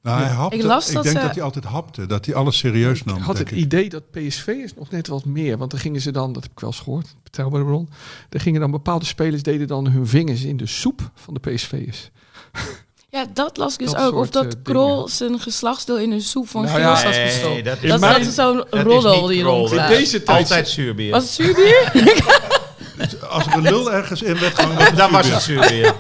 Nou, 0.03 0.21
hij 0.23 0.29
hapte, 0.33 0.57
Ik 0.57 0.63
las 0.63 0.89
ik 0.89 0.95
dat 0.95 1.03
denk 1.05 1.17
ze- 1.17 1.23
dat 1.23 1.35
hij 1.35 1.45
altijd 1.45 1.65
hapte, 1.65 2.07
dat 2.07 2.27
hij 2.27 2.35
alles 2.35 2.59
serieus 2.59 3.05
nam. 3.05 3.17
Ik 3.17 3.23
had 3.23 3.39
het 3.39 3.51
ik. 3.51 3.57
idee 3.57 3.89
dat 3.89 4.11
PSV 4.11 4.47
is 4.47 4.75
nog 4.75 4.91
net 4.91 5.07
wat 5.09 5.25
meer. 5.25 5.59
Want 5.59 5.71
dan 5.71 5.81
gingen 5.81 6.01
ze 6.01 6.11
dan, 6.11 6.33
dat 6.33 6.43
heb 6.43 6.53
ik 6.53 6.61
wel 6.61 6.71
eens 6.71 6.81
gehoord, 6.81 7.15
betrouwbare 7.23 7.65
bron. 7.65 7.89
Er 8.31 8.41
gingen 8.41 8.61
dan 8.61 8.71
bepaalde 8.71 9.05
spelers 9.05 9.43
deden 9.43 9.67
dan 9.67 9.89
hun 9.89 10.07
vingers 10.07 10.43
in 10.45 10.57
de 10.57 10.67
soep 10.67 11.11
van 11.15 11.35
de 11.35 11.41
PSV'ers. 11.51 12.11
Ja, 13.09 13.27
dat 13.35 13.57
las 13.57 13.73
ik 13.73 13.79
dus 13.79 13.91
Dat 13.93 14.01
ook. 14.03 14.15
Of 14.15 14.27
soort, 14.33 14.37
eh, 14.37 14.43
dat 14.43 14.63
Krol 14.63 15.09
zijn 15.09 15.39
geslachtsdeel 15.41 15.99
in 15.99 16.11
de 16.11 16.21
soep 16.21 16.49
van 16.49 16.63
Nou 16.65 16.79
ja, 16.81 16.95
had 16.95 17.05
nee, 17.05 17.13
gestopt. 17.31 17.65
dat 17.65 17.83
is- 17.83 17.91
dat, 17.91 18.01
dat 18.01 18.19
is 18.21 18.35
zo'n 18.35 18.57
Dat 18.57 18.67
is 18.75 18.83
roddel 18.83 19.27
die 19.27 19.43
rondgaat. 19.43 19.79
dat 19.79 19.91
In 19.91 19.97
deze 19.97 20.23
tijd- 20.23 20.39
Altijd 20.39 20.69
zuurbier. 20.69 21.11
Was 21.11 21.23
het 21.23 21.33
zuurbier? 21.33 21.91
Als 23.31 23.47
er 23.47 23.53
een 23.53 23.63
lul 23.63 23.93
ergens 23.93 24.23
in 24.23 24.39
werd 24.39 24.55
gehangen, 24.55 24.97
Dan 24.97 25.11
was 25.11 25.29
het 25.31 25.43
zuurbier. 25.43 25.95
100%. 25.95 25.97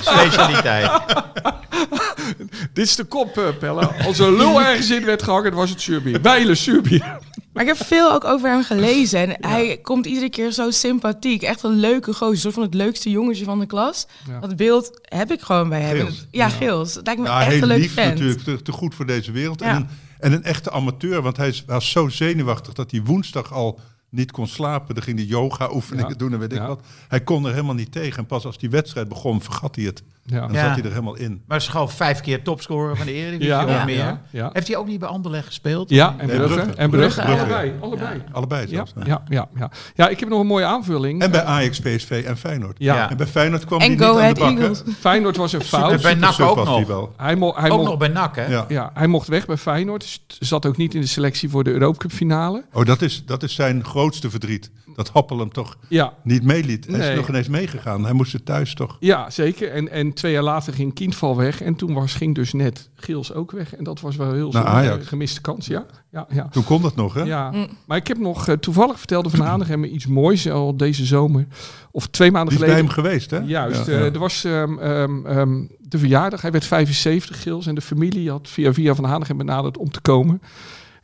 Specialiteit. 0.00 0.90
Dit 2.72 2.86
is 2.86 2.96
de 2.96 3.04
kop, 3.04 3.38
eh, 3.38 3.44
Pelle. 3.58 3.86
Als 4.04 4.18
er 4.18 4.26
een 4.26 4.36
lul 4.36 4.60
ergens 4.62 4.90
in 4.90 5.04
werd 5.04 5.22
gehangen, 5.22 5.50
dan 5.50 5.60
was 5.60 5.70
het 5.70 5.80
zuurbier. 5.80 6.22
Wijlen 6.22 6.56
zuurbier. 6.56 7.18
Maar 7.52 7.62
ik 7.62 7.68
heb 7.68 7.86
veel 7.86 8.12
ook 8.12 8.24
over 8.24 8.48
hem 8.48 8.62
gelezen. 8.64 9.18
En 9.40 9.50
hij 9.50 9.78
komt 9.82 10.06
iedere 10.06 10.28
keer 10.30 10.50
zo 10.52 10.70
sympathiek. 10.70 11.42
Echt 11.42 11.62
een 11.62 11.80
leuke 11.80 12.12
gozer. 12.12 12.38
Soort 12.38 12.54
van 12.54 12.62
het 12.62 12.74
leukste 12.74 13.10
jongetje 13.10 13.44
van 13.44 13.58
de 13.58 13.66
klas. 13.66 14.06
Ja. 14.28 14.40
Dat 14.40 14.56
beeld 14.56 14.98
heb 15.02 15.32
ik 15.32 15.40
gewoon 15.40 15.68
bij 15.68 15.80
hem. 15.80 15.96
Geels. 15.96 16.26
Ja, 16.30 16.48
Geels. 16.48 16.94
Het 16.94 17.06
lijkt 17.06 17.20
me 17.20 17.26
Ja, 17.26 17.40
echt 17.40 17.50
heel 17.50 17.62
een 17.62 17.66
leuke 17.68 17.82
lief 17.82 17.92
vent. 17.94 18.14
natuurlijk, 18.14 18.42
te, 18.42 18.62
te 18.62 18.72
goed 18.72 18.94
voor 18.94 19.06
deze 19.06 19.32
wereld. 19.32 19.60
Ja. 19.60 19.66
En, 19.66 19.76
een, 19.76 19.88
en 20.18 20.32
een 20.32 20.44
echte 20.44 20.70
amateur, 20.70 21.22
want 21.22 21.36
hij 21.36 21.54
was 21.66 21.90
zo 21.90 22.08
zenuwachtig 22.08 22.72
dat 22.72 22.90
hij 22.90 23.02
woensdag 23.04 23.52
al 23.52 23.80
niet 24.14 24.30
kon 24.32 24.46
slapen. 24.46 24.94
Dan 24.94 25.04
ging 25.04 25.18
hij 25.18 25.26
yoga-oefeningen 25.26 26.10
Ja. 26.10 26.16
doen 26.16 26.32
en 26.32 26.38
weet 26.38 26.52
ik 26.52 26.58
wat. 26.60 26.80
Hij 27.08 27.20
kon 27.20 27.44
er 27.44 27.50
helemaal 27.52 27.74
niet 27.74 27.92
tegen. 27.92 28.18
En 28.18 28.26
pas 28.26 28.44
als 28.44 28.58
die 28.58 28.70
wedstrijd 28.70 29.08
begon, 29.08 29.40
vergat 29.42 29.76
hij 29.76 29.84
het. 29.84 30.02
Ja. 30.26 30.40
Dan 30.40 30.52
Ja. 30.52 30.64
zat 30.66 30.74
hij 30.74 30.82
er 30.84 30.90
helemaal 30.90 31.16
in. 31.16 31.42
Maar 31.46 31.56
is 31.56 31.68
gewoon 31.68 31.90
vijf 31.90 32.20
keer 32.20 32.42
topscorer 32.42 32.96
van 32.96 33.06
de 33.06 33.12
Eredivisie 33.12 33.46
Ja, 33.46 33.64
of 33.80 33.84
meer. 33.84 33.96
ja, 33.96 34.22
ja. 34.30 34.50
Heeft 34.52 34.68
hij 34.68 34.76
ook 34.76 34.86
niet 34.86 34.98
bij 34.98 35.08
Anderlecht 35.08 35.46
gespeeld? 35.46 35.90
Ja, 35.90 36.14
en 36.18 36.26
Nee, 36.26 36.36
Brugge. 36.36 36.54
Brugge. 36.54 36.74
En 36.74 36.90
Brugge. 36.90 37.20
Brugge, 37.22 37.38
Allebei. 37.40 37.66
ja. 37.68 37.72
Allebei. 37.80 38.22
Allebei 38.32 38.62
Ja, 38.62 38.68
zelfs. 38.74 38.92
ja, 39.04 39.22
ja, 39.28 39.48
ja. 39.58 39.70
ja, 39.94 40.08
ik 40.08 40.20
heb 40.20 40.28
nog 40.28 40.40
een 40.40 40.46
mooie 40.46 40.64
aanvulling. 40.64 41.22
En 41.22 41.30
bij 41.30 41.42
Ajax, 41.44 41.80
PSV 41.80 42.22
en 42.26 42.36
Feyenoord. 42.36 42.76
ja, 42.78 42.94
Ja. 42.94 43.10
En 43.10 43.16
bij 43.16 43.26
Feyenoord 43.26 43.64
kwam 43.64 43.80
En 43.80 43.86
hij 43.86 43.96
Go 44.06 44.12
niet 44.12 44.22
aan 44.22 44.34
de 44.34 44.40
bak. 44.40 44.50
hè? 44.50 44.56
Eagles. 44.58 44.82
Feyenoord 45.00 45.36
was 45.36 45.52
een 45.52 45.60
En 45.60 45.66
fout. 45.66 46.02
bij 46.02 46.14
NAC 46.14 46.40
ook 46.40 46.56
nog. 46.56 47.10
Hij, 47.16 47.36
hij, 47.54 47.70
Ook 47.70 47.84
nog 47.84 47.96
bij 47.96 48.08
NAC, 48.08 48.36
hè? 48.36 48.46
Ja. 48.46 48.64
ja, 48.68 48.90
hij 48.94 49.06
mocht 49.06 49.28
weg 49.28 49.46
bij 49.46 49.56
Feyenoord. 49.56 50.00
Dus 50.00 50.48
zat 50.48 50.66
ook 50.66 50.76
niet 50.76 50.94
in 50.94 51.00
de 51.00 51.06
selectie 51.06 51.50
voor 51.50 51.64
de 51.64 51.70
Europacup 51.70 52.12
finale. 52.12 52.64
Oh, 52.72 52.84
dat 52.84 53.02
is, 53.02 53.24
dat 53.26 53.42
is 53.42 53.54
zijn 53.54 53.84
grootste 53.84 54.30
verdriet. 54.30 54.70
Dat 54.96 55.08
Happel 55.12 55.38
hem 55.38 55.52
toch 55.52 55.76
Ja, 55.88 56.12
niet 56.22 56.42
meeliet. 56.42 56.86
Hij 56.86 56.96
Nee. 56.98 57.10
is 57.10 57.16
nog 57.16 57.28
ineens 57.28 57.48
meegegaan. 57.48 58.04
Hij 58.04 58.12
moest 58.12 58.34
er 58.34 58.42
thuis 58.42 58.74
toch. 58.74 58.96
ja 59.00 59.30
zeker. 59.30 59.70
En, 59.72 59.90
en 59.90 60.13
twee 60.14 60.32
jaar 60.32 60.42
later 60.42 60.72
ging 60.72 60.94
Kindval 60.94 61.36
weg. 61.36 61.60
En 61.60 61.74
toen 61.74 61.94
was, 61.94 62.14
ging 62.14 62.34
dus 62.34 62.52
net 62.52 62.90
Gils 62.94 63.32
ook 63.32 63.50
weg. 63.50 63.74
En 63.76 63.84
dat 63.84 64.00
was 64.00 64.16
wel 64.16 64.32
heel 64.32 64.52
eh, 64.52 64.92
gemiste 65.00 65.40
kans. 65.40 65.66
Ja, 65.66 65.86
ja, 66.10 66.26
ja. 66.30 66.48
Toen 66.48 66.64
kon 66.64 66.82
dat 66.82 66.96
nog, 66.96 67.14
hè? 67.14 67.22
Ja, 67.22 67.50
Mm. 67.50 67.68
maar 67.86 67.96
ik 67.96 68.06
heb 68.06 68.18
nog 68.18 68.48
eh, 68.48 68.54
toevallig 68.56 68.98
vertelde 68.98 69.30
Van 69.30 69.40
Hanegem 69.46 69.80
me 69.80 69.88
iets 69.90 70.06
moois 70.06 70.50
al 70.50 70.76
deze 70.76 71.04
zomer. 71.04 71.46
Of 71.90 72.06
twee 72.06 72.30
maanden 72.30 72.54
Die 72.56 72.64
is 72.64 72.68
bij 72.70 72.74
geleden. 72.76 72.94
hem 72.96 73.04
geweest, 73.04 73.30
hè? 73.30 73.38
Juist, 73.38 73.86
Ja, 73.86 73.92
eh, 73.92 73.98
ja. 73.98 74.04
er 74.04 74.18
was 74.18 74.44
ehm, 74.44 74.78
ehm, 74.78 75.26
ehm, 75.26 75.62
de 75.78 75.98
verjaardag. 75.98 76.42
Hij 76.42 76.50
werd 76.52 76.64
75, 76.64 77.42
Gils. 77.42 77.66
En 77.66 77.74
de 77.74 77.80
familie 77.80 78.30
had 78.30 78.48
via 78.48 78.72
via 78.72 78.94
Van 78.94 79.04
Hanegem 79.04 79.36
benaderd 79.36 79.76
om 79.78 79.90
te 79.90 80.00
komen. 80.00 80.42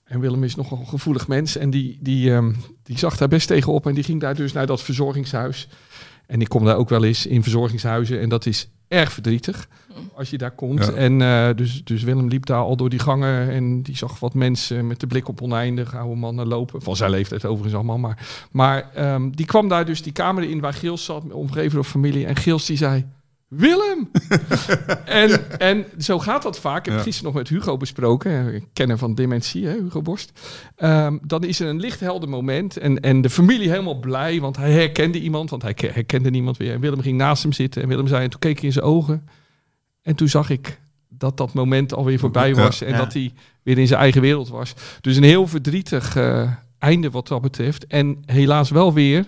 En 0.04 0.20
Willem 0.20 0.44
is 0.44 0.54
nogal 0.54 0.78
een 0.78 0.86
gevoelig 0.88 1.28
mens. 1.28 1.56
En 1.56 1.70
die, 1.70 1.98
die, 2.00 2.32
ehm, 2.34 2.52
die 2.82 2.98
zag 2.98 3.16
daar 3.16 3.28
best 3.28 3.46
tegenop. 3.48 3.86
En 3.86 3.94
die 3.94 4.04
ging 4.04 4.20
daar 4.20 4.34
dus 4.34 4.52
naar 4.52 4.66
dat 4.66 4.82
verzorgingshuis. 4.82 5.68
En 6.30 6.40
ik 6.40 6.48
kom 6.48 6.64
daar 6.64 6.76
ook 6.76 6.88
wel 6.88 7.04
eens 7.04 7.26
in 7.26 7.42
verzorgingshuizen. 7.42 8.20
En 8.20 8.28
dat 8.28 8.46
is 8.46 8.68
erg 8.88 9.12
verdrietig 9.12 9.68
als 10.14 10.30
je 10.30 10.38
daar 10.38 10.50
komt. 10.50 10.84
Ja. 10.84 10.92
En 10.92 11.22
eh, 11.22 11.56
dus, 11.56 11.84
dus 11.84 12.02
Willem 12.02 12.28
liep 12.28 12.46
daar 12.46 12.58
al 12.58 12.76
door 12.76 12.88
die 12.88 12.98
gangen. 12.98 13.50
En 13.50 13.82
die 13.82 13.96
zag 13.96 14.18
wat 14.18 14.34
mensen 14.34 14.86
met 14.86 15.00
de 15.00 15.06
blik 15.06 15.28
op 15.28 15.42
oneindig. 15.42 15.96
Oude 15.96 16.16
mannen 16.16 16.46
lopen. 16.46 16.82
Van 16.82 16.96
zijn 16.96 17.10
leeftijd 17.10 17.44
overigens 17.44 17.74
allemaal. 17.74 17.98
Maar, 17.98 18.46
maar 18.50 18.90
ehm, 18.94 19.30
die 19.30 19.46
kwam 19.46 19.68
daar 19.68 19.84
dus 19.84 20.02
die 20.02 20.12
kamer 20.12 20.42
in 20.42 20.60
waar 20.60 20.72
Gils 20.72 21.04
zat. 21.04 21.32
Omgeven 21.32 21.74
door 21.74 21.84
familie. 21.84 22.26
En 22.26 22.36
Gils 22.36 22.66
die 22.66 22.76
zei... 22.76 23.06
Willem! 23.50 24.10
en, 25.04 25.58
en 25.60 25.84
zo 25.98 26.18
gaat 26.18 26.42
dat 26.42 26.60
vaak. 26.60 26.78
Ik 26.78 26.84
heb 26.84 26.94
Ja. 26.94 27.02
gisteren 27.02 27.32
nog 27.32 27.40
met 27.42 27.48
Hugo 27.50 27.76
besproken, 27.76 28.54
eh, 28.54 28.60
kenner 28.72 28.98
van 28.98 29.14
dementie, 29.14 29.66
hè, 29.66 29.72
Hugo 29.72 30.02
Borst. 30.02 30.32
Ehm, 30.76 31.18
dan 31.22 31.44
is 31.44 31.60
er 31.60 31.68
een 31.68 31.80
lichthelder 31.80 32.28
moment 32.28 32.76
en, 32.76 33.00
en 33.00 33.20
de 33.20 33.30
familie 33.30 33.68
helemaal 33.70 33.98
blij, 33.98 34.40
want 34.40 34.56
hij 34.56 34.72
herkende 34.72 35.20
iemand, 35.20 35.50
want 35.50 35.62
hij 35.62 35.74
ke- 35.74 35.90
herkende 35.92 36.30
niemand 36.30 36.56
weer. 36.56 36.72
En 36.72 36.80
Willem 36.80 37.00
ging 37.00 37.16
naast 37.18 37.42
hem 37.42 37.52
zitten 37.52 37.82
en 37.82 37.88
Willem 37.88 38.06
zei, 38.06 38.24
en 38.24 38.30
toen 38.30 38.40
keek 38.40 38.56
hij 38.56 38.66
in 38.66 38.72
zijn 38.72 38.84
ogen. 38.84 39.28
En 40.02 40.14
toen 40.14 40.28
zag 40.28 40.50
ik 40.50 40.80
dat 41.08 41.36
dat 41.36 41.52
moment 41.52 41.94
alweer 41.94 42.18
voorbij 42.18 42.48
Ja. 42.48 42.54
was 42.54 42.80
en 42.80 42.90
Ja. 42.92 42.96
dat 42.98 43.12
hij 43.12 43.32
weer 43.62 43.78
in 43.78 43.86
zijn 43.86 44.00
eigen 44.00 44.20
wereld 44.20 44.48
was. 44.48 44.74
Dus 45.00 45.16
een 45.16 45.22
heel 45.22 45.46
verdrietig 45.46 46.16
eh, 46.16 46.50
einde 46.78 47.10
wat 47.10 47.28
dat 47.28 47.40
betreft. 47.42 47.86
En 47.86 48.18
helaas 48.26 48.70
wel 48.70 48.92
weer 48.92 49.24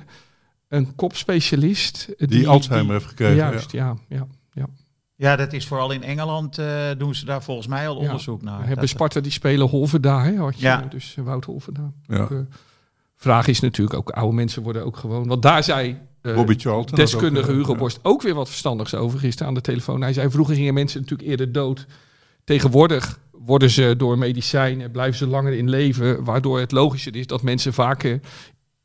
een 0.72 0.94
kopspecialist. 0.94 2.08
Die, 2.16 2.48
Alzheimer 2.48 2.92
heeft 2.92 3.06
gekregen. 3.06 3.36
Juist, 3.36 3.72
ja. 3.72 3.96
ja, 4.08 4.26
ja. 4.52 4.66
Ja, 5.16 5.36
dat 5.36 5.52
is 5.52 5.66
vooral 5.66 5.90
in 5.90 6.02
Engeland 6.02 6.58
eh, 6.58 6.90
doen 6.98 7.14
ze 7.14 7.24
daar 7.24 7.42
volgens 7.42 7.66
mij 7.66 7.88
al 7.88 7.94
Ja. 7.94 8.00
onderzoek 8.00 8.42
naar. 8.42 8.54
We 8.58 8.64
hebben 8.64 8.76
Dat- 8.80 8.88
Sparta 8.88 9.20
die 9.20 9.32
spelen 9.32 9.68
Holverda, 9.68 10.22
hè, 10.22 10.36
had 10.36 10.54
je 10.58 10.62
Ja. 10.64 10.80
dus 10.90 11.14
eh, 11.18 11.24
Wout 11.24 11.44
Holverda. 11.44 11.92
Ja. 12.06 12.18
Ook, 12.18 12.30
eh, 12.30 12.38
vraag 13.16 13.46
is 13.46 13.60
natuurlijk 13.60 13.96
ook, 13.98 14.10
oude 14.10 14.34
mensen 14.34 14.62
worden 14.62 14.84
ook 14.84 14.96
gewoon, 14.96 15.26
want 15.28 15.42
daar 15.42 15.64
zei 15.64 15.96
eh, 16.22 16.34
Robbie 16.34 16.58
Charlton. 16.58 16.96
deskundige 16.96 17.44
ook, 17.46 17.50
eh, 17.52 17.56
Hugo 17.56 17.72
ja. 17.72 17.78
Borst 17.78 17.98
ook 18.02 18.22
weer 18.22 18.34
wat 18.34 18.48
verstandigs 18.48 18.94
over 18.94 19.18
gisteren 19.18 19.48
aan 19.48 19.54
de 19.54 19.60
telefoon. 19.60 20.00
Hij 20.02 20.12
zei, 20.12 20.30
vroeger 20.30 20.54
gingen 20.54 20.74
mensen 20.74 21.00
natuurlijk 21.00 21.28
eerder 21.28 21.52
dood. 21.52 21.86
Tegenwoordig 22.44 23.18
worden 23.32 23.70
ze 23.70 23.94
door 23.96 24.18
medicijnen, 24.18 24.90
blijven 24.90 25.18
ze 25.18 25.26
langer 25.26 25.52
in 25.52 25.68
leven, 25.68 26.24
waardoor 26.24 26.58
het 26.60 26.72
logischer 26.72 27.16
is 27.16 27.26
dat 27.26 27.42
mensen 27.42 27.72
vaker 27.72 28.20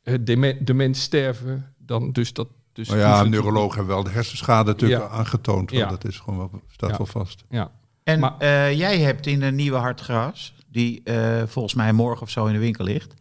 eh, 0.03 0.13
deme- 0.21 0.57
dement 0.63 0.97
sterven 0.97 1.75
dan 1.87 2.11
dus 2.11 2.33
dat... 2.33 2.47
Dus 2.73 2.89
Maar 2.89 2.97
ja, 2.97 3.23
neurologen 3.23 3.75
hebben 3.77 3.93
wel 3.95 4.03
de 4.03 4.09
hersenschade 4.09 4.71
natuurlijk 4.71 5.01
Ja. 5.01 5.07
aangetoond. 5.17 5.69
want 5.71 5.83
Ja. 5.83 5.89
Dat 5.89 6.05
is 6.05 6.17
gewoon 6.19 6.37
wel, 6.37 6.61
staat 6.67 6.89
Ja. 6.89 6.97
wel 6.97 7.05
vast. 7.05 7.43
Ja. 7.49 7.71
En 8.03 8.19
Maar- 8.19 8.37
eh, 8.37 8.77
jij 8.77 8.99
hebt 8.99 9.27
in 9.27 9.41
een 9.41 9.55
nieuwe 9.55 9.77
Hartgras, 9.77 10.53
die 10.71 11.01
eh, 11.03 11.43
volgens 11.45 11.73
mij 11.73 11.93
morgen 11.93 12.21
of 12.21 12.29
zo 12.29 12.45
in 12.45 12.53
de 12.53 12.59
winkel 12.59 12.85
ligt, 12.85 13.13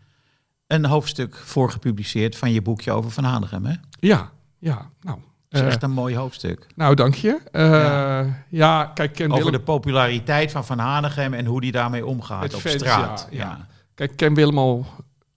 een 0.66 0.84
hoofdstuk 0.86 1.36
voor 1.36 1.70
gepubliceerd 1.70 2.36
van 2.36 2.52
je 2.52 2.62
boekje 2.62 2.92
over 2.92 3.10
Van 3.10 3.24
Hanegem. 3.24 3.64
Hè? 3.64 3.72
Dat 3.72 3.80
ja, 3.98 4.30
ja, 4.58 4.90
nou... 5.00 5.18
is 5.48 5.60
eh, 5.60 5.66
echt 5.66 5.82
een 5.82 5.90
mooi 5.90 6.16
hoofdstuk. 6.16 6.66
nou, 6.74 6.94
dank 6.94 7.14
je. 7.14 7.40
Eh, 7.52 7.70
Ja. 7.70 8.44
ja. 8.48 8.84
kijk, 8.94 9.12
Ken 9.14 9.26
Over 9.30 9.44
Willem- 9.44 9.58
de 9.58 9.64
populariteit 9.64 10.50
van 10.52 10.64
Van 10.64 10.78
Hanegem 10.78 11.34
en 11.34 11.46
hoe 11.46 11.60
die 11.60 11.72
daarmee 11.72 12.06
omgaat 12.06 12.40
Met 12.42 12.54
op 12.54 12.60
fans, 12.60 12.74
straat. 12.74 13.28
ja, 13.30 13.36
Ja, 13.38 13.44
ja. 13.44 13.66
Kijk, 13.94 14.10
ik 14.10 14.16
ken 14.16 14.34
Willem 14.34 14.58
al, 14.58 14.86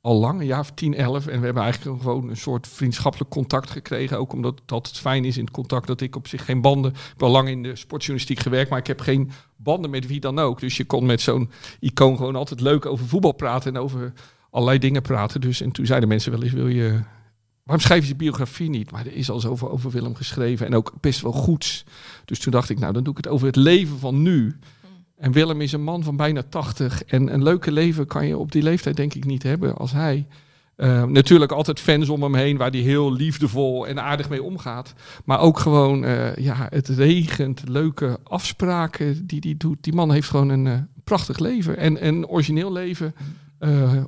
al 0.01 0.15
lang, 0.15 0.39
een 0.39 0.45
jaar 0.45 0.59
of 0.59 0.71
10, 0.71 0.93
11. 0.93 1.27
En 1.27 1.39
we 1.39 1.45
hebben 1.45 1.63
eigenlijk 1.63 2.01
gewoon 2.01 2.29
een 2.29 2.37
soort 2.37 2.67
vriendschappelijk 2.67 3.29
contact 3.29 3.69
gekregen. 3.69 4.17
Ook 4.17 4.33
omdat 4.33 4.59
het 4.61 4.71
altijd 4.71 4.97
fijn 4.97 5.25
is 5.25 5.37
in 5.37 5.43
het 5.43 5.53
contact 5.53 5.87
dat 5.87 6.01
ik 6.01 6.15
op 6.15 6.27
zich 6.27 6.45
geen 6.45 6.61
banden... 6.61 6.91
Ik 6.91 6.97
heb 7.07 7.23
al 7.23 7.29
lang 7.29 7.49
in 7.49 7.63
de 7.63 7.75
sportjournalistiek 7.75 8.39
gewerkt, 8.39 8.69
maar 8.69 8.79
ik 8.79 8.87
heb 8.87 8.99
geen 8.99 9.31
banden 9.55 9.91
met 9.91 10.07
wie 10.07 10.19
dan 10.19 10.39
ook. 10.39 10.59
Dus 10.59 10.77
je 10.77 10.85
kon 10.85 11.05
met 11.05 11.21
zo'n 11.21 11.49
icoon 11.79 12.17
gewoon 12.17 12.35
altijd 12.35 12.61
leuk 12.61 12.85
over 12.85 13.07
voetbal 13.07 13.31
praten 13.31 13.75
en 13.75 13.81
over 13.81 14.13
allerlei 14.49 14.79
dingen 14.79 15.01
praten. 15.01 15.41
Dus, 15.41 15.61
en 15.61 15.71
toen 15.71 15.85
zeiden 15.85 16.09
mensen 16.09 16.31
wel 16.31 16.43
eens, 16.43 16.53
wil 16.53 16.67
je... 16.67 16.99
Waarom 17.63 17.85
schrijf 17.85 18.03
je 18.03 18.09
je 18.09 18.15
biografie 18.15 18.69
niet? 18.69 18.91
Maar 18.91 19.05
er 19.05 19.15
is 19.15 19.29
al 19.29 19.39
zoveel 19.39 19.71
over 19.71 19.91
Willem 19.91 20.15
geschreven 20.15 20.65
en 20.65 20.75
ook 20.75 20.93
best 20.99 21.21
wel 21.21 21.31
goeds. 21.31 21.85
Dus 22.25 22.39
toen 22.39 22.51
dacht 22.51 22.69
ik, 22.69 22.79
nou 22.79 22.93
dan 22.93 23.03
doe 23.03 23.11
ik 23.11 23.23
het 23.23 23.33
over 23.33 23.47
het 23.47 23.55
leven 23.55 23.99
van 23.99 24.21
nu. 24.21 24.59
En 25.20 25.32
Willem 25.32 25.61
is 25.61 25.72
een 25.72 25.84
man 25.84 26.03
van 26.03 26.15
bijna 26.15 26.43
80. 26.49 27.03
En 27.03 27.34
een 27.34 27.43
leuke 27.43 27.72
leven 27.72 28.07
kan 28.07 28.28
je 28.28 28.38
op 28.38 28.51
die 28.51 28.63
leeftijd 28.63 28.95
denk 28.95 29.13
ik 29.13 29.26
niet 29.26 29.43
hebben 29.43 29.76
als 29.78 29.91
hij. 29.91 30.28
Eh, 30.76 31.03
natuurlijk 31.03 31.51
altijd 31.51 31.80
fans 31.80 32.09
om 32.09 32.24
hem 32.24 32.36
heen 32.36 32.57
waar 32.57 32.70
hij 32.70 32.80
heel 32.80 33.11
liefdevol 33.13 33.88
en 33.88 34.01
aardig 34.03 34.30
mee 34.30 34.43
omgaat. 34.43 34.93
Maar 35.26 35.39
ook 35.39 35.59
gewoon, 35.59 36.05
eh, 36.05 36.36
ja, 36.36 36.67
het 36.70 36.88
regent, 36.88 37.61
leuke 37.67 38.20
afspraken 38.24 39.28
die 39.28 39.39
hij 39.41 39.55
doet. 39.57 39.78
Die 39.82 39.93
man 39.93 40.11
heeft 40.11 40.30
gewoon 40.30 40.49
een 40.49 40.67
eh, 40.67 40.74
prachtig 41.03 41.39
leven 41.39 41.78
en 41.78 42.07
een 42.07 42.28
origineel 42.28 42.72
leven. 42.72 43.15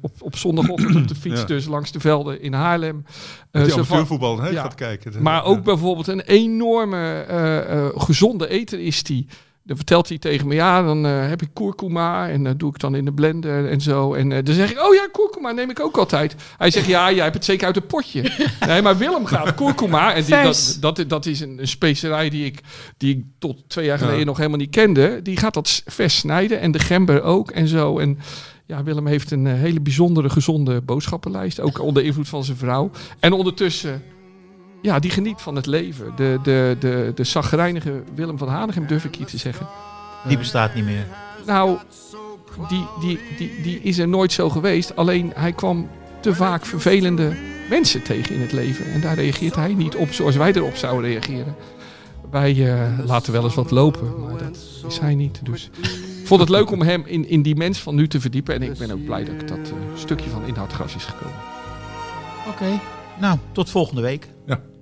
Op, 0.02 0.12
op 0.20 0.36
zondagochtend 0.36 0.96
op 0.96 1.08
de 1.08 1.16
fiets 1.24 1.40
Ja. 1.40 1.46
dus 1.46 1.66
langs 1.66 1.92
de 1.92 2.00
velden 2.00 2.42
in 2.42 2.54
Haarlem. 2.54 3.06
Uh, 3.52 3.64
die 3.64 3.74
amateurvoetbal 3.74 4.40
hè, 4.42 4.50
Ja. 4.50 4.62
gaat 4.62 4.76
kijken. 4.76 5.22
maar 5.22 5.44
ook 5.44 5.56
Ja. 5.56 5.62
bijvoorbeeld 5.62 6.08
een 6.08 6.22
enorme 6.22 7.92
gezonde 7.96 8.48
eter 8.50 8.80
is 8.80 9.04
die. 9.04 9.28
Dan 9.72 9.80
vertelt 9.80 10.10
hij 10.10 10.18
tegen 10.18 10.48
me, 10.48 10.54
ja, 10.54 10.84
dan 10.84 11.06
eh, 11.06 11.28
heb 11.28 11.42
ik 11.42 11.50
kurkuma 11.54 12.30
en 12.30 12.44
dat 12.44 12.60
doe 12.60 12.70
ik 12.70 12.80
dan 12.80 12.96
in 12.96 13.06
de 13.06 13.14
blender 13.14 13.70
en 13.70 13.82
zo. 13.82 14.14
En 14.14 14.32
eh, 14.32 14.44
dan 14.44 14.54
zeg 14.56 14.72
ik, 14.72 14.80
oh 14.80 14.94
ja, 14.94 15.08
kurkuma 15.12 15.52
neem 15.52 15.70
ik 15.70 15.80
ook 15.80 15.98
altijd. 15.98 16.36
Hij 16.58 16.72
zegt, 16.72 16.86
ja, 16.86 17.12
jij 17.12 17.24
hebt 17.24 17.36
het 17.36 17.46
zeker 17.46 17.66
uit 17.66 17.76
een 17.76 17.86
potje. 17.86 18.32
nee, 18.68 18.82
maar 18.82 18.98
Willem 18.98 19.26
gaat 19.26 19.56
kurkuma. 19.56 20.14
En 20.14 20.24
die, 20.24 20.42
dat, 20.44 20.78
dat, 20.80 21.04
dat 21.08 21.26
is 21.26 21.40
een, 21.40 21.60
een 21.60 21.68
specerij 21.68 22.30
die 22.30 22.46
ik, 22.46 22.60
die 22.98 23.16
ik 23.18 23.24
tot 23.40 23.64
twee 23.68 23.86
jaar 23.86 23.98
geleden 23.98 24.20
Ja. 24.20 24.26
nog 24.26 24.38
helemaal 24.38 24.58
niet 24.58 24.70
kende. 24.70 25.20
Die 25.22 25.38
gaat 25.38 25.54
dat 25.54 25.84
vers 25.86 26.18
snijden 26.18 26.60
en 26.60 26.72
de 26.72 26.80
gember 26.80 27.22
ook 27.22 27.52
en 27.52 27.68
zo. 27.68 28.00
En 28.00 28.20
ja, 28.66 28.84
Willem 28.84 29.08
heeft 29.08 29.32
een 29.32 29.48
eh, 29.48 29.54
hele 29.54 29.82
bijzondere, 29.82 30.30
gezonde 30.30 30.82
boodschappenlijst. 30.82 31.60
Ook 31.60 31.82
onder 31.82 32.04
invloed 32.04 32.30
van 32.30 32.44
zijn 32.44 32.58
vrouw. 32.58 32.92
En 33.20 33.34
ondertussen 33.34 34.04
ja, 34.82 35.00
die 35.00 35.12
geniet 35.12 35.42
van 35.42 35.56
het 35.56 35.66
leven. 35.66 36.14
De, 36.16 36.40
de, 36.44 36.76
de, 36.80 37.12
de 37.16 37.24
zagrijnige 37.24 38.04
Willem 38.16 38.38
van 38.38 38.48
Hanegem, 38.48 38.88
durf 38.88 39.06
ik 39.06 39.18
iets 39.18 39.32
te 39.32 39.38
zeggen. 39.38 39.68
Die 40.28 40.38
bestaat 40.38 40.74
niet 40.74 40.86
meer. 40.86 41.06
Nou, 41.46 41.78
die, 42.70 42.86
die, 43.00 43.20
die, 43.38 43.62
die 43.62 43.80
is 43.82 43.98
er 43.98 44.08
nooit 44.08 44.32
zo 44.32 44.50
geweest. 44.50 44.96
Alleen 44.96 45.32
hij 45.36 45.52
kwam 45.52 45.90
te 46.20 46.36
vaak 46.36 46.66
vervelende 46.66 47.36
mensen 47.70 48.04
tegen 48.04 48.36
in 48.36 48.42
het 48.42 48.52
leven. 48.52 48.86
En 48.86 49.02
daar 49.02 49.16
reageert 49.16 49.56
hij 49.56 49.74
niet 49.74 49.96
op 49.96 50.12
zoals 50.12 50.36
wij 50.36 50.54
erop 50.54 50.76
zouden 50.76 51.10
reageren. 51.10 51.56
Wij 52.32 52.74
eh, 52.74 53.06
laten 53.06 53.34
wel 53.34 53.44
eens 53.44 53.56
wat 53.56 53.72
lopen, 53.72 54.20
maar 54.22 54.38
dat 54.38 54.58
is 54.88 55.00
hij 55.00 55.16
niet. 55.16 55.40
Dus 55.44 55.70
ik 56.22 56.28
vond 56.28 56.40
het 56.40 56.50
leuk 56.50 56.72
om 56.72 56.82
hem 56.82 57.04
in, 57.06 57.28
in 57.28 57.42
die 57.42 57.56
mens 57.56 57.80
van 57.80 57.96
nu 57.96 58.08
te 58.08 58.20
verdiepen. 58.22 58.56
En 58.56 58.62
ik 58.62 58.78
ben 58.78 58.92
ook 58.92 59.06
blij 59.06 59.24
dat 59.24 59.48
dat 59.48 59.58
eh, 59.58 59.74
stukje 59.96 60.30
van 60.30 60.46
Inhoud 60.46 60.74
Gras 60.74 60.96
is 60.96 61.04
gekomen. 61.06 61.40
Oké. 62.48 62.80
Nou, 63.20 63.38
tot 63.52 63.70
volgende 63.70 64.02
week. 64.02 64.28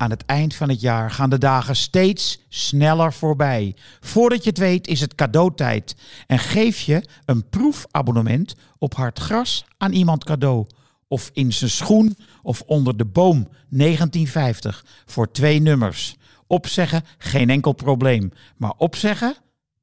Aan 0.00 0.10
het 0.10 0.24
eind 0.26 0.54
van 0.54 0.68
het 0.68 0.80
jaar 0.80 1.10
gaan 1.10 1.30
de 1.30 1.38
dagen 1.38 1.76
steeds 1.76 2.40
sneller 2.48 3.12
voorbij. 3.12 3.76
Voordat 4.00 4.44
je 4.44 4.48
het 4.48 4.58
weet 4.58 4.86
is 4.86 5.00
het 5.00 5.14
cadeautijd. 5.14 5.96
En 6.26 6.38
geef 6.38 6.80
je 6.80 7.04
een 7.24 7.48
proefabonnement 7.48 8.54
op 8.78 8.94
Hartgras 8.94 9.64
aan 9.76 9.92
iemand 9.92 10.24
cadeau. 10.24 10.66
Of 11.08 11.30
in 11.32 11.52
zijn 11.52 11.70
schoen 11.70 12.16
of 12.42 12.60
onder 12.66 12.96
de 12.96 13.04
boom 13.04 13.48
1950 13.68 14.84
voor 15.06 15.30
twee 15.30 15.60
nummers. 15.60 16.16
Opzeggen, 16.46 17.04
geen 17.18 17.50
enkel 17.50 17.72
probleem. 17.72 18.32
Maar 18.56 18.74
opzeggen, 18.76 19.34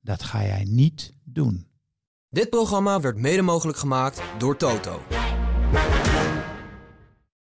dat 0.02 0.24
ga 0.24 0.44
jij 0.44 0.66
niet 0.68 1.14
doen. 1.24 1.68
Dit 2.30 2.50
programma 2.50 3.00
werd 3.00 3.18
mede 3.18 3.42
mogelijk 3.42 3.78
gemaakt 3.78 4.22
door 4.38 4.58
Toto. 4.58 5.02